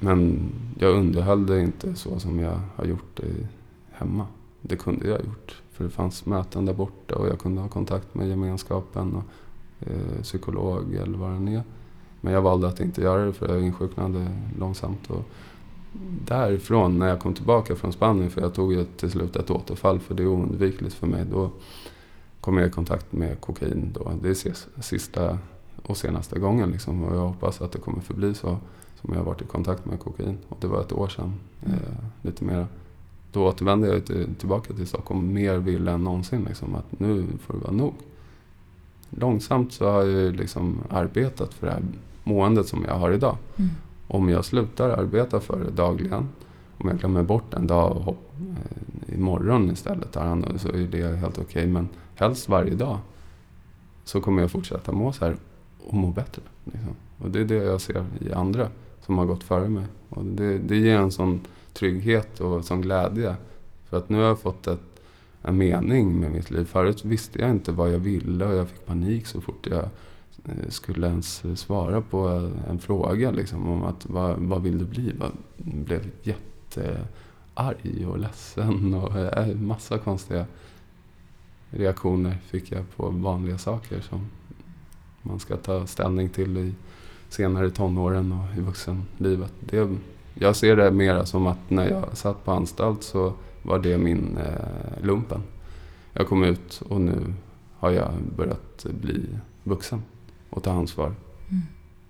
[0.00, 3.48] Men jag underhöll det inte så som jag har gjort det
[3.92, 4.26] hemma.
[4.62, 5.62] Det kunde jag ha gjort.
[5.72, 9.24] För det fanns möten där borta och jag kunde ha kontakt med gemenskapen och
[9.88, 11.62] eh, psykolog eller vad det är.
[12.20, 14.26] Men jag valde att inte göra det för jag insjuknade
[14.58, 15.10] långsamt.
[15.10, 15.24] Och
[16.26, 20.00] därifrån, när jag kom tillbaka från Spanien, för jag tog ju till slut ett återfall
[20.00, 21.24] för det är oundvikligt för mig.
[21.30, 21.50] Då
[22.40, 23.90] kom jag i kontakt med kokain.
[23.94, 24.12] Då.
[24.22, 25.38] Det är sista
[25.82, 27.04] och senaste gången liksom.
[27.04, 28.58] Och jag hoppas att det kommer förbli så
[29.00, 30.38] som jag har varit i kontakt med kokain.
[30.48, 31.34] Och det var ett år sedan,
[31.64, 31.78] mm.
[31.78, 32.66] eh, lite mer.
[33.32, 36.44] Då återvände jag till, tillbaka till Stockholm mer vill än någonsin.
[36.48, 37.94] Liksom, att nu får det vara nog.
[39.10, 41.82] Långsamt så har jag liksom arbetat för det här
[42.24, 43.36] måendet som jag har idag.
[43.56, 43.70] Mm.
[44.08, 46.28] Om jag slutar arbeta för det dagligen,
[46.78, 50.88] om jag glömmer bort en dag och hopp, eh, imorgon istället tar hand så är
[50.90, 51.44] det helt okej.
[51.44, 51.66] Okay.
[51.66, 52.98] Men helst varje dag
[54.04, 55.36] så kommer jag fortsätta må så här
[55.86, 56.42] och må bättre.
[56.64, 56.94] Liksom.
[57.18, 58.68] Och det är det jag ser i andra
[59.06, 59.84] som har gått före mig.
[60.08, 61.40] Och det, det ger en sån
[61.72, 63.36] trygghet och som glädje.
[63.84, 64.80] För att nu har jag fått ett,
[65.42, 66.64] en mening med mitt liv.
[66.64, 69.88] Förut visste jag inte vad jag ville och jag fick panik så fort jag
[70.44, 75.12] eh, skulle ens svara på en fråga liksom, om att vad, vad vill du bli?
[75.18, 80.46] Jag blev jättearg och ledsen och en massa konstiga
[81.70, 84.30] reaktioner fick jag på vanliga saker som
[85.22, 86.74] man ska ta ställning till i
[87.28, 89.52] senare tonåren och i vuxenlivet.
[89.60, 89.96] Det,
[90.34, 93.32] jag ser det mer som att när jag satt på anstalt så
[93.62, 95.42] var det min eh, lumpen.
[96.12, 97.34] Jag kom ut och nu
[97.78, 99.26] har jag börjat bli
[99.64, 100.02] vuxen
[100.50, 101.06] och ta ansvar.
[101.06, 101.62] Mm.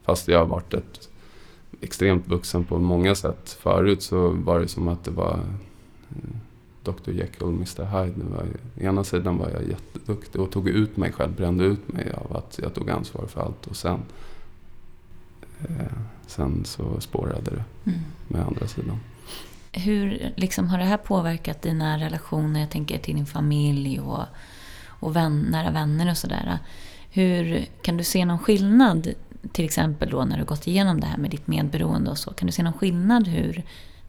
[0.03, 1.09] Fast jag har varit ett
[1.81, 3.59] extremt vuxen på många sätt.
[3.61, 5.41] Förut så var det som att det var
[6.11, 6.37] eh,
[6.83, 8.25] Dr Jekyll och Mr Hyde.
[8.37, 8.47] Var,
[8.85, 12.59] ena sidan var jag jätteduktig och tog ut mig själv, brände ut mig av att
[12.63, 13.67] jag tog ansvar för allt.
[13.67, 14.01] Och sen
[15.69, 15.99] Eh,
[16.33, 18.01] sen så spårade det mm.
[18.29, 19.01] med andra sidan.
[19.73, 24.25] Hur liksom, har det här påverkat dina relationer, jag tänker till din familj och,
[24.87, 26.59] och vän, nära vänner och sådär?
[27.11, 29.09] Hur Kan du se någon skillnad,
[29.53, 32.47] till exempel då när du gått igenom det här med ditt medberoende och så, kan
[32.47, 33.63] du se någon skillnad hur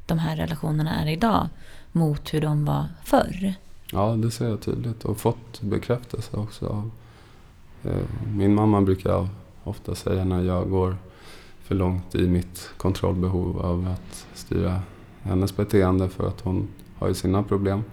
[0.06, 1.50] de här relationerna är idag
[1.91, 3.54] mot hur de var förr?
[3.91, 6.91] Ja, det ser jag tydligt och fått bekräftelse också av
[7.84, 9.28] eh, min mamma brukar
[9.64, 10.98] ofta säga när jag går
[11.74, 14.82] för långt i mitt kontrollbehov av att styra
[15.22, 16.68] hennes beteende för att hon
[17.00, 17.84] har ju sina problem.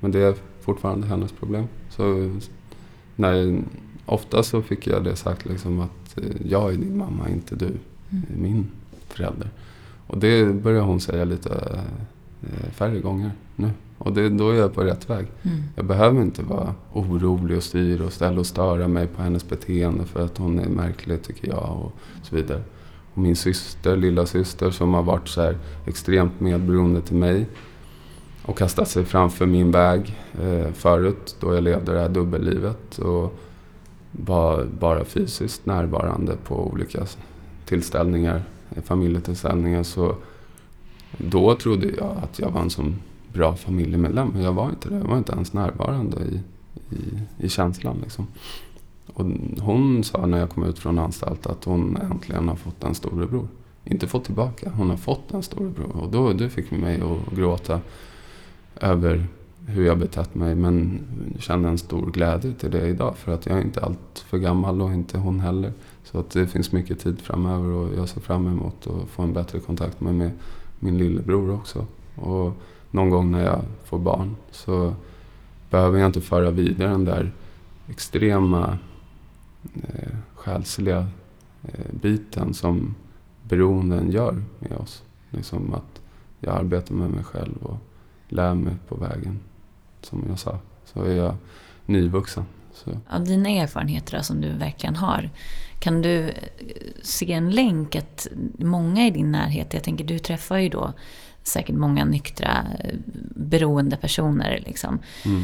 [0.00, 1.64] Men det är fortfarande hennes problem.
[1.90, 2.30] Så
[3.16, 3.62] när,
[4.06, 7.66] ofta så fick jag det sagt liksom att eh, jag är din mamma, inte du.
[7.66, 8.24] Mm.
[8.36, 8.70] Min
[9.08, 9.50] förälder.
[10.06, 11.80] Och det börjar hon säga lite
[12.42, 13.70] eh, färre gånger nu.
[13.98, 15.26] Och det, då är jag på rätt väg.
[15.42, 15.62] Mm.
[15.76, 20.04] Jag behöver inte vara orolig och styra och ställa och störa mig på hennes beteende
[20.04, 21.92] för att hon är märklig tycker jag och
[22.22, 22.62] så vidare.
[23.14, 27.46] Och min syster, lilla syster som har varit så här extremt medberoende till mig.
[28.44, 33.38] och kastat sig framför min väg eh, förut då jag levde det här dubbellivet och
[34.12, 37.06] var bara fysiskt närvarande på olika
[37.64, 38.42] tillställningar,
[38.84, 39.82] familjetillställningar.
[39.82, 40.16] Så
[41.18, 42.96] då trodde jag att jag var en sån
[43.32, 44.96] bra familjemedlem, men jag var inte det.
[44.96, 46.40] Jag var inte ens närvarande i,
[46.94, 47.96] i, i känslan.
[48.02, 48.26] Liksom.
[49.14, 49.24] Och
[49.60, 53.48] hon sa när jag kom ut från anstalt att hon äntligen har fått en storebror.
[53.84, 55.96] Inte fått tillbaka, hon har fått en storebror.
[55.96, 57.80] Och då, det fick mig att gråta
[58.80, 59.26] över
[59.66, 60.54] hur jag betett mig.
[60.54, 61.00] Men
[61.38, 63.16] känner en stor glädje till det idag.
[63.16, 65.72] För att jag är inte allt för gammal och inte hon heller.
[66.04, 69.32] Så att det finns mycket tid framöver och jag ser fram emot att få en
[69.32, 70.30] bättre kontakt med, med
[70.78, 71.86] min lillebror också.
[72.14, 72.52] Och
[72.90, 74.94] någon gång när jag får barn så
[75.70, 77.32] behöver jag inte föra vidare den där
[77.88, 78.78] extrema
[79.74, 81.06] eh, själsliga
[81.62, 82.94] eh, biten som
[83.42, 85.02] beroenden gör med oss.
[85.30, 86.00] Liksom att
[86.40, 87.78] jag arbetar med mig själv och
[88.28, 89.40] lär mig på vägen.
[90.00, 91.34] Som jag sa, så är jag
[91.86, 92.44] nyvuxen.
[92.74, 92.90] Så.
[93.08, 95.30] Av dina erfarenheter som du verkligen har,
[95.78, 96.34] kan du eh,
[97.02, 98.26] se en länk att
[98.58, 100.92] många i din närhet, jag tänker du träffar ju då
[101.42, 102.94] säkert många nyktra eh,
[103.36, 104.62] beroende personer.
[104.66, 104.98] Liksom.
[105.24, 105.42] Mm.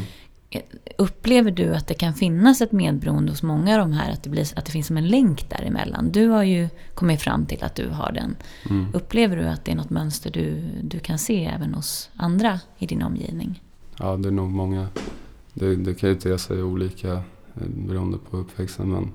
[0.97, 4.29] Upplever du att det kan finnas ett medberoende hos många av de här, att det,
[4.29, 6.11] blir, att det finns som en länk däremellan?
[6.11, 8.35] Du har ju kommit fram till att du har den.
[8.69, 8.87] Mm.
[8.93, 12.85] Upplever du att det är något mönster du, du kan se även hos andra i
[12.85, 13.63] din omgivning?
[13.97, 14.87] Ja, det är nog många.
[15.53, 19.11] Det, det kan ju te sig olika eh, beroende på uppväxten, men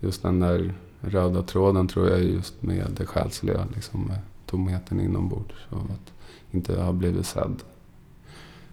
[0.00, 4.12] just den där röda tråden tror jag är just med det själsliga, liksom
[4.46, 5.54] tomheten inombords.
[5.68, 6.12] Och att
[6.50, 7.62] inte ha blivit sedd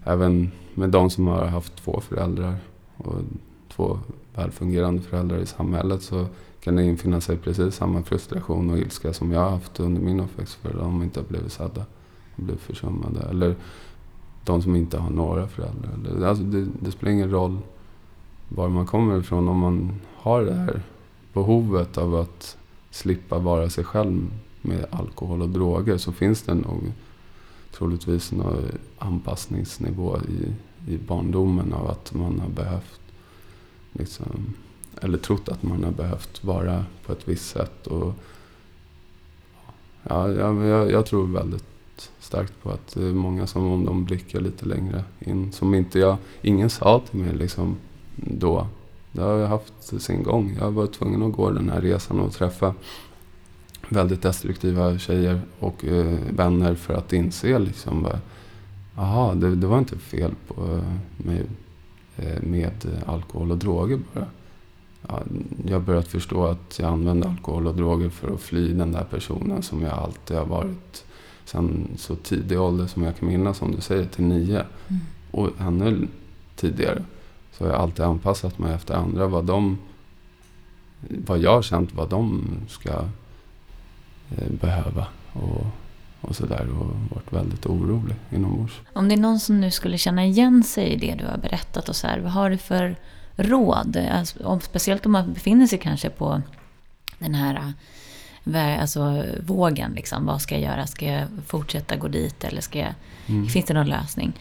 [0.10, 2.56] även med de som har haft två föräldrar
[2.98, 3.16] och
[3.76, 4.00] två
[4.36, 6.26] välfungerande föräldrar i samhället så
[6.60, 10.20] kan det infinna sig precis samma frustration och ilska som jag har haft under min
[10.20, 11.86] uppväxt för de inte har blivit sedda
[12.36, 13.20] och blivit försummade.
[13.30, 13.56] Eller
[14.46, 16.28] de som inte har några föräldrar.
[16.28, 17.58] Alltså det, det spelar ingen roll
[18.50, 19.48] var man kommer ifrån.
[19.48, 20.82] Om man har det här
[21.34, 22.58] behovet av att
[22.92, 24.32] slippa vara sig själv
[24.62, 26.94] med alkohol och droger så finns det nog
[27.72, 30.54] troligtvis någon anpassningsnivå i,
[30.92, 33.00] i barndomen av att man har behövt
[33.94, 34.54] liksom,
[35.02, 37.88] eller trott att man har behövt vara på ett visst sätt.
[37.88, 38.14] Och,
[40.04, 41.64] ja, jag, jag tror väldigt
[42.20, 46.00] starkt på att det är många som om de blickar lite längre in, som inte
[46.00, 47.76] jag, ingen sa till mig liksom
[48.16, 48.68] då.
[49.12, 50.58] Det har haft sin gång.
[50.60, 52.74] Jag var tvungen att gå den här resan och träffa
[53.90, 58.08] väldigt destruktiva tjejer och eh, vänner för att inse liksom
[58.96, 61.48] Jaha, det, det, var inte fel på, eh, med,
[62.18, 64.26] eh, med alkohol och droger bara.
[65.08, 65.22] Ja,
[65.66, 69.04] jag har börjat förstå att jag använde alkohol och droger för att fly den där
[69.04, 71.06] personen som jag alltid har varit
[71.46, 74.66] sen så tidig ålder som jag kan minnas, som du säger, till nio.
[74.88, 75.02] Mm.
[75.32, 76.08] Och ännu
[76.56, 77.04] tidigare.
[77.52, 79.78] Så har jag alltid anpassat mig efter andra, vad de
[81.00, 83.04] vad jag har känt vad de ska
[84.62, 85.08] behöva.
[85.34, 85.66] Och,
[86.22, 88.74] och sådär och varit väldigt orolig inombords.
[88.94, 91.90] Om det är någon som nu skulle känna igen sig i det du har berättat
[91.90, 92.96] och så här, vad har du för
[93.36, 93.98] råd?
[94.12, 96.42] Alltså, speciellt om man befinner sig kanske på
[97.20, 97.74] den här
[98.54, 99.92] eh, alltså, vågen.
[99.92, 100.26] Liksom.
[100.26, 100.88] Vad ska jag göra?
[100.88, 102.94] Ska jag fortsätta gå dit eller ska jag,
[103.28, 103.48] mm.
[103.48, 104.34] finns det någon lösning?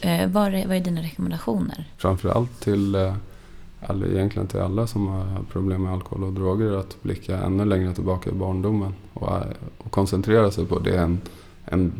[0.00, 1.84] Eh, vad, är, vad är dina rekommendationer?
[1.96, 3.16] Framförallt till eh,
[3.86, 7.94] all, egentligen till alla som har problem med alkohol och droger att blicka ännu längre
[7.94, 9.28] tillbaka i barndomen och,
[9.78, 11.20] och koncentrera sig på det en,
[11.64, 11.92] en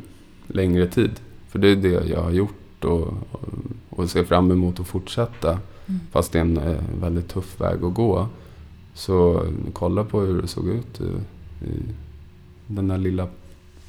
[0.46, 1.20] längre tid.
[1.48, 3.00] För det är det jag har gjort och,
[3.30, 3.48] och,
[3.90, 5.50] och ser fram emot att fortsätta.
[5.50, 6.00] Mm.
[6.10, 8.28] Fast det är en eh, väldigt tuff väg att gå.
[8.94, 11.04] Så kolla på hur det såg ut i,
[11.66, 11.82] i
[12.66, 13.28] den där lilla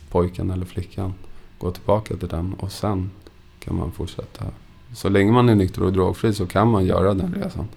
[0.10, 1.14] pojken eller flickan.
[1.58, 3.12] Gå tillbaka till den och sen
[3.60, 4.46] kan man fortsätta.
[4.94, 7.68] Så länge man är nykter och drogfri så kan man göra den resan.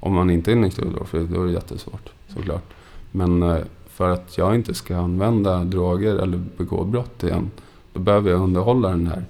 [0.00, 2.64] Om man inte är nykter och drogfri, då är det jättesvårt såklart.
[3.10, 7.50] Men eh, för att jag inte ska använda droger eller begå brott igen,
[7.92, 9.24] då behöver jag underhålla den här,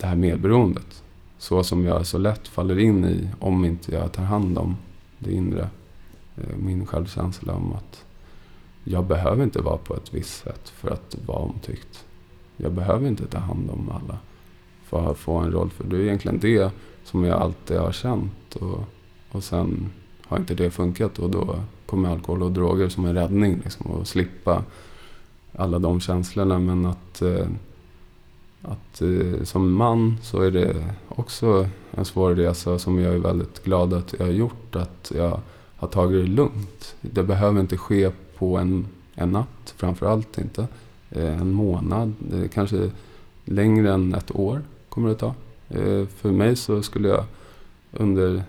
[0.00, 1.02] det här medberoendet.
[1.38, 4.76] Så som jag så lätt faller in i om inte jag tar hand om
[5.18, 5.68] det inre.
[6.36, 8.04] Eh, min självkänsla om att
[8.84, 12.04] jag behöver inte vara på ett visst sätt för att vara omtyckt.
[12.56, 14.18] Jag behöver inte ta hand om alla
[14.84, 15.70] för att få en roll.
[15.70, 16.70] För det är egentligen det
[17.04, 18.56] som jag alltid har känt.
[18.56, 18.80] Och
[19.36, 19.90] och sen
[20.22, 23.60] har inte det funkat och då kommer alkohol och droger som en räddning.
[23.64, 24.64] Liksom, och slippa
[25.52, 26.58] alla de känslorna.
[26.58, 27.46] Men att, eh,
[28.62, 33.64] att eh, som man så är det också en svår resa som jag är väldigt
[33.64, 34.76] glad att jag har gjort.
[34.76, 35.40] Att jag
[35.76, 36.94] har tagit det lugnt.
[37.00, 40.66] Det behöver inte ske på en, en natt, framförallt inte.
[41.10, 42.12] Eh, en månad,
[42.52, 42.90] kanske
[43.44, 45.34] längre än ett år kommer det ta.
[46.08, 47.24] För mig så skulle jag
[47.92, 48.42] under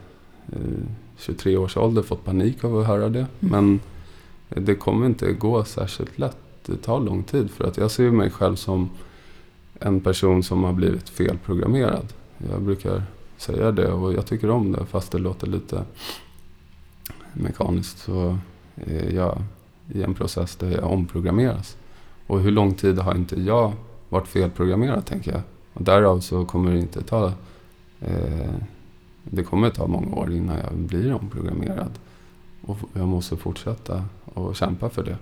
[1.17, 3.27] 23 års ålder fått panik av att höra det.
[3.39, 3.51] Mm.
[3.51, 3.79] Men
[4.65, 6.37] det kommer inte gå särskilt lätt.
[6.65, 8.89] Det tar lång tid för att jag ser mig själv som
[9.79, 12.13] en person som har blivit felprogrammerad.
[12.51, 13.03] Jag brukar
[13.37, 15.83] säga det och jag tycker om det fast det låter lite
[17.33, 17.97] mekaniskt.
[17.97, 18.37] Så
[18.75, 19.43] är jag
[19.93, 21.77] i en process där jag omprogrammeras.
[22.27, 23.73] Och hur lång tid har inte jag
[24.09, 25.41] varit felprogrammerad tänker jag.
[25.73, 27.33] Och därav så kommer det inte ta
[27.99, 28.55] eh,
[29.29, 31.91] det kommer ta många år innan jag blir omprogrammerad.
[32.61, 35.17] Och jag måste fortsätta och kämpa för det.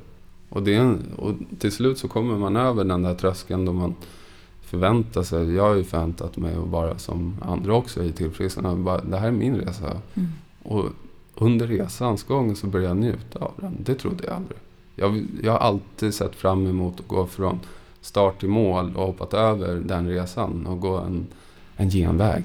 [0.50, 3.96] Och, det en, och till slut så kommer man över den där tröskeln då man
[4.62, 5.56] förväntar sig.
[5.56, 9.02] Jag har ju förväntat mig att vara som andra också i tillfrisknande.
[9.06, 10.02] Det här är min resa.
[10.14, 10.30] Mm.
[10.64, 10.86] Och
[11.36, 13.78] under resans gång så började jag njuta av den.
[13.80, 14.58] Det trodde jag aldrig.
[14.96, 17.60] Jag, jag har alltid sett fram emot att gå från
[18.02, 21.28] start till mål och hoppat över den resan och gå en,
[21.76, 22.44] en genväg.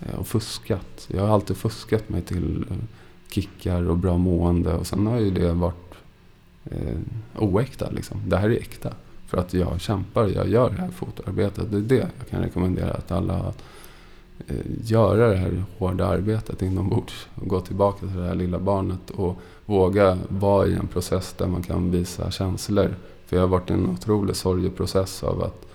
[0.00, 1.08] Eh, och fuskat.
[1.08, 2.76] Jag har alltid fuskat mig till eh,
[3.30, 5.94] kickar och bra mående och sen har ju det varit
[6.64, 6.98] eh,
[7.38, 7.90] oäkta.
[7.90, 8.20] Liksom.
[8.26, 8.92] Det här är äkta.
[9.26, 11.70] För att jag kämpar, jag gör det här fotoarbetet.
[11.70, 13.52] Det är det jag kan rekommendera att alla
[14.46, 17.26] eh, göra det här hårda arbetet inombords.
[17.34, 21.46] Och gå tillbaka till det här lilla barnet och våga vara i en process där
[21.46, 22.94] man kan visa känslor.
[23.26, 25.66] För jag har varit i en otrolig sorgeprocess av att,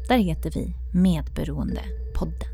[0.09, 2.49] Där heter vi Medberoendepodden.